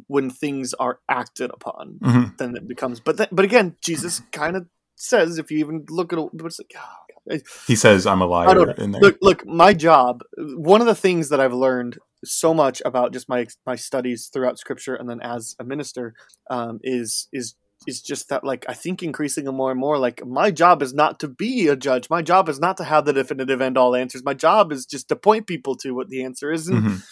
[0.07, 2.37] when things are acted upon, Mhm.
[2.37, 2.99] then it becomes.
[2.99, 6.59] But th- but again, Jesus kind of says if you even look at it, it's
[6.59, 6.73] like.
[6.77, 7.37] oh,
[7.67, 9.01] He says, "I'm a liar." In there.
[9.01, 13.29] look look my job one of the things that i've learned so much about just
[13.29, 16.13] my my studies throughout scripture and then as a minister
[16.49, 17.55] um, is is
[17.87, 21.19] is just that like i think increasing more and more like my job is not
[21.19, 22.09] to be a judge.
[22.09, 24.23] My job is not to have the definitive end all answers.
[24.23, 27.03] My job is just to point people to what the answer is and Mhm.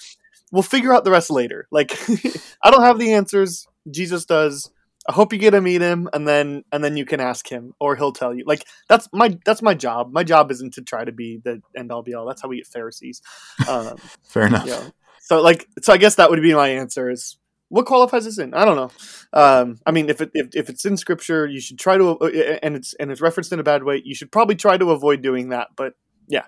[0.51, 1.67] we'll figure out the rest later.
[1.71, 1.91] Like
[2.63, 3.65] i don't have the answers.
[3.89, 4.69] Jesus does.
[5.09, 7.71] I hope you get to meet him and then and then you can ask him
[7.79, 8.43] or he'll tell you.
[8.45, 10.11] Like that's my that's my job.
[10.11, 12.25] My job isn't to try to be the end all be all.
[12.25, 13.21] That's how we get pharisees.
[13.69, 13.95] Um,
[14.25, 14.65] Fair enough.
[14.67, 14.89] yeah.
[15.21, 17.37] So like so i guess that would be my answer is
[17.69, 18.91] what qualifies as sin i don't know
[19.33, 22.57] um, i mean if, it, if, if it's in scripture you should try to uh,
[22.63, 25.21] and it's and it's referenced in a bad way you should probably try to avoid
[25.21, 25.93] doing that but
[26.27, 26.43] yeah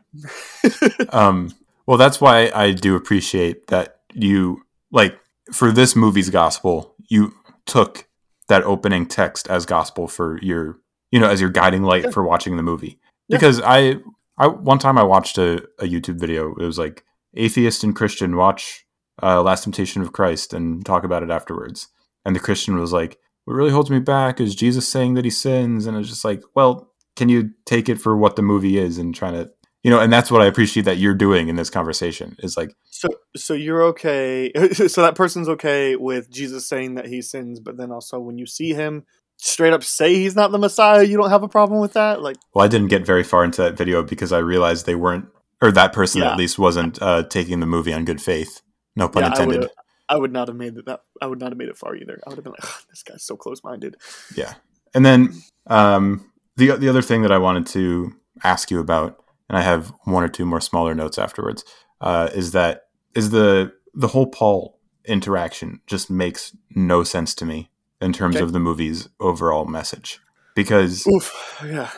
[1.10, 1.54] um,
[1.90, 5.20] well, that's why I do appreciate that you like
[5.52, 7.34] for this movie's gospel, you
[7.66, 8.08] took
[8.48, 10.78] that opening text as gospel for your,
[11.12, 12.12] you know, as your guiding light Yeah.
[12.12, 13.00] for watching the movie.
[13.28, 13.38] Yeah.
[13.38, 13.96] Because I,
[14.38, 16.54] I one time I watched a, a YouTube video.
[16.60, 18.86] It was like atheist and Christian watch
[19.24, 21.88] uh, Last Temptation of Christ and talk about it afterwards.
[22.26, 25.32] And the Christian was like, "What really holds me back is Jesus saying that he
[25.32, 28.98] sins," and it's just like, well, can you take it for what the movie is
[28.98, 29.50] and trying to
[29.84, 32.72] you know and that's what i appreciate that you're doing in this conversation is like
[32.90, 37.78] so so you're okay so that person's okay with jesus saying that he sins but
[37.78, 39.04] then also when you see him
[39.38, 42.36] straight up say he's not the messiah you don't have a problem with that like
[42.54, 45.26] well i didn't get very far into that video because i realized they weren't
[45.62, 46.32] or that person Yeah.
[46.32, 48.62] at least wasn't uh, taking the movie on good faith
[48.96, 49.60] no pun yeah, I intended.
[49.62, 49.70] Would,
[50.08, 52.20] I would not have made it that i would not have made it far either.
[52.26, 53.98] I would have been like "Ugh, this guy's so close-minded.
[54.36, 54.56] Yeah.
[54.94, 55.34] And then
[55.68, 58.14] um, the, the other thing that i wanted to
[58.44, 61.64] ask you about and i have one or two more smaller notes afterwards
[62.02, 67.70] uh, is that is the the whole paul interaction just makes no sense to me
[68.02, 68.44] in terms Okay.
[68.44, 70.20] of the movie's overall message.
[70.56, 71.34] Because oof
[71.66, 71.90] yeah.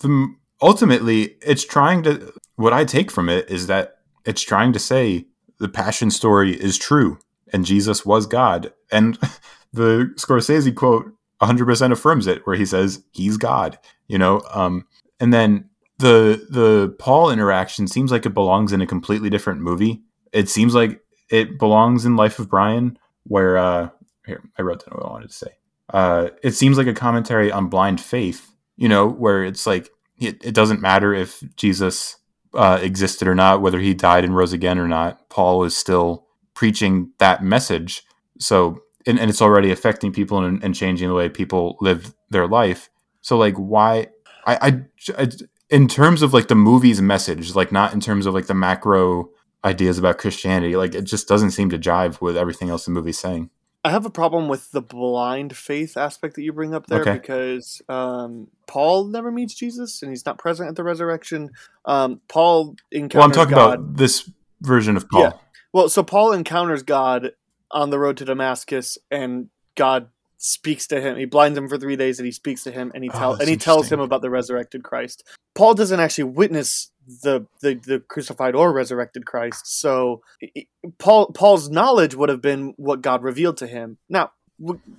[0.00, 4.78] the ultimately it's trying to what i take from it is that it's trying to
[4.78, 5.26] say
[5.58, 7.18] the passion story is true
[7.52, 8.72] and jesus was god.
[8.90, 9.18] And
[9.72, 11.12] the scorsese quote
[11.42, 13.78] 100% affirms it where he says he's god
[14.08, 14.86] you know um
[15.20, 15.68] and then
[15.98, 20.02] the the paul interaction seems like it belongs in a completely different movie.
[20.32, 23.88] It seems like it belongs in life of brian where uh
[24.26, 25.52] here i wrote down what i wanted to say.
[25.90, 30.44] Uh it seems like a commentary on blind faith you know where it's like it,
[30.44, 32.16] it doesn't matter if jesus
[32.54, 36.28] uh, existed or not whether he died and rose again or not paul is still
[36.58, 38.02] preaching that message.
[38.40, 42.48] So and, and it's already affecting people and, and changing the way people live their
[42.48, 42.90] life.
[43.20, 44.08] So like why
[44.44, 44.82] I, I
[45.16, 45.28] I
[45.70, 49.28] in terms of like the movie's message like not in terms of like the macro
[49.64, 53.18] ideas about christianity like it just doesn't seem to jive with everything else the movie's
[53.18, 53.50] saying
[53.88, 57.14] I have a problem with the blind faith aspect that you bring up there Okay.
[57.14, 61.50] because um, Paul never meets Jesus and he's not present at the resurrection.
[61.86, 63.74] Um, Paul encounters well i'm talking God.
[63.80, 65.32] about this version of paul Yeah.
[65.72, 67.32] Well, so Paul encounters God
[67.70, 70.08] on the road to Damascus, and God
[70.38, 71.16] speaks to him.
[71.18, 73.38] He blinds him for three days, and he speaks to him, and he Oh, tells
[73.38, 75.24] that's and he tells him about the resurrected Christ.
[75.54, 76.90] Paul doesn't actually witness
[77.22, 80.66] the the, the crucified or resurrected Christ, so i- i-
[80.98, 83.98] Paul Paul's knowledge would have been what God revealed to him.
[84.08, 84.30] Now,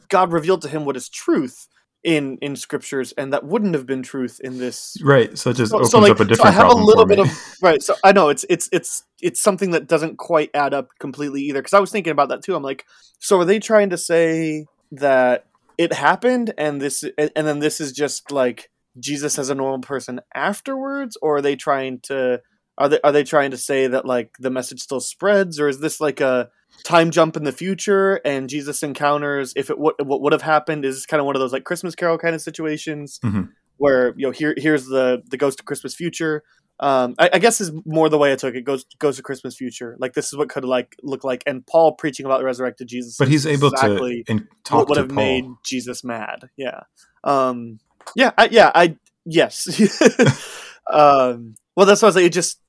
[0.10, 1.68] God revealed to him what is truth
[2.04, 5.38] in in scriptures, and that wouldn't have been truth in this Right.
[5.38, 7.06] So it just so, opens so, like, up a so different I have a little
[7.06, 7.30] bit of
[7.62, 7.82] right.
[7.82, 11.60] So I know it's it's it's it's something that doesn't quite add up completely either.
[11.60, 12.56] Because I was thinking about that too.
[12.56, 12.86] I'm like,
[13.20, 15.46] so are they trying to say that
[15.78, 20.20] it happened and this and then this is just like Jesus as a normal person
[20.36, 22.42] afterwards, or are they trying to
[22.78, 25.80] are they are they trying to say that like the message still spreads, or is
[25.80, 26.50] this like a
[26.84, 30.86] time jump in the future and Jesus encounters if it what what would have happened
[30.86, 33.50] is this kind of one of those like Christmas Carol kind of situations Mhm.
[33.78, 36.44] where you know here here's the the Ghost of Christmas Future.
[36.82, 38.64] Um, I, I guess is more the way I took it.
[38.64, 39.96] Goes goes to Christmas Future.
[40.00, 43.18] Like this is what could like look like, and Paul preaching about the resurrected Jesus.
[43.18, 45.16] But he's able exactly to what talk would have Paul.
[45.16, 46.50] made Jesus mad.
[46.58, 46.82] Yeah.
[47.24, 47.80] Um.
[48.16, 48.32] Yeah.
[48.38, 48.72] I, yeah.
[48.74, 48.96] I.
[49.26, 49.68] Yes.
[50.92, 51.56] um.
[51.76, 52.26] Well, that's what I was like.
[52.26, 52.60] It just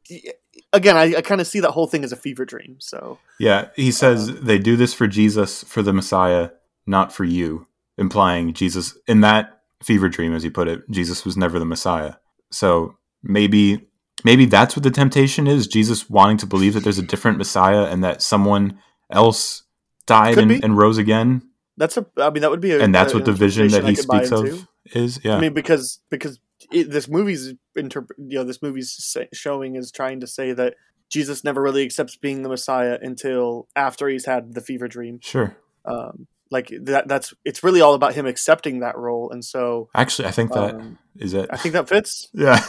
[0.73, 2.77] again, I, I kind of see that whole thing as a fever dream.
[2.81, 4.39] So Yeah, he says Uh-huh.
[4.43, 6.51] they do this for Jesus, for the Messiah,
[6.87, 7.67] not for you,
[7.99, 12.15] implying Jesus in that fever dream, as you put it, Jesus was never the Messiah.
[12.51, 13.89] So maybe
[14.25, 17.85] maybe that's what the temptation is: Jesus wanting to believe that there's a different Messiah
[17.85, 18.79] and that someone
[19.11, 19.65] else
[20.07, 21.43] died and, and rose again,
[21.77, 22.07] that's a.
[22.17, 22.81] I mean, that would be a.
[22.81, 24.55] and that's a- what the vision that he interpretation I could buy speaks into.
[24.55, 25.21] of is.
[25.25, 26.39] Yeah, I mean, because because
[26.71, 30.75] it, this movie's interpret, you know, this movie's sa- showing is trying to say that
[31.09, 35.21] Jesus never really accepts being the Messiah until after he's had the fever dream.
[35.23, 35.57] sure.
[35.85, 37.09] Um, like that.
[37.09, 40.75] That's it's really all about him accepting that role, and so Actually, I think that
[41.17, 41.51] is um, it.
[41.53, 42.29] I think that fits.
[42.33, 42.61] yeah,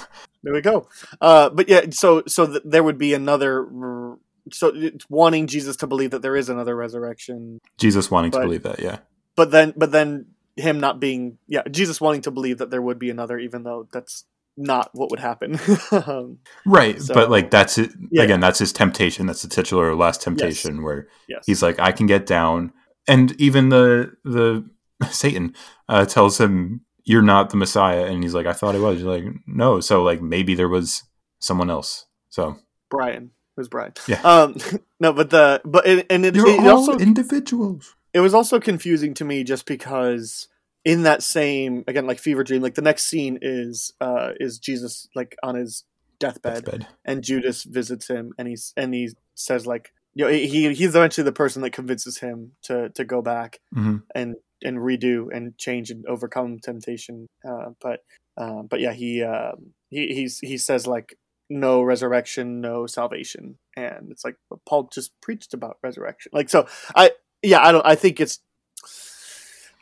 [0.44, 0.88] There we go.
[1.20, 3.62] Uh, but yeah, so so th- there would be another.
[3.66, 4.18] r-
[4.52, 8.46] So it's wanting Jesus to believe that there is another resurrection, Jesus wanting But- to
[8.46, 8.80] believe that.
[8.80, 9.00] Yeah,
[9.36, 10.28] but then but then
[10.58, 13.88] him not being yeah Jesus wanting to believe that there would be another, even though
[13.94, 14.26] that's
[14.58, 15.58] not what would happen.
[15.92, 18.24] um, Right, So- but like that's it Yeah.
[18.24, 18.40] again.
[18.42, 19.26] That's his temptation.
[19.28, 22.74] That's the titular last temptation where yes, he's like, I can get down,
[23.08, 24.70] and even the the
[25.12, 25.56] Satan
[25.90, 29.06] uh, tells him, "You're not the Messiah," and he's like, "I thought I was." He's
[29.06, 31.04] like, "No." So like maybe there was
[31.40, 32.06] someone else.
[32.30, 32.58] So
[32.90, 33.94] Brian it was Brian.
[34.08, 34.22] Yeah.
[34.22, 34.56] Um,
[35.00, 37.96] no, but the but it, and it, you're it all also individuals.
[38.14, 40.48] it was also confusing to me just because
[40.84, 45.08] in that same again like fever dream like the next scene is uh is jesus
[45.14, 45.84] like on his
[46.20, 46.88] deathbed Deathbed.
[47.06, 51.26] and judas visits him and he's and he says like you know he he's eventually
[51.26, 55.90] the person that convinces him to to go back hmm and and redo and change
[55.90, 57.28] and overcome temptation.
[57.48, 58.02] Uh but
[58.38, 59.54] uh, but yeah he uh
[59.90, 61.16] he he's he says like
[61.50, 63.58] no resurrection no salvation.
[63.76, 66.32] And it's like but paul just preached about resurrection.
[66.34, 67.12] Like so i
[67.42, 68.40] yeah i don't i think it's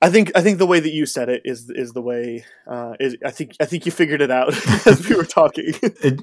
[0.01, 2.93] I think I think the way that you said it is is the way uh,
[2.99, 4.53] is I think I think you figured it out
[4.87, 5.73] as we were talking.
[5.83, 6.21] It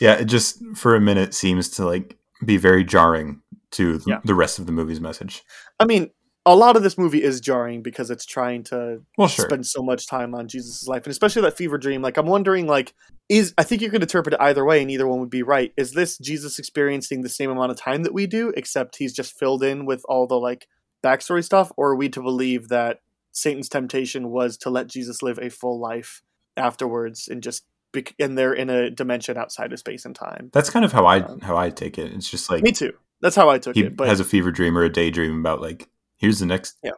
[0.00, 3.40] yeah, it just for a minute seems to like be very jarring
[3.72, 4.20] to Yeah.
[4.24, 5.42] the rest of the movie's message.
[5.80, 6.10] I mean,
[6.48, 9.46] a lot of this movie is jarring because it's trying to Well, sure.
[9.46, 12.02] spend so much time on Jesus' life, and especially that fever dream.
[12.02, 12.94] Like, I'm wondering, like,
[13.28, 15.72] is I think you could interpret it either way, and either one would be right.
[15.76, 19.36] Is this Jesus experiencing the same amount of time that we do, except he's just
[19.36, 20.68] filled in with all the like
[21.04, 23.00] backstory stuff, or are we to believe that
[23.32, 26.22] Satan's temptation was to let Jesus live a full life
[26.56, 30.50] afterwards, and just bec- and they're in a dimension outside of space and time?
[30.52, 32.12] That's kind of how I Um, how I take it.
[32.12, 32.92] It's just like Me too.
[33.26, 33.96] That's how I took he it.
[33.96, 36.92] But has a fever dream or a daydream about like here's the next Yeah.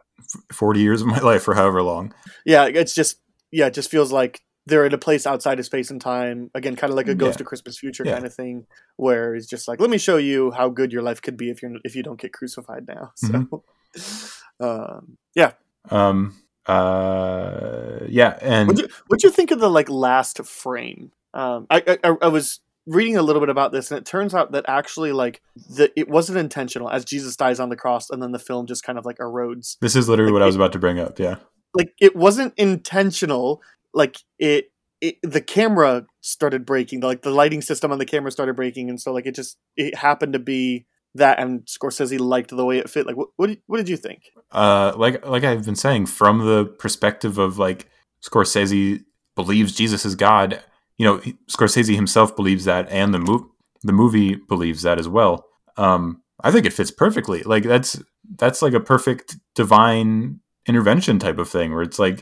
[0.53, 2.13] 40 years of my life or however long
[2.45, 3.19] yeah, it's just
[3.51, 6.51] yeah, it just feels like they're in a place outside of space and time.
[6.53, 7.43] Again, kind of like a Ghost Yeah.
[7.43, 8.13] of Christmas Future Yeah.
[8.13, 11.19] kind of thing, where it's just like, let me show you how good your life
[11.21, 13.11] could be if you're if you don't get crucified now.
[13.15, 13.61] So,
[13.97, 14.65] Mm-hmm.
[14.65, 15.53] um, yeah.
[15.89, 16.35] um
[16.67, 18.87] uh yeah and What you
[19.23, 21.11] you think of the like last frame?
[21.33, 24.51] Um, I, I I was reading a little bit about this, and it turns out
[24.51, 28.31] that actually like the it wasn't intentional as Jesus dies on the cross, and then
[28.31, 29.77] the film just kind of like erodes.
[29.81, 31.35] this is literally like, what i was about to bring up yeah.
[31.75, 33.61] Like it wasn't intentional
[33.93, 34.71] like it,
[35.01, 38.99] it the camera started breaking like the lighting system on the camera started breaking and
[38.99, 42.89] so like it just it happened to be that and scorsese liked the way it
[42.89, 43.05] fit.
[43.05, 44.23] Like what what did, what did you think?
[44.51, 47.87] Uh like like i've been saying from the perspective of like
[48.23, 49.03] scorsese
[49.35, 50.61] believes jesus is god
[50.99, 51.17] you know
[51.49, 53.41] scorsese himself believes that and the move
[53.81, 55.45] the movie believes that as well.
[55.77, 57.41] Um i think it fits perfectly.
[57.41, 57.99] Like that's
[58.37, 62.21] that's like a perfect divine intervention type of thing where it's like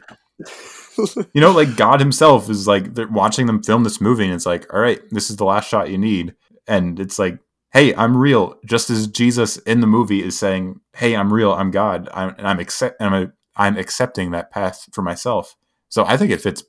[1.34, 4.45] you know like god himself is like they're watching them film this movie and it's
[4.45, 6.34] like all right this is the last shot you need.
[6.68, 7.40] And it's like
[7.74, 8.56] hey i'm real.
[8.66, 11.52] Just as jesus in the movie is saying hey i'm real.
[11.52, 12.08] I'm god.
[12.14, 15.56] I'm, and i'm accept i'm a, I'm accepting that path for myself.
[15.90, 16.64] So I think it fits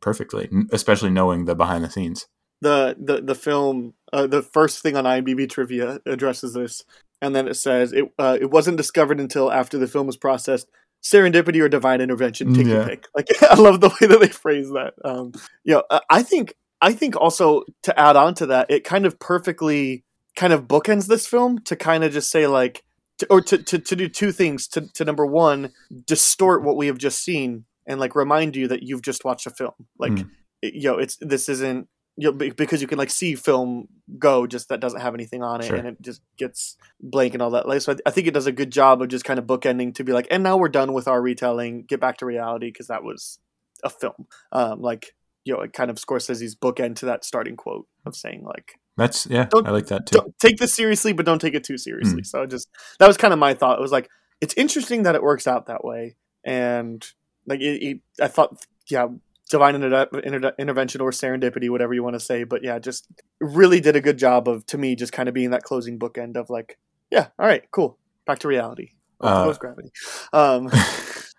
[0.00, 2.26] perfectly, especially knowing the behind the scenes.
[2.60, 6.84] the the the film uh, the first thing on IMDb trivia addresses this,
[7.20, 10.68] and then it says it uh, it wasn't discovered until after the film was processed.
[11.02, 13.06] Serendipity or divine intervention, take your pick.
[13.14, 14.92] Like I love the way that they phrase that.
[15.02, 15.32] Um,
[15.64, 19.18] you know, I think I think also to add on to that, it kind of
[19.18, 20.04] perfectly
[20.36, 22.84] kind of bookends this film to kind of just say like,
[23.16, 24.68] to, or to, to to do two things.
[24.68, 25.72] To to number one,
[26.06, 29.50] distort what we have just seen and like remind you that you've just watched a
[29.50, 29.74] film.
[29.98, 30.28] Like, Mm.
[30.62, 33.86] you know, it's this isn't you know, because you can like see film
[34.18, 35.76] go just that doesn't have anything on it Sure.
[35.76, 38.46] and it just gets blank and all that like so I, I think it does
[38.48, 40.92] a good job of just kind of bookending to be like and now we're done
[40.92, 43.38] with our retelling get back to reality because that was
[43.84, 47.86] a film um like you know it kind of scorsese's bookend to that starting quote
[48.04, 50.34] of saying like That's yeah, I like that too.
[50.40, 53.38] take this seriously but don't take it too seriously so just that was kind of
[53.38, 54.08] my thought it was like
[54.42, 57.06] it's interesting that it works out that way and
[57.46, 59.08] like it, it, i thought yeah
[59.48, 63.06] divine inter- inter- intervention or serendipity whatever you want to say but yeah just
[63.40, 66.36] really did a good job of to me just kind of being that closing bookend
[66.36, 66.78] of like
[67.10, 68.90] yeah all right cool back to reality
[69.20, 69.90] Uh, Post gravity
[70.32, 70.70] um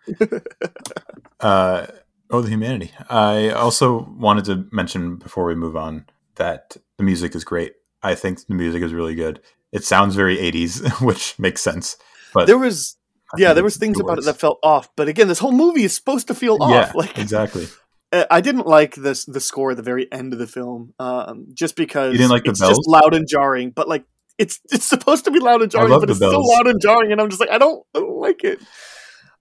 [1.39, 1.87] uh,
[2.29, 2.91] oh, the humanity.
[3.09, 6.05] I also wanted to mention before we move on
[6.35, 7.73] that the music is great.
[8.03, 9.41] I think the music is really good.
[9.71, 11.97] It sounds very 80s, which makes sense.
[12.33, 12.97] But there was
[13.37, 15.93] yeah there was things about it that felt off but again this whole movie is
[15.95, 17.67] supposed to feel yeah, off like exactly.
[18.13, 21.47] Uh, I didn't like this the score at the very end of the film, um,
[21.53, 22.77] just because You didn't like the it's bells?
[22.79, 23.69] just loud and jarring.
[23.71, 24.03] But like,
[24.37, 27.21] it's it's supposed to be loud and jarring, but it's still loud and jarring, and
[27.21, 28.59] I'm just like, I don't, I don't like it.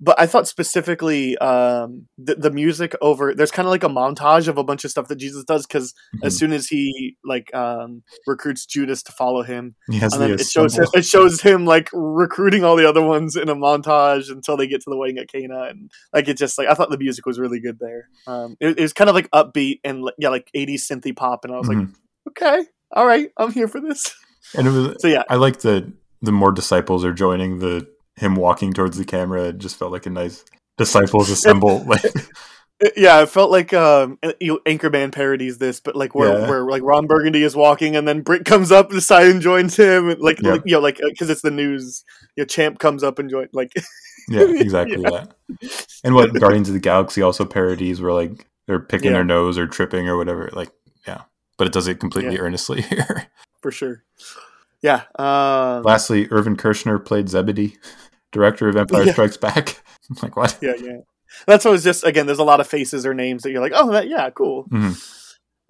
[0.02, 4.48] But I thought specifically um, the the music over there's kind of like a montage
[4.48, 6.38] of a bunch of stuff that Jesus does because as Mhm.
[6.38, 10.46] soon as he like um, recruits Judas to follow him, He has and then it
[10.46, 14.56] shows him, it shows him like recruiting all the other ones in a montage until
[14.56, 16.98] they get to the wedding at Cana, and like it just like I thought the
[16.98, 18.08] music was really good there.
[18.26, 21.52] Um, it, it was kind of like upbeat and yeah, like 80s synthy pop, and
[21.54, 21.94] I was like, Mhm.
[22.30, 24.14] okay, all right, I'm here for this.
[24.54, 27.86] and it was So yeah, I like the the more disciples are joining the
[28.20, 29.44] him walking towards the camera.
[29.48, 30.44] It just felt like a nice
[30.78, 31.82] disciples assemble.
[31.84, 32.02] like
[32.96, 36.48] yeah, it felt like um, you know, Anchorman parodies this, but like where Yeah.
[36.48, 39.76] where like Ron Burgundy is walking, and then Brick comes up the side and joins
[39.76, 40.52] him, like, Yeah.
[40.52, 42.04] like you know, like because it's the news,
[42.36, 43.72] you know, Champ comes up and join like.
[44.28, 45.34] yeah, exactly that.
[46.04, 49.14] And what Guardians of the Galaxy also parodies where like they're picking Yeah.
[49.18, 50.48] their nose or tripping or whatever.
[50.52, 50.70] Like
[51.06, 51.22] yeah,
[51.58, 52.40] but it does it completely Yeah.
[52.42, 53.26] earnestly here.
[53.60, 54.04] for sure.
[54.82, 55.02] Yeah.
[55.18, 57.76] Um, Lastly, Irvin Kershner played Zebedee,
[58.32, 59.12] director of Empire Yeah.
[59.12, 59.82] Strikes Back.
[60.22, 60.58] like what?
[60.60, 60.98] yeah, yeah.
[61.46, 62.26] That's what was just again.
[62.26, 65.00] There's a lot of faces or names that you're like, oh, that, yeah, cool, Mhm.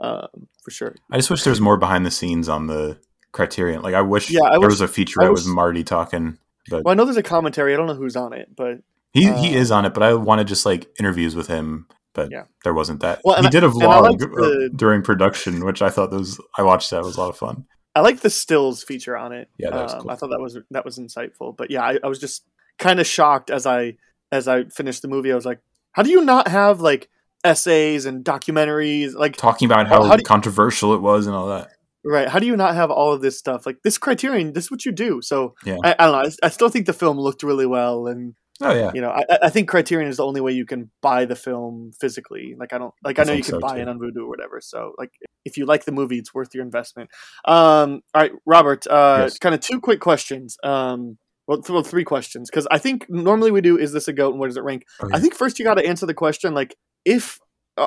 [0.01, 0.29] um,
[0.63, 0.95] for sure.
[1.11, 2.99] I just wish there was more behind the scenes on the
[3.33, 3.83] Criterion.
[3.83, 6.39] Like I wish Yeah, I there wish- was a featurette with Marty talking.
[6.69, 7.73] But Well, I know there's a commentary.
[7.75, 8.79] I don't know who's on it, but
[9.13, 9.95] he uh, he is on it.
[9.95, 11.87] But I wanted just like interviews with him.
[12.13, 12.45] But Yeah.
[12.65, 13.21] there wasn't that.
[13.25, 16.91] Well, he did a vlog uh, the- during production, which I thought was I watched
[16.91, 17.67] that it was a lot of fun.
[17.95, 19.49] I like the stills feature on it.
[19.59, 20.11] Yeah, that was Um, cool.
[20.11, 21.57] I thought that was that was insightful.
[21.57, 22.45] But yeah, I, I was just
[22.79, 23.97] kind of shocked as I
[24.33, 25.33] as I finished the movie.
[25.33, 25.61] I was like,
[25.93, 27.09] how do you not have like
[27.43, 29.15] essays and documentaries?
[29.15, 31.71] Like, Talking about how, how do you- controversial it was and all that.
[32.05, 32.29] right?
[32.29, 33.67] How do you not have all of this stuff?
[33.67, 35.21] Like this Criterion, this is what you do.
[35.23, 35.79] So Yeah.
[35.83, 36.31] I, I don't know.
[36.43, 38.35] I, I still think the film looked really well and.
[38.63, 41.25] Oh yeah, you know, I, I think Criterion is the only way you can buy
[41.25, 42.55] the film physically.
[42.59, 43.83] Like I don't like I I know you can so, buy too.
[43.83, 44.61] it on Vudu or whatever.
[44.61, 45.11] So like
[45.45, 47.11] if you like the movie, it's worth your investment.
[47.47, 48.87] Um, all right, Robert.
[48.87, 49.39] Uh, Yes.
[49.39, 50.57] kind of two quick questions.
[50.63, 51.17] Um,
[51.47, 54.31] well, th- well three questions because I think normally we do is this a goat
[54.33, 54.85] and where does it rank?
[55.03, 57.39] Oh, I think first you got to answer the question like if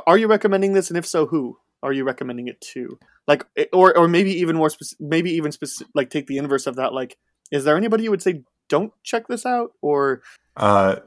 [0.07, 2.97] are you recommending this and if so who are you recommending it to?
[3.27, 6.65] Like eh, or or maybe even more speci- maybe even speci- like take the inverse
[6.67, 6.93] of that.
[6.93, 7.15] Like
[7.51, 10.21] is there anybody you would say don't check this out or
[10.57, 10.97] uh,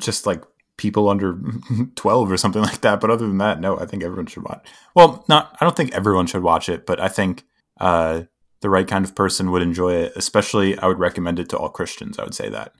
[0.00, 0.44] just like
[0.76, 1.38] people under
[1.96, 3.00] 12 or something like that.
[3.00, 4.66] But other than that, no, I think everyone should watch.
[4.94, 7.44] Well, not, I don't think everyone should watch it, but I think
[7.80, 8.22] uh,
[8.60, 10.12] the right kind of person would enjoy it.
[10.16, 12.18] Especially, I would recommend it to all Christians.
[12.18, 12.72] I would say that.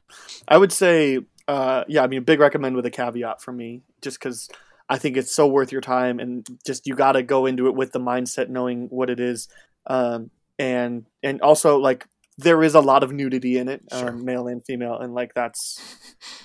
[0.46, 4.18] I would say, uh, yeah, I mean, big recommend with a caveat for me, just
[4.18, 4.48] because
[4.88, 7.74] I think it's so worth your time, and just you got to go into it
[7.74, 9.48] with the mindset knowing what it is,
[9.86, 12.06] um, and and also like
[12.38, 14.10] there is a lot of nudity in it, Sure.
[14.10, 15.78] um, male and female, and like that's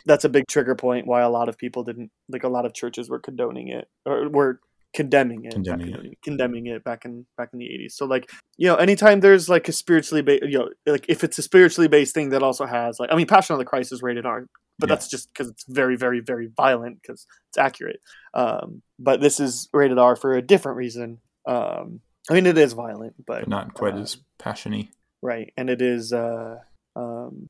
[0.06, 2.74] that's a big trigger point why a lot of people didn't like a lot of
[2.74, 4.60] churches were condoning it or were
[4.96, 6.18] condemning it, Condemning it.
[6.24, 9.68] condemning it back in back in the 80s so like you know anytime there's like
[9.68, 13.00] a spiritually based you know like if it's a spiritually based thing that also has
[13.00, 14.46] like i mean passion of the christ is rated r
[14.78, 14.94] but Yeah.
[14.96, 18.02] that's just because it's very very very violent because it's accurate
[18.36, 21.18] um but this is rated r for a different reason
[21.48, 22.00] um
[22.30, 24.92] i mean it is violent but But not quite uh, as passiony.
[25.24, 26.58] Right and it is uh
[26.96, 27.50] um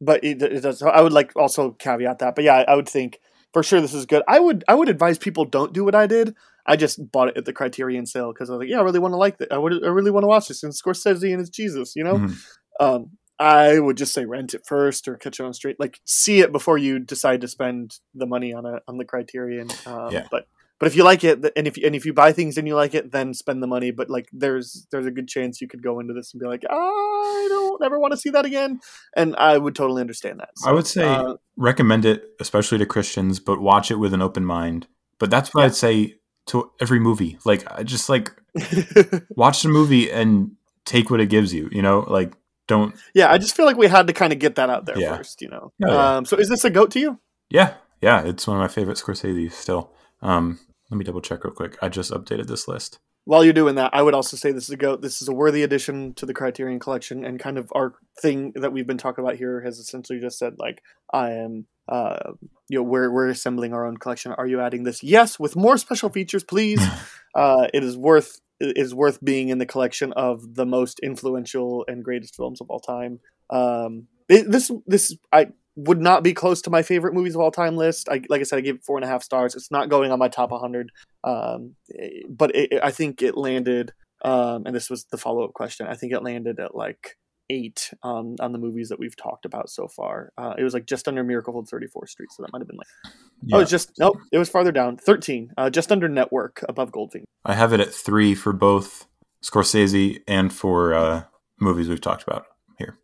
[0.00, 0.78] but it, it does.
[0.78, 2.34] So I would like also caveat that.
[2.34, 3.18] But yeah, I, would think
[3.52, 4.22] for sure this is good.
[4.28, 6.34] I would I would advise people don't do what I did.
[6.66, 8.98] I just bought it at the Criterion sale because I was like, yeah, I really
[8.98, 9.48] want to like it.
[9.50, 10.62] I would I really want to watch this.
[10.62, 12.14] And Scorsese and it's Jesus, you know.
[12.18, 12.36] Mhm.
[12.80, 15.76] Um, I would just say rent it first or catch it on street.
[15.78, 19.68] Like see it before you decide to spend the money on a on the Criterion.
[19.86, 20.26] Um, Yeah.
[20.30, 20.46] But
[20.78, 22.94] but if you like it, and if and if you buy things and you like
[22.94, 23.90] it, then spend the money.
[23.90, 26.64] But like there's there's a good chance you could go into this and be like,
[26.68, 28.80] I don't ever want to see that again.
[29.16, 30.50] And I would totally understand that.
[30.64, 34.44] I would say uh, recommend it, especially to Christians, but watch it with an open
[34.44, 34.86] mind.
[35.18, 36.14] But that's what I'd say
[36.46, 37.38] to every movie.
[37.44, 38.30] Like, I just like
[39.30, 40.52] watch the movie and
[40.84, 41.68] take what it gives you.
[41.72, 42.34] You know, like
[42.68, 42.94] don't.
[43.14, 45.16] yeah, I just feel like we had to kind of get that out there Yeah.
[45.16, 45.42] first.
[45.42, 45.72] You know.
[45.84, 46.16] Oh, yeah.
[46.18, 47.18] Um, so is this a goat to you?
[47.50, 49.90] Yeah, yeah, it's one of my favorite Scorsese still.
[50.20, 50.60] Um,
[50.90, 51.76] let me double check real quick.
[51.82, 52.98] I just updated this list.
[53.24, 54.96] while you're doing that, I would also say this is a go.
[54.96, 58.72] This is a worthy addition to the Criterion Collection, and kind of our thing that
[58.72, 60.82] we've been talking about here has essentially just said like,
[61.12, 62.32] I am, uh,
[62.68, 64.32] you know, we're we're assembling our own collection.
[64.32, 65.02] Are you adding this?
[65.02, 66.80] Yes, with more special features, please.
[67.34, 71.84] uh, it is worth it is worth being in the collection of the most influential
[71.86, 73.20] and greatest films of all time.
[73.50, 75.48] Um, it, this this I
[75.78, 78.08] would not be close to my favorite movies of all time list.
[78.08, 79.54] I like I said, I gave it four and a half stars.
[79.54, 80.90] It's not going on my top 100
[81.24, 83.92] um, eh, but it, I think it landed,
[84.24, 85.86] um, and this was the follow up question.
[85.86, 87.16] I think it landed at like
[87.50, 90.32] eight um, on the movies that we've talked about so far.
[90.36, 92.76] Uh, it was like just under Miracle on 34th Street, so that might have been
[92.76, 93.14] like
[93.52, 94.18] oh, it's just nope.
[94.32, 97.24] It was farther down, thirteen, uh, just under Network, above Goldfinger.
[97.44, 99.06] I have it at three for both
[99.44, 101.24] Scorsese and for uh,
[101.60, 102.46] movies we've talked about
[102.78, 102.98] here.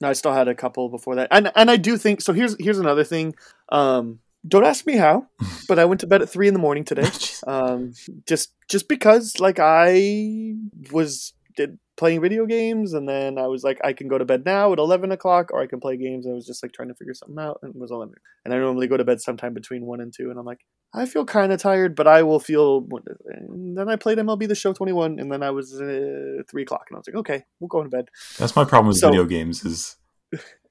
[0.00, 2.32] No, I still had a couple before that, and and I do think so.
[2.32, 3.34] Here's here's another thing.
[3.70, 5.26] Um, don't ask me how,
[5.68, 7.08] but I went to bed at three in the morning today.
[7.46, 7.94] um,
[8.26, 10.54] just just because like I
[10.92, 14.44] was did playing video games, and then I was like, I can go to bed
[14.44, 16.26] now at eleven o'clock, or I can play games.
[16.26, 18.14] I was just like trying to figure something out, and it was eleven.
[18.44, 20.60] And I normally go to bed sometime between one and two, and I'm like,
[20.94, 22.86] I feel kind of tired, but I will feel.
[23.26, 26.86] And then I played MLB The Show 21, and then I was uh, three o'clock,
[26.88, 28.06] and I was like, okay, we'll go to bed.
[28.38, 29.96] That's my problem with So- video games is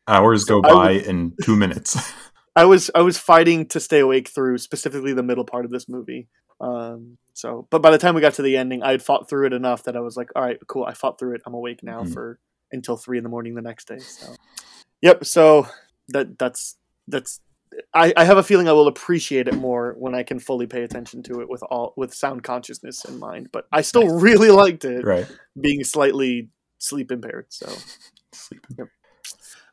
[0.08, 1.98] hours go I by in two minutes.
[2.56, 5.90] I was I was fighting to stay awake through specifically the middle part of this
[5.90, 6.30] movie.
[6.62, 9.48] Um, so, but by the time we got to the ending, I had fought through
[9.48, 10.86] it enough that I was like, all right, cool.
[10.86, 11.42] I fought through it.
[11.46, 12.14] I'm awake now Mhm.
[12.14, 12.40] for
[12.72, 13.98] until three in the morning the next day.
[14.00, 14.36] So,
[15.02, 15.26] yep.
[15.26, 15.68] So
[16.10, 16.78] that that's
[17.10, 17.42] that's.
[17.94, 20.84] I, I have a feeling I will appreciate it more when I can fully pay
[20.84, 23.50] attention to it with all with sound consciousness in mind.
[23.52, 25.28] But I still really liked it, right.
[25.60, 27.48] being slightly sleep impaired.
[27.50, 27.72] So
[28.34, 28.88] Sleeping.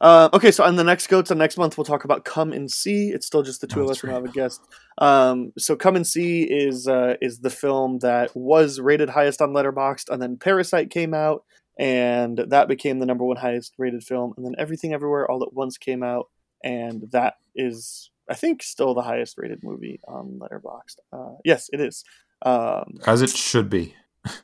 [0.01, 2.71] uh, okay, so on the next goats, on next month we'll talk about Come and
[2.71, 3.11] See.
[3.11, 4.03] It's still just the two Oh, of us.
[4.03, 4.61] We don't have a guest.
[4.99, 9.51] Um, so Come and See is uh, is the film that was rated highest on
[9.53, 11.45] Letterboxd, and then Parasite came out,
[11.79, 15.53] and that became the number one highest rated film, and then Everything Everywhere All at
[15.53, 16.29] Once came out,
[16.63, 20.97] and that is I think still the highest rated movie on Letterboxd.
[21.13, 22.05] Uh, yes, it is.
[22.43, 23.95] Um, As it should be.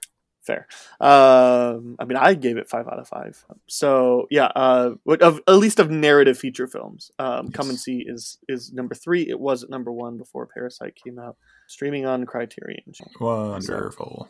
[0.48, 0.66] fair.
[1.00, 3.44] Um, I mean, I gave it five out of five.
[3.68, 8.38] So yeah, uh, of at least of narrative feature films, um, Come and See is
[8.48, 9.28] is number three.
[9.28, 11.36] It was at number one before Parasite came out,
[11.68, 12.92] streaming on Criterion.
[13.20, 14.28] Wonderful.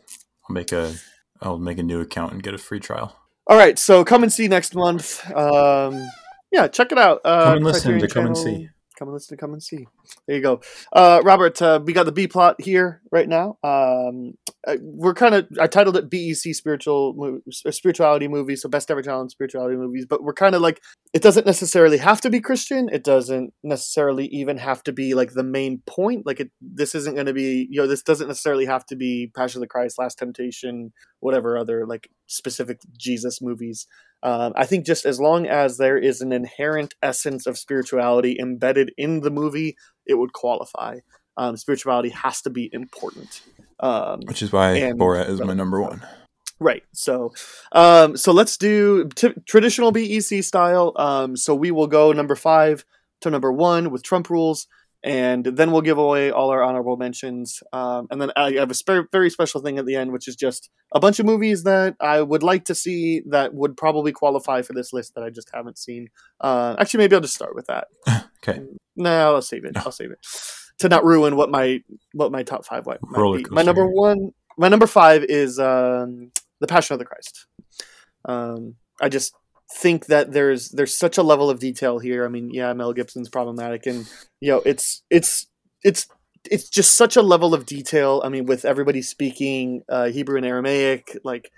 [0.49, 0.95] I'll make a
[1.41, 3.17] I'll make a new account and get a free trial.
[3.47, 5.25] All right, so Come and See next month.
[5.35, 6.07] Um,
[6.51, 7.21] yeah, check it out.
[7.25, 8.69] Uh, Come and listen to Criterion Come and See.
[8.99, 9.87] Come and listen to Come and See.
[10.27, 10.61] There you go,
[10.93, 11.61] uh, Robert.
[11.61, 13.59] Uh, we got the B plot here right now.
[13.63, 14.35] Um,
[14.67, 19.03] uh, we're kind of I titled it BEC spiritual mo- spirituality movies, so best ever
[19.03, 20.07] challenge spirituality movies.
[20.09, 20.83] But we're kind of like
[21.15, 22.89] it doesn't necessarily have to be Christian.
[22.91, 26.27] It doesn't necessarily even have to be like the main point.
[26.27, 29.31] Like it, this isn't going to be you know this doesn't necessarily have to be
[29.35, 33.87] Passion of the Christ, Last Temptation, whatever other like specific Jesus movies.
[34.23, 38.93] Um, I think just as long as there is an inherent essence of spirituality embedded
[38.99, 39.77] in the movie,
[40.09, 40.99] it would qualify.
[41.37, 43.43] Um, spirituality has to be important.
[43.81, 46.05] Um, Which is why And- Borat is my number one.
[46.61, 46.83] Right.
[46.93, 47.33] So,
[47.71, 50.93] um, so let's do t- traditional BEC style.
[50.97, 52.85] Um, so we will go number five
[53.21, 54.67] to number one with Trump rules,
[55.05, 57.63] and then we'll give away all our honorable mentions.
[57.73, 60.37] Um, and then I have a spe- very special thing at the end, which is
[60.37, 64.63] just a bunch of movies that I would like to see that would probably qualify
[64.63, 66.09] for this list that I just haven't seen.
[66.41, 67.89] Uh, actually, maybe I'll just start with that.
[68.47, 68.63] Okay.
[68.95, 69.77] No, I'll save it.
[69.77, 70.19] I'll save it
[70.79, 73.45] to not ruin what my what my top five might, might be.
[73.51, 76.31] My number one, my number five is um,
[76.61, 77.47] the Passion of the Christ.
[78.25, 79.35] Um, I just
[79.73, 82.25] think that there's there's such a level of detail here.
[82.25, 84.09] I mean, yeah, Mel Gibson's problematic, and
[84.41, 85.47] you know, it's it's
[85.83, 86.07] it's
[86.51, 88.23] it's just such a level of detail.
[88.25, 91.51] I mean, with everybody speaking uh, Hebrew and Aramaic, like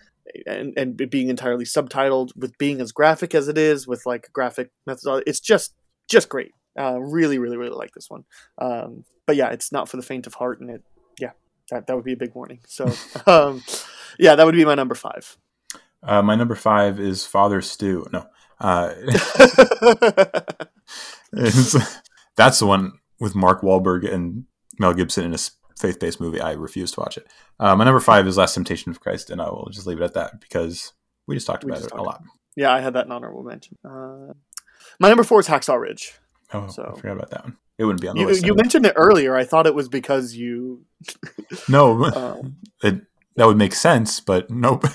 [0.47, 4.71] and and being entirely subtitled with being as graphic as it is with like graphic
[4.87, 5.75] methods it's just
[6.09, 8.25] just great uh, really really really like this one
[8.59, 10.83] um, but yeah it's not for the faint of heart and it
[11.19, 11.31] yeah
[11.71, 12.85] that, that would be a big warning so
[13.27, 13.63] um,
[14.19, 15.37] yeah that would be my number five
[16.03, 18.07] Uh, my number five is Father Stu.
[18.13, 18.27] No,
[18.61, 18.95] uh,
[21.33, 21.77] it's-
[22.37, 24.45] that's the one with Mark Wahlberg and
[24.79, 25.39] Mel Gibson in a
[25.79, 26.41] faith based movie.
[26.41, 27.27] I refuse to watch it.
[27.59, 30.05] Uh, my number five is Last Temptation of Christ, and I will just leave it
[30.05, 30.93] at that because
[31.27, 32.23] we just talked We about just it a talked lot.
[32.57, 34.33] yeah I had that in honorable mention uh,
[34.99, 36.13] my number four is Hacksaw Ridge
[36.53, 37.57] Oh, So- I forgot about that one.
[37.79, 38.45] It wouldn't be on the you, list.
[38.45, 40.85] you mentioned it earlier I thought it was because you
[41.69, 42.43] no, uh,
[42.83, 43.03] it,
[43.37, 44.85] that would make sense, but nope.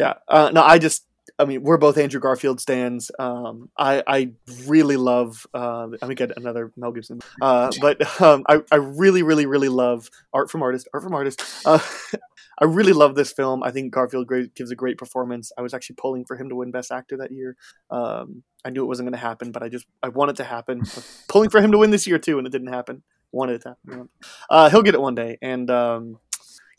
[0.00, 0.14] Yeah.
[0.26, 1.06] Uh, no, I just,
[1.38, 3.10] I mean, we're both Andrew Garfield stands.
[3.18, 4.30] Um, I, I
[4.66, 9.44] really love, uh, I'm get another Mel Gibson, uh, but um, I, I really, really,
[9.44, 11.42] really love Art from Artist, Art from Artist.
[11.66, 11.78] Uh,
[12.58, 13.62] I really love this film.
[13.62, 15.52] I think Garfield gives a great performance.
[15.56, 17.56] I was actually pulling for him to win Best Actor that year.
[17.90, 20.82] Um, I knew it wasn't going to happen, but I just I wanted to happen.
[21.28, 23.02] Pulling for him to win this year too, and it didn't happen.
[23.32, 24.08] Wanted it to happen.
[24.50, 26.18] Uh, he'll get it one day, and um,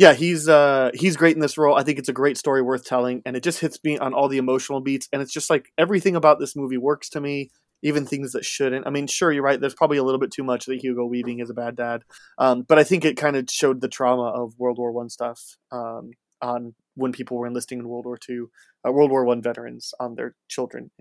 [0.01, 1.75] yeah, he's uh he's great in this role.
[1.75, 4.27] I think it's a great story worth telling, and it just hits me on all
[4.27, 5.07] the emotional beats.
[5.13, 7.51] And it's just like everything about this movie works to me,
[7.83, 8.87] even things that shouldn't.
[8.87, 9.61] I mean, sure, you're right.
[9.61, 12.01] There's probably a little bit too much that Hugo Weaving is a bad dad,
[12.39, 15.39] um, but I think it kind of showed the trauma of World War One stuff
[15.71, 18.49] um, on when people were enlisting in World War Two,
[18.87, 20.91] uh, World War One veterans on their children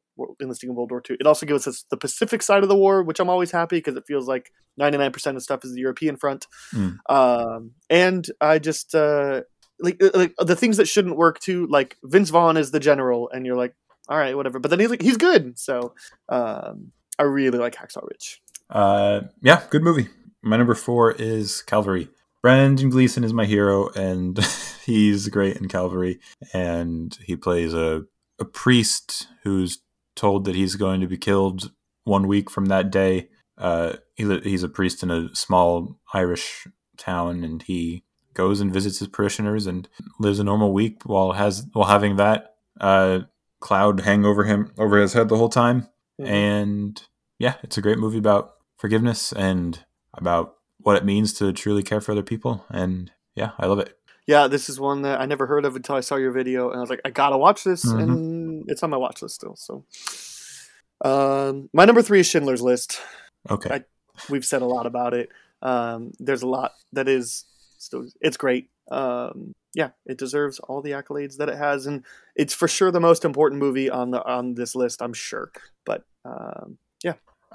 [0.40, 1.16] enlisting in World War Two.
[1.18, 3.96] It also gives us the Pacific side of the war, which I'm always happy because
[3.96, 6.46] it feels like 99% of stuff is the European front.
[6.74, 6.98] Mm.
[7.08, 9.42] Um, and I just uh,
[9.80, 11.66] like uh, like the things that shouldn't work too.
[11.66, 13.74] Like Vince Vaughn is the general, and you're like,
[14.08, 14.58] all right, whatever.
[14.58, 15.58] But then he's like, he's good.
[15.58, 15.94] So
[16.28, 18.42] um, I really like Hacksaw Ridge.
[18.68, 20.08] Uh, yeah, good movie.
[20.42, 22.08] My number four is Calvary.
[22.42, 24.38] Brendan Gleeson is my hero, and
[24.84, 26.20] he's great in Calvary.
[26.52, 28.04] And he plays a
[28.38, 29.82] a priest who's
[30.16, 31.70] told that he's going to be killed
[32.04, 33.28] one week from that day.
[33.58, 38.98] Uh, he, he's a priest in a small Irish town, and he goes and visits
[39.00, 39.88] his parishioners and
[40.18, 43.20] lives a normal week while has while having that uh,
[43.60, 45.88] cloud hang over him over his head the whole time.
[46.18, 47.02] And
[47.38, 49.84] yeah, it's a great movie about forgiveness and
[50.14, 52.64] about what it means to truly care for other people.
[52.70, 53.96] And yeah, I love it.
[54.26, 56.76] yeah, this is one that I never heard of until I saw your video, and
[56.78, 58.02] I was like, I gotta watch this, Mhm.
[58.02, 59.56] and it's on my watch list still.
[59.56, 59.84] So,
[61.04, 63.00] um, my number three is Schindler's List.
[63.48, 63.70] Okay.
[63.74, 63.84] I-
[64.28, 65.30] We've said a lot about it.
[65.62, 67.44] Um, there's a lot that is
[67.78, 68.68] still, it's great.
[68.90, 72.04] Um, yeah, it deserves all the accolades that it has, and
[72.36, 75.00] it's for sure the most important movie on the on this list.
[75.00, 75.50] I'm sure,
[75.86, 76.76] but um,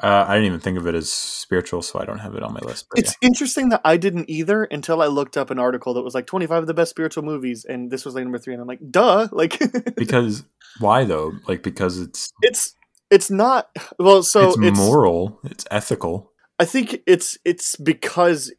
[0.01, 2.53] Uh, I didn't even think of it as spiritual, so I don't have it on
[2.53, 2.87] my list.
[2.97, 6.27] It's interesting that I didn't either until I looked up an article that was like
[6.27, 8.81] 25 of the best spiritual movies, and this was like number three, and I'm like,
[8.91, 9.57] duh, like
[9.95, 10.43] because
[10.79, 11.33] why though?
[11.47, 12.75] Like because it's it's
[13.09, 13.69] it's not
[13.99, 14.21] well.
[14.23, 16.31] So it's, it's, moral, it's ethical.
[16.59, 18.53] I think it's it's because.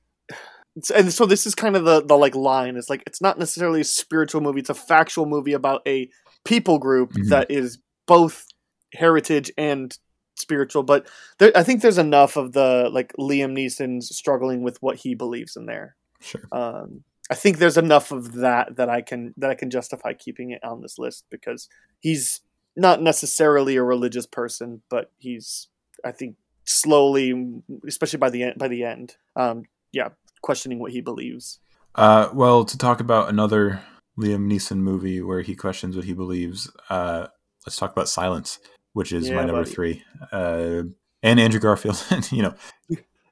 [0.94, 2.76] And so this is kind of the the like line.
[2.76, 4.60] It's like it's not necessarily a spiritual movie.
[4.60, 6.10] It's a factual movie about a
[6.44, 7.28] people group Mhm.
[7.30, 8.46] that is both
[8.92, 9.96] heritage and
[10.36, 10.82] spiritual.
[10.82, 11.08] But
[11.38, 15.56] there, I think there's enough of the like Liam Neeson's struggling with what he believes
[15.56, 15.96] in there.
[16.20, 16.42] Sure.
[16.52, 20.50] um, I think there's enough of that that I can that I can justify keeping
[20.50, 21.68] it on this list because
[21.98, 22.40] he's
[22.76, 25.68] not necessarily a religious person, but he's
[26.04, 30.10] I think slowly, especially by the end, by the end, um, yeah,
[30.42, 31.58] questioning what he believes.
[31.94, 33.82] Uh, well, to talk about another
[34.18, 37.26] Liam Neeson movie where he questions what he believes, uh,
[37.66, 38.58] let's talk about Silence,
[38.96, 39.70] which is my number buddy.
[39.70, 40.02] three.
[40.32, 40.82] Uh,
[41.22, 42.54] and Andrew Garfield, you know,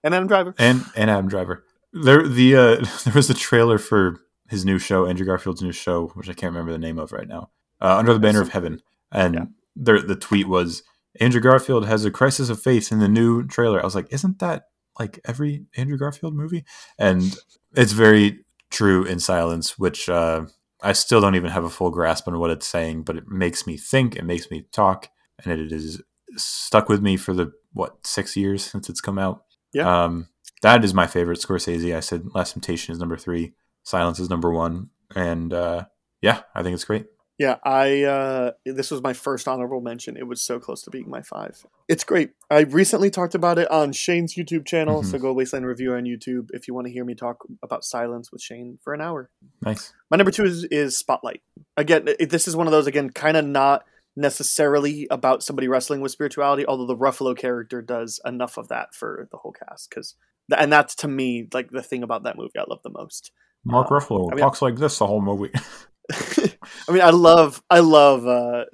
[0.02, 1.64] And Adam Driver, and and Adam Driver.
[1.92, 4.20] There the uh, there was a trailer for
[4.50, 7.26] his new show, Andrew Garfield's new show, which I can't remember the name of right
[7.26, 7.50] now.
[7.80, 8.80] Uh, Under the Banner of Heaven,
[9.10, 9.44] and Yeah.
[9.74, 10.82] there the tweet was
[11.20, 13.80] Andrew Garfield has a crisis of faith in the new trailer.
[13.80, 14.64] I was like, isn't that
[15.00, 16.64] like every Andrew Garfield movie?
[16.98, 17.36] And
[17.74, 20.46] it's very true in Silence, which uh,
[20.82, 23.66] I still don't even have a full grasp on what it's saying, but it makes
[23.66, 25.08] me think, it makes me talk,
[25.42, 26.02] and it is
[26.36, 29.44] stuck with me for the what six years since it's come out.
[29.72, 30.04] Yeah.
[30.04, 30.28] Um,
[30.62, 31.94] that is my favorite Scorsese.
[31.96, 35.84] I said Last Temptation is number three, Silence is number one, and uh,
[36.22, 37.06] yeah, I think it's great.
[37.38, 40.16] yeah, I uh, this was my first honorable mention.
[40.16, 41.66] It was so close to being my five.
[41.88, 42.30] It's great.
[42.50, 45.06] I recently talked about it on Shane's YouTube channel, Mhm.
[45.06, 48.30] so go Wasteland Review on YouTube if you want to hear me talk about Silence
[48.32, 49.30] with Shane for an hour.
[49.62, 49.92] Nice.
[50.10, 51.42] My number two is, is Spotlight.
[51.76, 53.84] Again, this is one of those again, kind of not
[54.16, 59.28] necessarily about somebody wrestling with spirituality, although the Ruffalo character does enough of that for
[59.30, 59.90] the whole cast.
[59.90, 60.14] Because,
[60.56, 63.32] and that's to me like the thing about that movie I love the most.
[63.64, 65.52] Mark Uh, Ruffalo I mean- talks like this the whole movie.
[66.12, 68.64] I mean, I love, I love uh,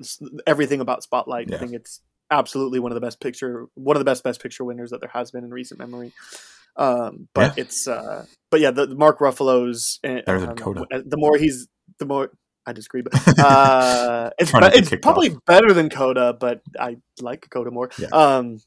[0.48, 1.54] everything about Spotlight.
[1.54, 4.64] I think it's absolutely one of the best picture, one of the best best picture
[4.64, 6.12] winners that there has been in recent memory.
[6.76, 7.62] Um, but Yeah.
[7.64, 10.84] it's, uh, but yeah, the, the Mark Ruffalo's uh, Better than um, Coda.
[11.06, 11.68] The more he's,
[12.00, 12.30] the more
[12.70, 15.44] I disagree, but uh, it's be- it's probably off.
[15.44, 17.90] better than Coda, but I like Coda more.
[17.98, 18.08] Yeah.
[18.12, 18.60] Um,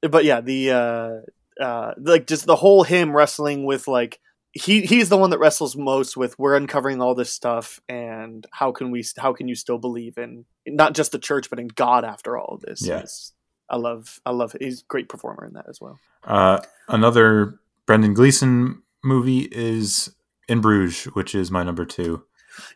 [0.00, 4.18] but yeah, the uh, uh, like just the whole him wrestling with like
[4.52, 8.72] he he's the one that wrestles most with we're uncovering all this stuff and how
[8.72, 12.04] can we how can you still believe in not just the church but in God
[12.04, 12.86] after all of this.
[12.86, 13.04] Yeah.
[13.70, 15.98] I love I love he's a great performer in that as well.
[16.24, 20.14] Uh, another Brendan Gleeson movie is
[20.48, 22.24] In Bruges, which is my number two.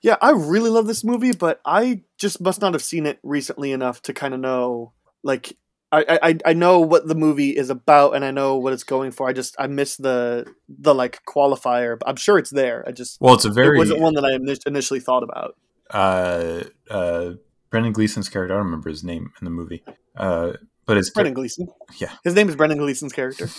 [0.03, 3.73] Yeah, I really love this movie, but I just must not have seen it recently
[3.73, 4.93] enough to kind of know
[5.23, 5.57] like
[5.93, 9.13] I, I I know what the movie is about and I know what it's going
[9.13, 9.29] for.
[9.29, 11.99] I just I miss the the like qualifier.
[11.99, 12.85] But I'm sure it's there.
[12.87, 14.33] I just Well, it's a very it wasn't one that I
[14.69, 15.55] initially thought about.
[15.91, 17.33] uh, uh,
[17.71, 18.55] Brendan Gleeson's character.
[18.55, 19.85] I don't remember his name in the movie,
[20.17, 20.55] uh,
[20.87, 21.69] but it's Brendan Gleeson.
[21.99, 22.13] Yeah.
[22.25, 23.49] his name is Brendan Gleeson's character.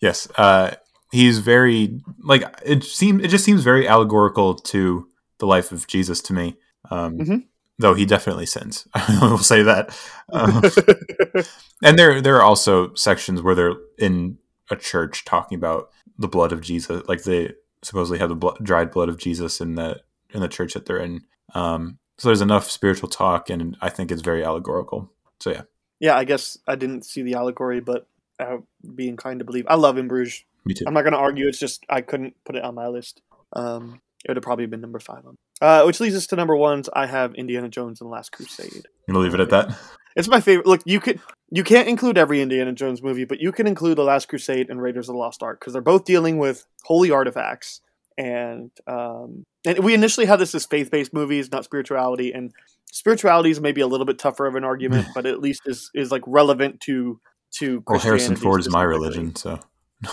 [0.00, 0.72] Yes, uh,
[1.12, 3.22] he's very like it seems.
[3.22, 5.08] It just seems very allegorical to
[5.38, 6.56] the life of Jesus to me.
[6.90, 7.44] Um, Mhm.
[7.78, 9.98] Though he definitely sins, I will say that.
[10.32, 10.62] Um,
[11.82, 14.38] and there, there are also sections where they're in
[14.70, 17.52] a church talking about the blood of Jesus, like they
[17.82, 20.00] supposedly have the blood, dried blood of Jesus in the
[20.30, 21.22] in the church that they're in.
[21.54, 25.12] Um, so there's enough spiritual talk, and I think it's very allegorical.
[25.40, 25.62] So yeah,
[25.98, 28.06] yeah, I guess I didn't see the allegory, but
[28.38, 29.66] I would be inclined to believe.
[29.68, 30.44] I love In Bruges.
[30.64, 30.84] me too.
[30.86, 31.48] I'm not going to argue.
[31.48, 33.20] It's just I couldn't put it on my list.
[33.52, 35.36] Um, it would have probably been number five on.
[35.60, 36.88] Uh, which leads us to number ones.
[36.92, 38.74] I have Indiana Jones and the Last Crusade.
[38.74, 39.76] You gonna leave it at that?
[40.16, 40.66] It's my favorite.
[40.66, 41.20] Look, you could
[41.50, 44.80] you can't include every Indiana Jones movie, but you can include the Last Crusade and
[44.80, 47.80] Raiders of the Lost Ark because they're both dealing with holy artifacts.
[48.16, 52.32] And um, and we initially had this as faith based movies, not spirituality.
[52.32, 52.52] And
[52.90, 56.10] spirituality is maybe a little bit tougher of an argument, but at least is is
[56.10, 57.20] like relevant to
[57.58, 57.82] to.
[57.86, 59.60] Well, Harrison Ford is my religion, so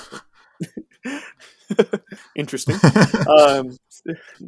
[2.36, 2.76] Interesting.
[3.40, 3.78] um,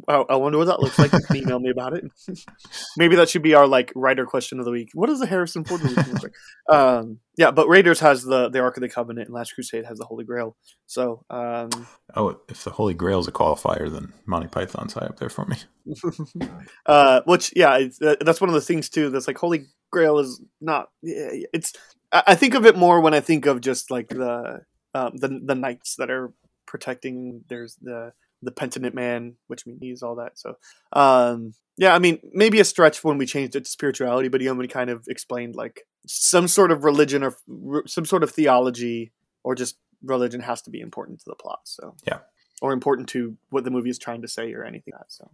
[0.08, 1.12] I, I wonder what that looks like.
[1.12, 2.04] You can email me about it.
[2.96, 4.90] Maybe that should be our like writer question of the week.
[4.94, 6.34] What does the Harrison Ford movie look like?
[6.66, 9.98] Um, yeah, but Raiders has the the Ark of the Covenant, and Last Crusade has
[9.98, 10.56] the Holy Grail.
[10.86, 11.68] So um,
[12.14, 15.44] oh, if the Holy Grail is a qualifier, then Monty Python's high up there for
[15.44, 15.56] me.
[16.86, 19.10] uh, which yeah, it's, uh, that's one of the things too.
[19.10, 20.88] That's like Holy Grail is not.
[21.02, 21.74] yeah, It's
[22.10, 24.62] I I think of it more when I think of just like the
[24.94, 26.32] um, the the knights that are
[26.66, 27.44] protecting.
[27.48, 28.14] There's the
[28.44, 30.38] the penitent man, which means he's all that.
[30.38, 30.56] So
[30.92, 34.68] um, yeah, I mean maybe a stretch when we changed it to spirituality, but Yeoman
[34.68, 37.36] kind of explained like some sort of religion or
[37.72, 39.12] r- some sort of theology
[39.42, 41.60] or just religion has to be important to the plot.
[41.64, 42.18] So Yeah.
[42.62, 45.12] Or important to what the movie is trying to say, or anything like that.
[45.12, 45.28] So,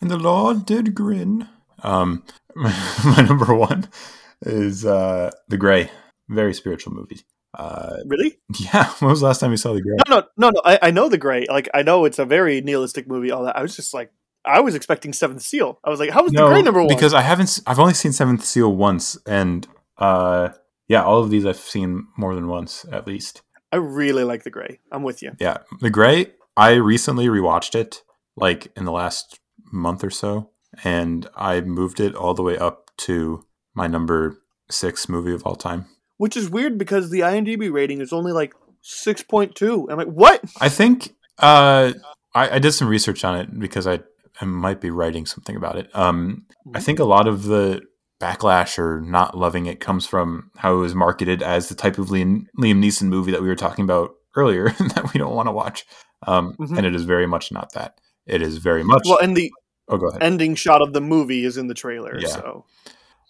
[0.00, 1.48] And the Lord did grin.
[1.82, 2.24] Um,
[2.54, 3.88] my number one
[4.42, 5.90] is uh, The Grey.
[6.28, 7.22] Very spiritual movie.
[7.54, 9.96] Uh, really, yeah, when was the last time you saw The Grey?
[10.08, 10.62] No, no, no, no.
[10.64, 11.46] I, I know the Grey.
[11.48, 13.30] Like I know it's a very nihilistic movie.
[13.30, 13.56] All that.
[13.56, 14.12] I was just like,
[14.44, 15.78] I was expecting Seventh Seal.
[15.84, 16.88] I was like, how was the Grey number one?
[16.94, 17.60] because I haven't.
[17.66, 19.66] I've only seen Seventh Seal once, and
[19.96, 20.50] uh,
[20.88, 23.42] yeah, all of these I've seen more than once at least.
[23.72, 24.80] I really like the Grey.
[24.90, 25.32] I'm with you.
[25.38, 26.32] Yeah, The Grey.
[26.56, 28.02] I recently rewatched it,
[28.36, 29.38] like in the last
[29.70, 30.50] month or so,
[30.84, 33.44] and I moved it all the way up to
[33.74, 34.38] my number
[34.70, 35.86] six movie of all time.
[36.18, 39.88] Which is weird because the IMDb rating is only like six point two.
[39.90, 40.42] I'm like, what?
[40.60, 41.92] I think uh,
[42.34, 44.00] I, I did some research on it because I,
[44.40, 45.88] I might be writing something about it.
[45.94, 47.82] Um, I think a lot of the
[48.20, 52.08] backlash or not loving it comes from how it was marketed as the type of
[52.08, 55.52] Liam, Liam Neeson movie that we were talking about earlier that we don't want to
[55.52, 55.84] watch.
[56.26, 56.78] Um, Mhm.
[56.78, 58.00] And it is very much not that.
[58.26, 59.02] It is very much.
[59.04, 59.52] Well, and the
[59.88, 60.20] oh, go ahead.
[60.22, 62.18] ending shot of the movie is in the trailer.
[62.18, 62.28] Yeah.
[62.28, 62.64] So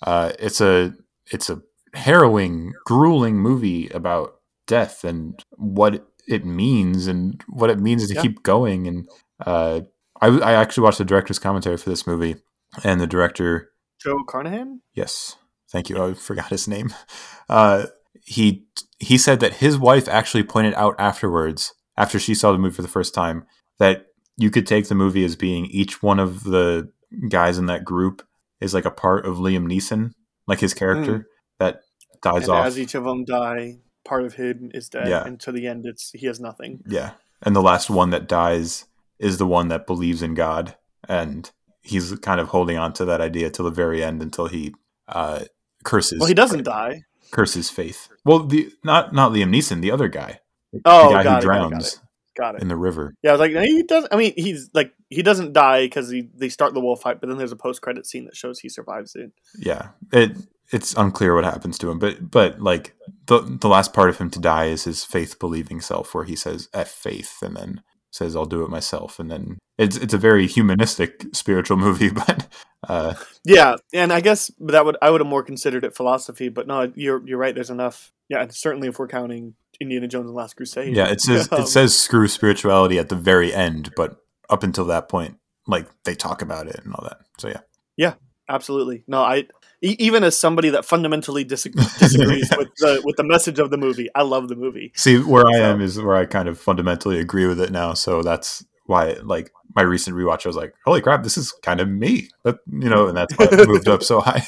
[0.03, 0.95] Uh, it's a
[1.31, 1.61] it's a
[1.95, 4.35] harrowing, grueling movie about
[4.67, 8.23] death and what it means and what it means to Yeah.
[8.23, 8.87] keep going.
[8.87, 9.09] And
[9.45, 9.81] uh,
[10.21, 12.37] I, I actually watched the director's commentary for this movie,
[12.85, 13.71] and the director,
[14.03, 14.81] Joe Carnahan.
[14.95, 15.37] yes,
[15.71, 16.93] thank you, I forgot his name.
[17.51, 17.87] Uh,
[18.27, 18.67] he
[18.99, 22.83] he said that his wife actually pointed out afterwards, after she saw the movie for
[22.83, 23.47] the first time,
[23.79, 24.05] that
[24.37, 26.93] you could take the movie as being each one of the
[27.31, 28.21] guys in that group
[28.61, 30.11] is like a part of Liam Neeson,
[30.47, 31.27] like his character
[31.59, 31.83] that
[32.23, 32.67] dies and off.
[32.67, 35.25] as each of them die, part of him is dead, Yeah.
[35.25, 36.81] and to the end, it's he has nothing.
[36.87, 37.13] Yeah.
[37.43, 38.87] And the last one that dies
[39.19, 40.77] is the one that believes in God.
[41.09, 41.51] And
[41.83, 44.75] he's kind of holding on to that idea till the very end until he
[45.09, 45.45] uh,
[45.85, 46.19] curses.
[46.19, 47.03] Well, he doesn't die.
[47.31, 48.09] Curses faith.
[48.25, 50.41] Well, the not not Liam Neeson, the other guy.
[50.85, 52.01] Oh, the guy got who it, got it, got it.
[52.37, 52.63] got it.
[52.63, 53.15] in the river.
[53.23, 54.13] Yeah, I was like he doesn't.
[54.13, 57.29] I mean, he's like he doesn't die because he they start the wolf fight, but
[57.29, 59.33] then there's a post credit scene that shows he survives it.
[59.59, 60.37] Yeah, it
[60.71, 62.95] it's unclear what happens to him, but but like
[63.27, 66.37] the the last part of him to die is his faith believing self, where he
[66.37, 70.19] says "f faith" and then says "I'll do it myself," and then it's it's a
[70.19, 72.47] very humanistic spiritual movie, but
[72.87, 73.15] uh,
[73.45, 76.93] Yeah, and I guess that would I would have more considered it philosophy, but no,
[76.95, 77.55] you're you're right.
[77.55, 78.13] There's enough.
[78.29, 80.95] Yeah, and certainly if we're counting Indiana Jones and the Last Crusade.
[80.95, 84.19] yeah, it says Um, it says screw spirituality at the very end, but
[84.49, 87.19] up until that point, like they talk about it and all that.
[87.39, 87.61] So yeah,
[87.97, 88.15] yeah
[88.49, 89.05] absolutely.
[89.07, 89.45] No, I
[89.83, 91.65] e- even as somebody that fundamentally dis-
[91.99, 94.93] disagrees with the with the message of the movie, I love the movie.
[94.95, 97.95] see where I am is where I kind of fundamentally agree with it now.
[97.95, 101.81] So that's why, like my recent rewatch, I was like, holy crap, this is kind
[101.81, 104.47] of me, that, you know, and that's why it moved up so high.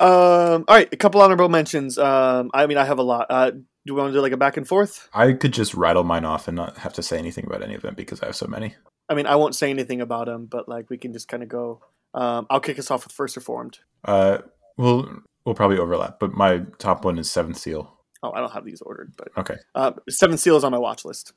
[0.00, 1.98] Um, all right, a couple honorable mentions.
[1.98, 3.26] Um, I mean, I have a lot.
[3.30, 3.52] Uh,
[3.86, 5.08] do we want to do like a back and forth?
[5.14, 7.82] I could just rattle mine off and not have to say anything about any of
[7.82, 8.74] them because I have so many.
[9.08, 11.48] I mean, I won't say anything about them, but like we can just kind of
[11.48, 11.80] go.
[12.14, 13.78] Um, I'll kick us off with First Reformed.
[14.04, 14.38] Uh,
[14.76, 17.96] we'll we'll probably overlap, but my top one is Seventh Seal.
[18.22, 21.04] Oh, I don't have these ordered, but Okay, uh, Seven Seal is on my watch
[21.04, 21.32] list.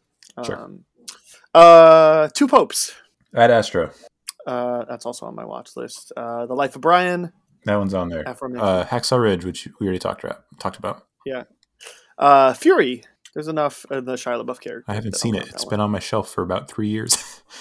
[0.45, 0.57] Sure.
[0.59, 0.83] Um,
[1.53, 2.93] uh, Two Popes.
[3.33, 3.91] At Astro.
[4.45, 6.11] Uh, that's also on my watch list.
[6.17, 7.31] Uh, the Life of Brian.
[7.65, 8.27] that one's on there.
[8.27, 10.43] Uh, Hacksaw Ridge, which we already talked about.
[10.59, 11.07] Talked about.
[12.17, 13.03] Uh, Fury.
[13.33, 14.83] There's enough in the Shia LaBeouf character.
[14.87, 15.47] I haven't seen it.
[15.47, 17.41] It's been on my shelf for about three years.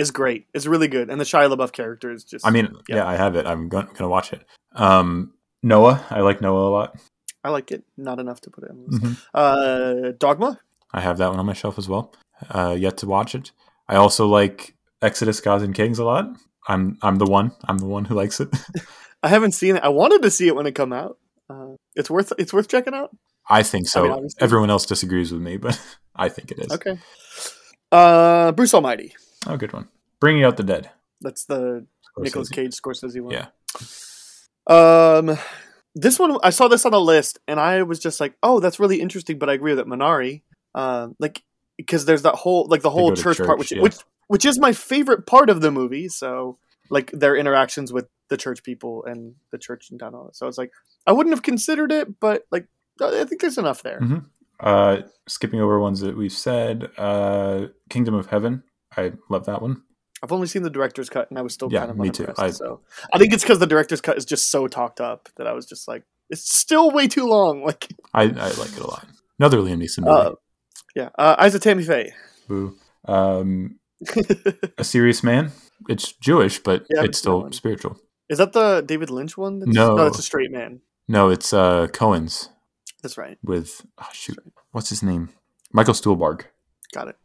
[0.00, 0.46] It's great.
[0.54, 2.46] It's really good, and the Shia LaBeouf character is just.
[2.46, 2.98] I mean, Yeah.
[2.98, 3.06] yeah.
[3.08, 3.46] I have it.
[3.46, 4.44] I'm going to watch it.
[4.76, 5.32] Um,
[5.64, 6.96] Noah, I like Noah a lot.
[7.42, 7.82] I like it.
[7.96, 8.86] Not enough to put it In.
[8.86, 9.16] Mhm.
[9.34, 10.60] Uh, Dogma.
[10.94, 12.14] I have that one on my shelf as well.
[12.48, 13.50] Uh, yet to watch it.
[13.88, 16.28] I also like Exodus, Gods and Kings a lot.
[16.68, 17.50] I'm I'm the one.
[17.66, 18.50] I'm the one who likes it.
[19.24, 19.82] I haven't seen it.
[19.82, 21.18] I wanted to see it when it come out.
[21.50, 23.10] Uh, it's worth it's worth checking out.
[23.48, 24.12] I think so.
[24.12, 25.80] I mean, Everyone else disagrees with me, but
[26.16, 26.70] I think it is.
[26.72, 26.98] Okay.
[27.90, 29.14] Uh, Bruce Almighty.
[29.46, 29.88] Oh, good one.
[30.20, 30.90] Bringing out the dead.
[31.20, 31.86] That's the
[32.18, 32.54] Nicolas Scorsese.
[32.54, 33.34] Cage Scorsese one.
[33.34, 33.46] Yeah.
[34.66, 35.38] Um,
[35.94, 38.78] this one I saw this on a list, and I was just like, "Oh, that's
[38.78, 39.86] really interesting." But I agree with it.
[39.86, 40.42] Minari,
[40.74, 41.42] um, like
[41.76, 43.80] because there's that whole like the whole to church, part, which yeah.
[43.80, 43.96] which
[44.26, 46.08] which is my favorite part of the movie.
[46.08, 46.58] So
[46.90, 50.14] like their interactions with the church people and the church and town.
[50.32, 50.72] So it's like
[51.06, 52.66] I wouldn't have considered it, but like
[53.00, 54.00] I think there's enough there.
[54.00, 54.24] Mhm.
[54.60, 56.90] Uh, skipping over ones that we've said.
[56.98, 58.62] Uh, Kingdom of Heaven.
[58.96, 59.82] I love that one.
[60.22, 62.26] I've only seen the director's cut, and I was still Yeah, kind of me too.
[62.36, 62.80] I- so
[63.12, 65.64] I think it's because the director's cut is just so talked up that I was
[65.66, 67.62] just like, it's still way too long.
[67.64, 69.06] Like, I, I like it a lot.
[69.38, 70.10] Another Liam Neeson movie.
[70.10, 70.32] uh,
[70.96, 72.12] yeah, uh, Eyes of Tammy Faye.
[72.48, 72.74] Boo.
[73.04, 73.78] Um,
[74.78, 75.52] a Serious Man.
[75.88, 77.96] It's Jewish, but Yeah, it's still spiritual.
[78.28, 79.60] Is that the David Lynch one?
[79.60, 79.96] That's, No.
[80.06, 80.80] it's a straight man.
[81.06, 82.48] No, it's uh, Coen's
[83.02, 83.38] That's right.
[83.42, 84.38] with oh, shoot,
[84.72, 85.30] what's his name?
[85.72, 86.44] Michael Stuhlbarg
[86.92, 87.16] Got it.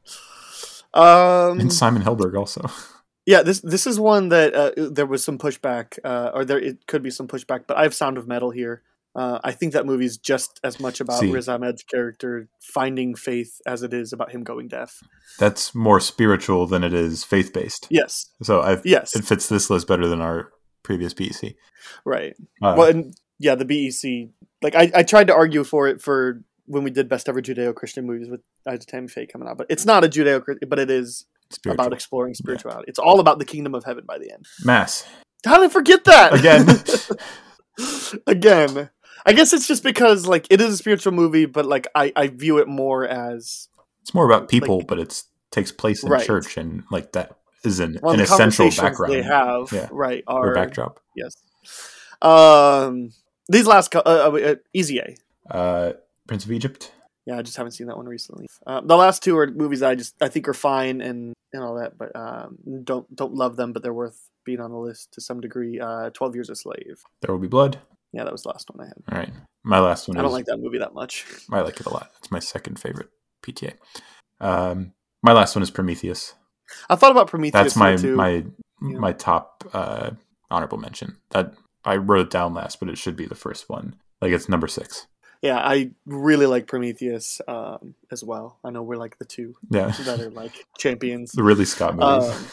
[0.94, 2.70] Um, and Simon Helberg also.
[3.26, 6.86] yeah, this this is one that uh, there was some pushback, uh, or there it
[6.88, 8.84] could be some pushback, but I have Sound of Metal here.
[9.16, 11.32] Uh, I think that movie is just as much about See.
[11.32, 15.02] Riz Ahmed's character finding faith as it is about him going deaf.
[15.38, 17.88] That's more spiritual than it is faith based.
[17.90, 20.52] Yes, So I yes, it fits this list better than our
[20.82, 21.56] previous BEC.
[22.06, 22.36] right.
[22.62, 24.30] Uh, well, and yeah, the BEC.
[24.62, 28.06] Like I, I tried to argue for it for when we did best ever Judeo-Christian
[28.06, 30.80] movies with Eyes of Tammy Faye coming out, but it's not a Judeo, Christian, but
[30.80, 31.84] it is spiritual.
[31.86, 32.86] about exploring spirituality.
[32.88, 34.46] It's all about the kingdom of heaven by the end.
[34.64, 35.06] Mass
[35.46, 36.68] How did I forget that again.
[38.28, 38.90] Again,
[39.26, 42.28] I guess it's just because like it is a spiritual movie, but like I, I
[42.28, 43.68] view it more as
[44.04, 46.24] it's more about people, Like- but it takes place in Right.
[46.26, 49.88] church, and like that is an, well, an the essential background they have, Yeah.
[49.92, 50.24] right?
[50.28, 51.00] or Are backdrop.
[51.16, 51.36] yes.
[52.22, 53.12] Um,
[53.48, 55.16] these last cou- uh, uh, uh, Easy A.
[55.54, 55.94] Uh,
[56.28, 56.92] Prince of Egypt.
[57.26, 58.48] Yeah, I just haven't seen that one recently.
[58.68, 61.64] Uh, the last two are movies that I just I think are fine and and
[61.64, 65.14] all that, but um, don't don't love them, but they're worth being on the list
[65.14, 65.80] to some degree.
[65.80, 67.02] Uh, Twelve Years a Slave.
[67.22, 67.80] There will be blood.
[68.12, 69.04] Yeah, that was the last one I had.
[69.12, 69.34] All right,
[69.64, 70.18] my last one.
[70.18, 71.26] I don't is, like that movie that much.
[71.52, 72.12] I like it a lot.
[72.20, 73.10] It's my second favorite
[73.42, 73.74] PTA.
[74.42, 76.34] Um, my last one is Prometheus.
[76.90, 77.74] I thought about Prometheus.
[77.74, 78.30] That's my my
[78.82, 78.98] Yeah.
[79.00, 80.12] my top uh,
[80.52, 81.18] honorable mention.
[81.32, 81.54] That
[81.86, 83.96] I wrote it down last, but it should be the first one.
[84.22, 85.08] Like it's number six.
[85.42, 88.58] yeah, I really like Prometheus um, as well.
[88.64, 91.32] I know we're like the two Yeah, that are like champions.
[91.34, 92.30] the Ridley Scott movies.
[92.30, 92.46] Um,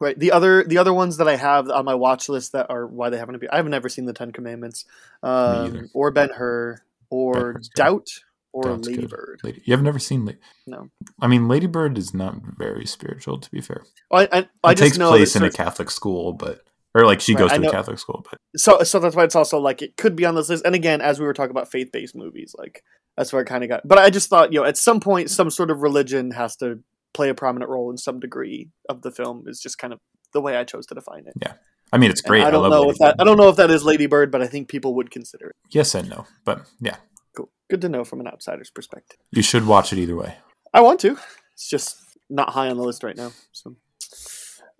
[0.00, 0.18] right.
[0.18, 3.10] The other the other ones that I have on my watch list that are why
[3.10, 3.48] they haven't been.
[3.52, 4.84] I've never seen the Ten Commandments,
[5.22, 7.68] um, or Ben Hur, or good.
[7.76, 8.08] Doubt,
[8.52, 9.10] or Doubt's Lady good.
[9.10, 9.40] Bird.
[9.44, 10.24] Lady, you have never seen?
[10.26, 10.32] La-
[10.66, 10.88] No.
[11.20, 13.84] I mean, Lady Bird is not very spiritual, to be fair.
[14.10, 17.20] I I, I it just takes know place in a Catholic school, but or like
[17.20, 19.82] she Right, goes to a Catholic school, but so so that's why it's also like
[19.82, 20.64] it could be on this list.
[20.64, 22.82] And again, as we were talking about faith based movies, like
[23.16, 23.86] that's where it kind of got.
[23.86, 26.80] But I just thought, you know, at some point, some sort of religion has to
[27.14, 29.44] play a prominent role in some degree of the film.
[29.46, 30.00] Is just kind of
[30.32, 31.34] the way I chose to define it.
[31.40, 31.54] Yeah.
[31.94, 32.42] I mean, it's And great.
[32.44, 33.22] I don't love know Lady if that Bird.
[33.22, 35.56] I don't know if that is Lady Bird, but I think people would consider it.
[35.70, 36.96] Yes and no, but yeah,
[37.36, 37.50] Cool.
[37.68, 39.18] Good to know from an outsider's perspective.
[39.30, 40.36] you should watch it either way.
[40.72, 41.18] I want to.
[41.52, 41.96] It's just
[42.30, 43.32] not high on the list right now.
[43.52, 43.76] So,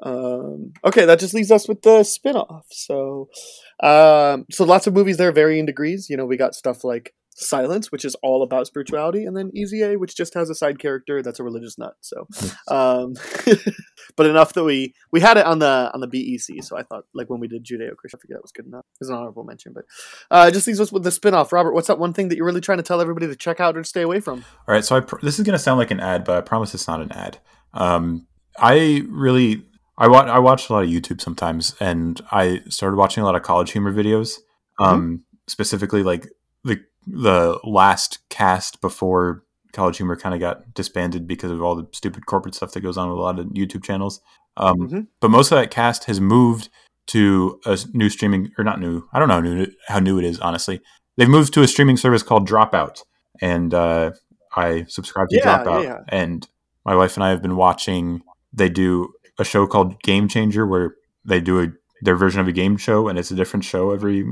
[0.02, 2.66] um, okay, that just leaves us with the spin-off.
[2.70, 3.28] So,
[3.82, 6.08] um, so lots of movies there, varying degrees.
[6.10, 9.82] You know, we got stuff like Silence, which is all about spirituality, and then Easy
[9.82, 11.94] A, which just has a side character that's a religious nut.
[12.00, 12.26] So,
[12.68, 13.14] um,
[14.16, 16.62] but enough that we we had it on the on the BEC.
[16.62, 18.84] So I thought, like when we did Judeo Christian, I figured that was good enough.
[19.00, 19.84] It's an honorable mention, but
[20.30, 21.52] uh, it just leaves us with the spin-off.
[21.52, 23.78] Robert, what's that one thing that you're really trying to tell everybody to check out
[23.78, 24.44] or stay away from?
[24.68, 26.40] All right, so I pr- this is going to sound like an ad, but I
[26.42, 27.38] promise it's not an ad.
[27.72, 28.26] Um,
[28.58, 29.64] I really
[29.98, 33.34] I watch I watch a lot of YouTube sometimes, and I started watching a lot
[33.36, 34.38] of college humor videos.
[34.78, 36.28] Um, specifically, like
[36.64, 41.86] the the last cast before College Humor kind of got disbanded because of all the
[41.92, 44.20] stupid corporate stuff that goes on with a lot of YouTube channels.
[44.56, 45.06] Um, Mhm.
[45.20, 46.68] But most of that cast has moved
[47.08, 49.04] to a new streaming, or not new.
[49.12, 50.80] I don't know how new, how new it is, honestly.
[51.16, 53.02] They've moved to a streaming service called Dropout,
[53.40, 54.12] and uh,
[54.54, 55.84] I subscribe to Yeah, Dropout.
[55.84, 55.98] yeah.
[56.08, 56.46] And
[56.84, 58.22] my wife and I have been watching.
[58.52, 61.68] They do a show called Game Changer, where they do a
[62.02, 64.24] their version of a game show, and it's a different show every,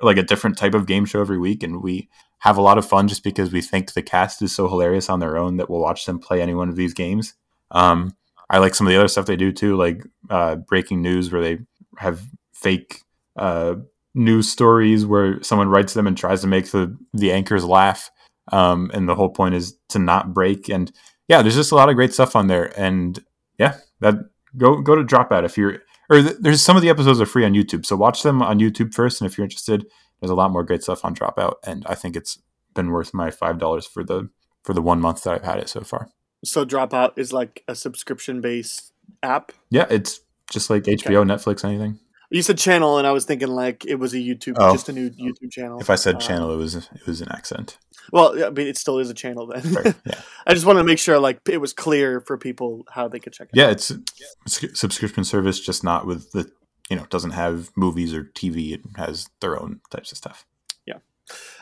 [0.00, 2.08] like a different type of game show every week, and we
[2.38, 5.20] have a lot of fun just because we think the cast is so hilarious on
[5.20, 7.34] their own that we'll watch them play any one of these games.
[7.70, 8.14] Um,
[8.48, 11.42] I like some of the other stuff they do too, like uh, breaking news, where
[11.42, 11.58] they
[11.98, 12.22] have
[12.54, 13.02] fake
[13.36, 13.74] uh,
[14.14, 18.10] news stories where someone writes them and tries to make the the anchors laugh.
[18.50, 20.70] Um, and the whole point is to not break.
[20.70, 20.90] And
[21.28, 22.72] yeah, there's just a lot of great stuff on there.
[22.80, 23.22] And
[23.58, 24.14] yeah, that
[24.56, 27.44] go go to Dropout if you're or th- there's some of the episodes are free
[27.44, 29.20] on YouTube, so watch them on YouTube first.
[29.20, 29.86] And if you're interested,
[30.20, 32.38] there's a lot more great stuff on Dropout, and I think it's
[32.74, 34.30] been worth my five dollars for the
[34.62, 36.08] for the one month that I've had it so far.
[36.44, 38.92] So Dropout is like a subscription based
[39.22, 39.52] app.
[39.70, 40.20] Yeah, it's
[40.50, 41.98] just like HBO, Netflix, anything.
[42.30, 44.72] You said channel, and I was thinking like it was a YouTube, Oh.
[44.72, 45.80] just a new YouTube channel.
[45.80, 47.78] If I said Uh, channel, it was it was an accent.
[48.12, 49.62] well, yeah, I mean, it still is a channel then.
[49.62, 49.94] Sorry.
[50.06, 53.18] Yeah, I just wanted to make sure like it was clear for people how they
[53.18, 53.56] could check it.
[53.58, 53.98] yeah, it's a
[54.46, 56.50] s- subscription service, just not with the
[56.90, 58.72] you know doesn't have movies or TV.
[58.74, 60.44] It has their own types of stuff.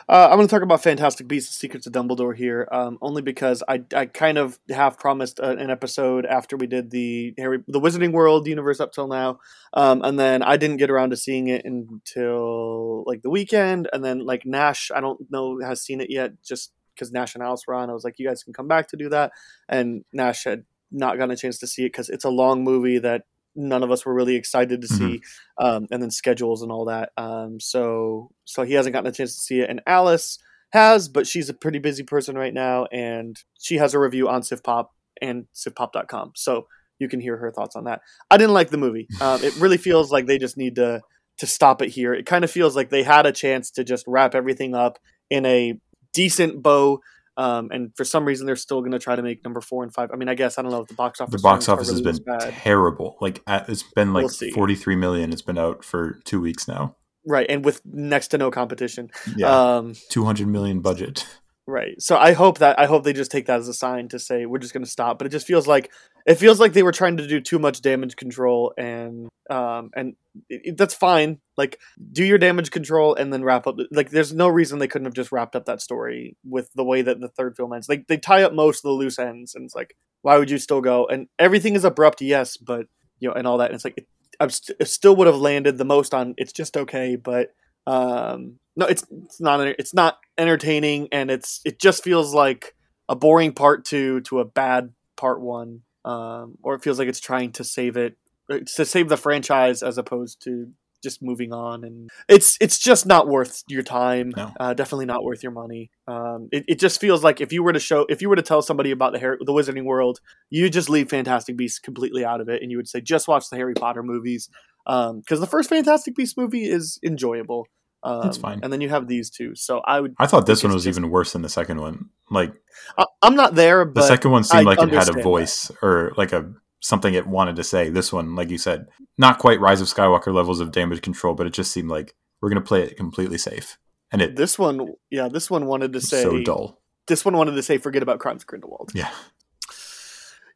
[0.09, 3.21] Uh, I'm going to talk about Fantastic Beasts: The Secrets of Dumbledore here, um, only
[3.21, 7.59] because I, I kind of half promised a, an episode after we did the Harry
[7.67, 9.39] the Wizarding World universe up till now,
[9.73, 14.03] um, and then I didn't get around to seeing it until like the weekend, and
[14.03, 17.63] then like Nash, I don't know has seen it yet, just because Nash and Alice
[17.67, 17.89] were on.
[17.89, 19.33] I was like, you guys can come back to do that,
[19.67, 22.99] and Nash had not gotten a chance to see it because it's a long movie
[22.99, 23.23] that
[23.57, 25.21] none of us were really excited to see
[25.57, 27.11] um, and then schedules and all that.
[27.17, 30.39] Um, so so he hasn't gotten a chance to see it, and Alice
[30.71, 34.41] has, but she's a pretty busy person right now, and she has a review on
[34.41, 34.87] SifPop
[35.21, 36.67] and SifPop.com, so
[36.99, 38.01] you can hear her thoughts on that.
[38.29, 39.07] I didn't like the movie.
[39.21, 41.01] Um, it really feels like they just need to
[41.39, 42.13] to stop it here.
[42.13, 45.45] It kind of feels like they had a chance to just wrap everything up in
[45.45, 45.79] a
[46.13, 46.99] decent bow.
[47.37, 49.93] Um, and for some reason, they're still going to try to make number four and
[49.93, 50.09] five.
[50.11, 51.33] I mean, I guess I don't know if the box office.
[51.33, 52.19] The box office has been
[52.63, 53.15] terrible.
[53.21, 55.31] Like it's been like We'll 43 million.
[55.31, 56.95] It's been out for two weeks now.
[57.25, 59.11] right, and with next to no competition.
[59.35, 61.27] Yeah, Um, 200 million budget.
[61.69, 62.01] Right.
[62.01, 64.45] So I hope that I hope they just take that as a sign to say
[64.45, 65.17] we're just going to stop.
[65.17, 65.91] But it just feels like
[66.25, 70.15] it feels like they were trying to do too much damage control, and um, and
[70.49, 71.39] it, it- that's fine.
[71.57, 71.77] Like
[72.13, 73.75] do your damage control and then wrap up.
[73.91, 77.01] Like there's no reason they couldn't have just wrapped up that story with the way
[77.01, 77.89] that the third film ends.
[77.89, 80.59] Like they tie up most of the loose ends, and it's like why would you
[80.59, 81.05] still go?
[81.05, 82.85] And everything is abrupt, yes, but
[83.19, 83.71] you know, and all that.
[83.71, 86.33] And it's like it, st- it still would have landed the most on.
[86.37, 87.49] It's just okay, but
[87.85, 92.75] um no it's it's not it's not entertaining and it's it just feels like
[93.09, 97.19] a boring part 2 to a bad part 1 um or it feels like it's
[97.19, 98.15] trying to save it
[98.49, 100.71] uh, to save the franchise as opposed to
[101.03, 104.51] just moving on and it's it's just not worth your time No.
[104.59, 107.73] uh, definitely not worth your money um it, it just feels like if you were
[107.73, 110.69] to show if you were to tell somebody about the Harry, the wizarding world you
[110.69, 113.55] just leave fantastic beasts completely out of it and you would say just watch the
[113.57, 114.49] harry potter movies
[114.85, 117.67] because the first fantastic beasts movie is enjoyable
[118.03, 118.59] um, That's fine.
[118.63, 120.97] and then you have these two so i would I thought this one was just-
[120.97, 122.09] even worse than the second one.
[122.29, 122.53] Like
[122.97, 125.23] I, i'm not there the second one seemed I like it had a that.
[125.23, 127.89] voice or like a something it wanted to say.
[127.89, 128.85] This one, like you said,
[129.17, 132.49] not quite Rise of Skywalker levels of damage control, but it just seemed like we're
[132.49, 133.79] gonna play it completely safe,
[134.11, 136.79] and it this one yeah this one wanted to say so dull.
[137.07, 139.09] this one wanted to say forget about crimes of grindelwald Yeah,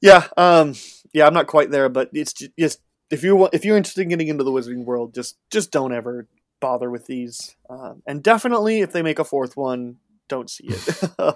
[0.02, 0.76] yeah um
[1.14, 4.10] yeah i'm not quite there but it's ju- just if you if you're interested in
[4.10, 6.28] getting into the wizarding world just just don't ever
[6.62, 9.98] bother with these um, and definitely if they make a fourth one
[10.32, 11.12] don't see it.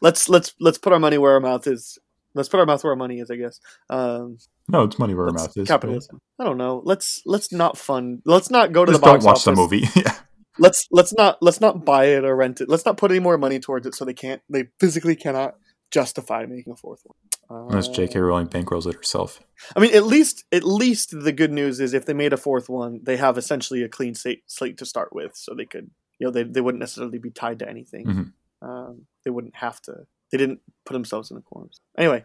[0.00, 1.98] let's let's let's put our money where our mouth is.
[2.34, 3.30] Let's put our mouth where our money is.
[3.30, 3.60] I guess.
[3.90, 5.68] Um, No, it's money where our mouth is.
[5.68, 6.18] capitalism.
[6.40, 6.82] I don't know.
[6.84, 8.22] Let's let's not fund.
[8.24, 9.84] Let's not go to Just the don't box watch the movie.
[9.94, 10.16] yeah.
[10.58, 12.68] Let's let's not let's not buy it or rent it.
[12.70, 14.40] Let's not put any more money towards it, so they can't.
[14.48, 15.56] They physically cannot
[15.92, 17.68] justify making a fourth one.
[17.68, 18.18] Unless Uh, J.K.
[18.18, 19.40] Rowling bankrolls it herself.
[19.76, 22.68] I mean, at least at least the good news is if they made a fourth
[22.68, 26.26] one, they have essentially a clean slate, slate to start with, so they could you
[26.26, 28.06] know they they wouldn't necessarily be tied to anything.
[28.06, 28.32] Mhm.
[28.62, 30.06] Um, they wouldn't have to.
[30.30, 31.80] They didn't put themselves in the corners.
[31.98, 32.24] Anyway,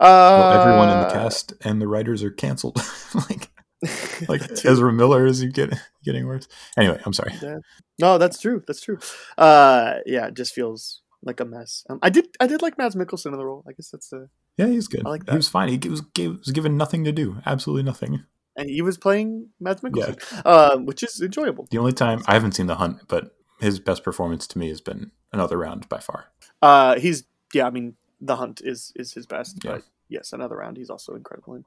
[0.00, 2.80] uh, Well, everyone in the cast and the writers are canceled.
[3.14, 3.48] like,
[4.28, 4.42] like.
[4.64, 5.72] Ezra Miller is get,
[6.02, 6.48] getting worse.
[6.76, 7.32] Anyway, I'm sorry.
[7.40, 7.58] Yeah.
[8.00, 8.64] No, that's true.
[8.66, 8.98] That's true.
[9.36, 11.84] Uh, yeah, it just feels like a mess.
[11.90, 13.64] Um, I did I did like Mads Mikkelsen in the role.
[13.68, 15.06] I guess that's the Yeah, he's good.
[15.06, 15.32] I like that.
[15.32, 15.68] He was fine.
[15.68, 17.38] He was, gave, was given nothing to do.
[17.46, 18.24] Absolutely nothing.
[18.56, 21.66] and he was playing Mads Mikkelsen, um, which is enjoyable.
[21.70, 24.80] The only time I haven't seen The Hunt, but his best performance to me has
[24.80, 26.26] been another round by far.
[26.62, 27.66] Uh, he's yeah.
[27.66, 29.72] I mean, The Hunt is is his best, Yeah.
[29.72, 30.76] but yes, another round.
[30.76, 31.64] He's also incredible in.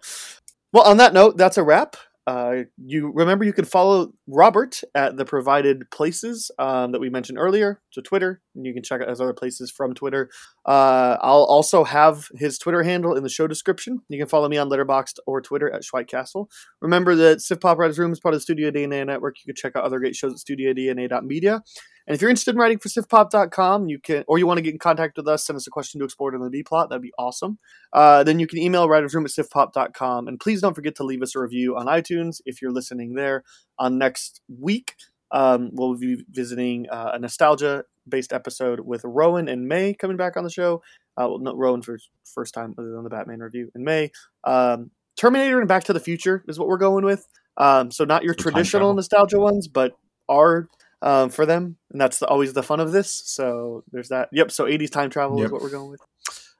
[0.73, 1.97] Well, on that note, that's a wrap.
[2.27, 7.39] Uh, you remember you can follow Robert at the provided places um, that we mentioned
[7.39, 10.29] earlier, to Twitter, and you can check out his other places from Twitter.
[10.65, 14.01] Uh, I'll also have his Twitter handle in the show description.
[14.09, 16.49] You can follow me on Letterboxd or Twitter at Schweik Castle.
[16.79, 19.37] Remember that Sif Pop Writers Room is part of the Studio DNA network.
[19.39, 21.63] You can check out other great shows at studiodna.media.
[22.07, 24.73] And if you're interested in writing for sifpop.com, you can, or you want to get
[24.73, 26.89] in contact with us, send us a question to explore in the B plot.
[26.89, 27.59] That'd be awesome.
[27.93, 30.27] Uh, then you can email writersroom at sifpop.com.
[30.27, 33.43] And please don't forget to leave us a review on iTunes if you're listening there.
[33.77, 34.95] On next week,
[35.31, 40.37] um, we'll be visiting uh, a nostalgia based episode with Rowan and May coming back
[40.37, 40.81] on the show.
[41.17, 44.11] Uh, well, not Rowan for first time other than the Batman review in May.
[44.43, 47.27] Um, Terminator and Back to the Future is what we're going with.
[47.57, 49.93] Um, so not your traditional nostalgia ones, but
[50.29, 50.69] are
[51.01, 53.21] um, for them, and that's the, always the fun of this.
[53.25, 54.29] So there's that.
[54.31, 54.51] Yep.
[54.51, 56.01] So 80s time travel is what we're going with.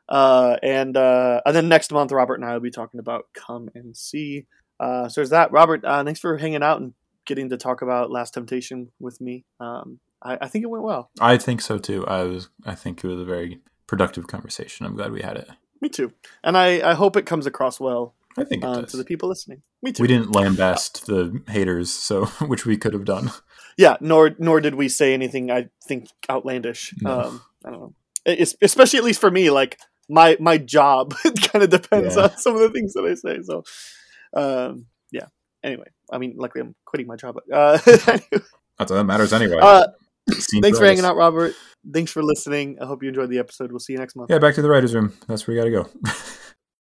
[0.10, 3.70] Uh, and uh, and then next month, Robert and I will be talking about Come
[3.76, 4.46] and See.
[4.80, 5.52] Uh, so there's that.
[5.52, 6.94] Robert, uh, thanks for hanging out and
[7.26, 9.46] getting to talk about Last Temptation with me.
[9.60, 11.12] Um, I, I think it went well.
[11.20, 12.06] I think so too.
[12.08, 12.50] I was.
[12.66, 14.86] I think it was a very productive conversation.
[14.86, 15.50] I'm glad we had it.
[15.82, 16.12] Me too.
[16.44, 18.92] And I, I hope it comes across well I think it does.
[18.92, 19.62] to the people listening.
[19.82, 20.04] Me too.
[20.04, 23.32] We didn't lambast the haters, so which we could have done.
[23.82, 26.94] Yeah, nor nor did we say anything I think outlandish.
[27.02, 27.20] No.
[27.22, 27.94] Um, I don't know.
[28.26, 31.16] It's, especially at least for me, like my my job
[31.52, 32.24] kind of depends Yeah.
[32.26, 33.42] on some of the things that I say.
[33.44, 33.64] So,
[34.36, 35.26] um, yeah.
[35.64, 37.38] Anyway, I mean, luckily I'm quitting my job.
[37.52, 38.12] Uh, That's
[38.92, 39.58] all that matters anyway.
[39.62, 39.88] uh,
[40.62, 41.54] thanks for hanging out, Robert.
[41.92, 42.78] Thanks for listening.
[42.82, 43.72] I hope you enjoyed the episode.
[43.72, 44.30] We'll see you next month.
[44.30, 45.14] Yeah, back to the writers' room.
[45.28, 46.12] That's where you got to go.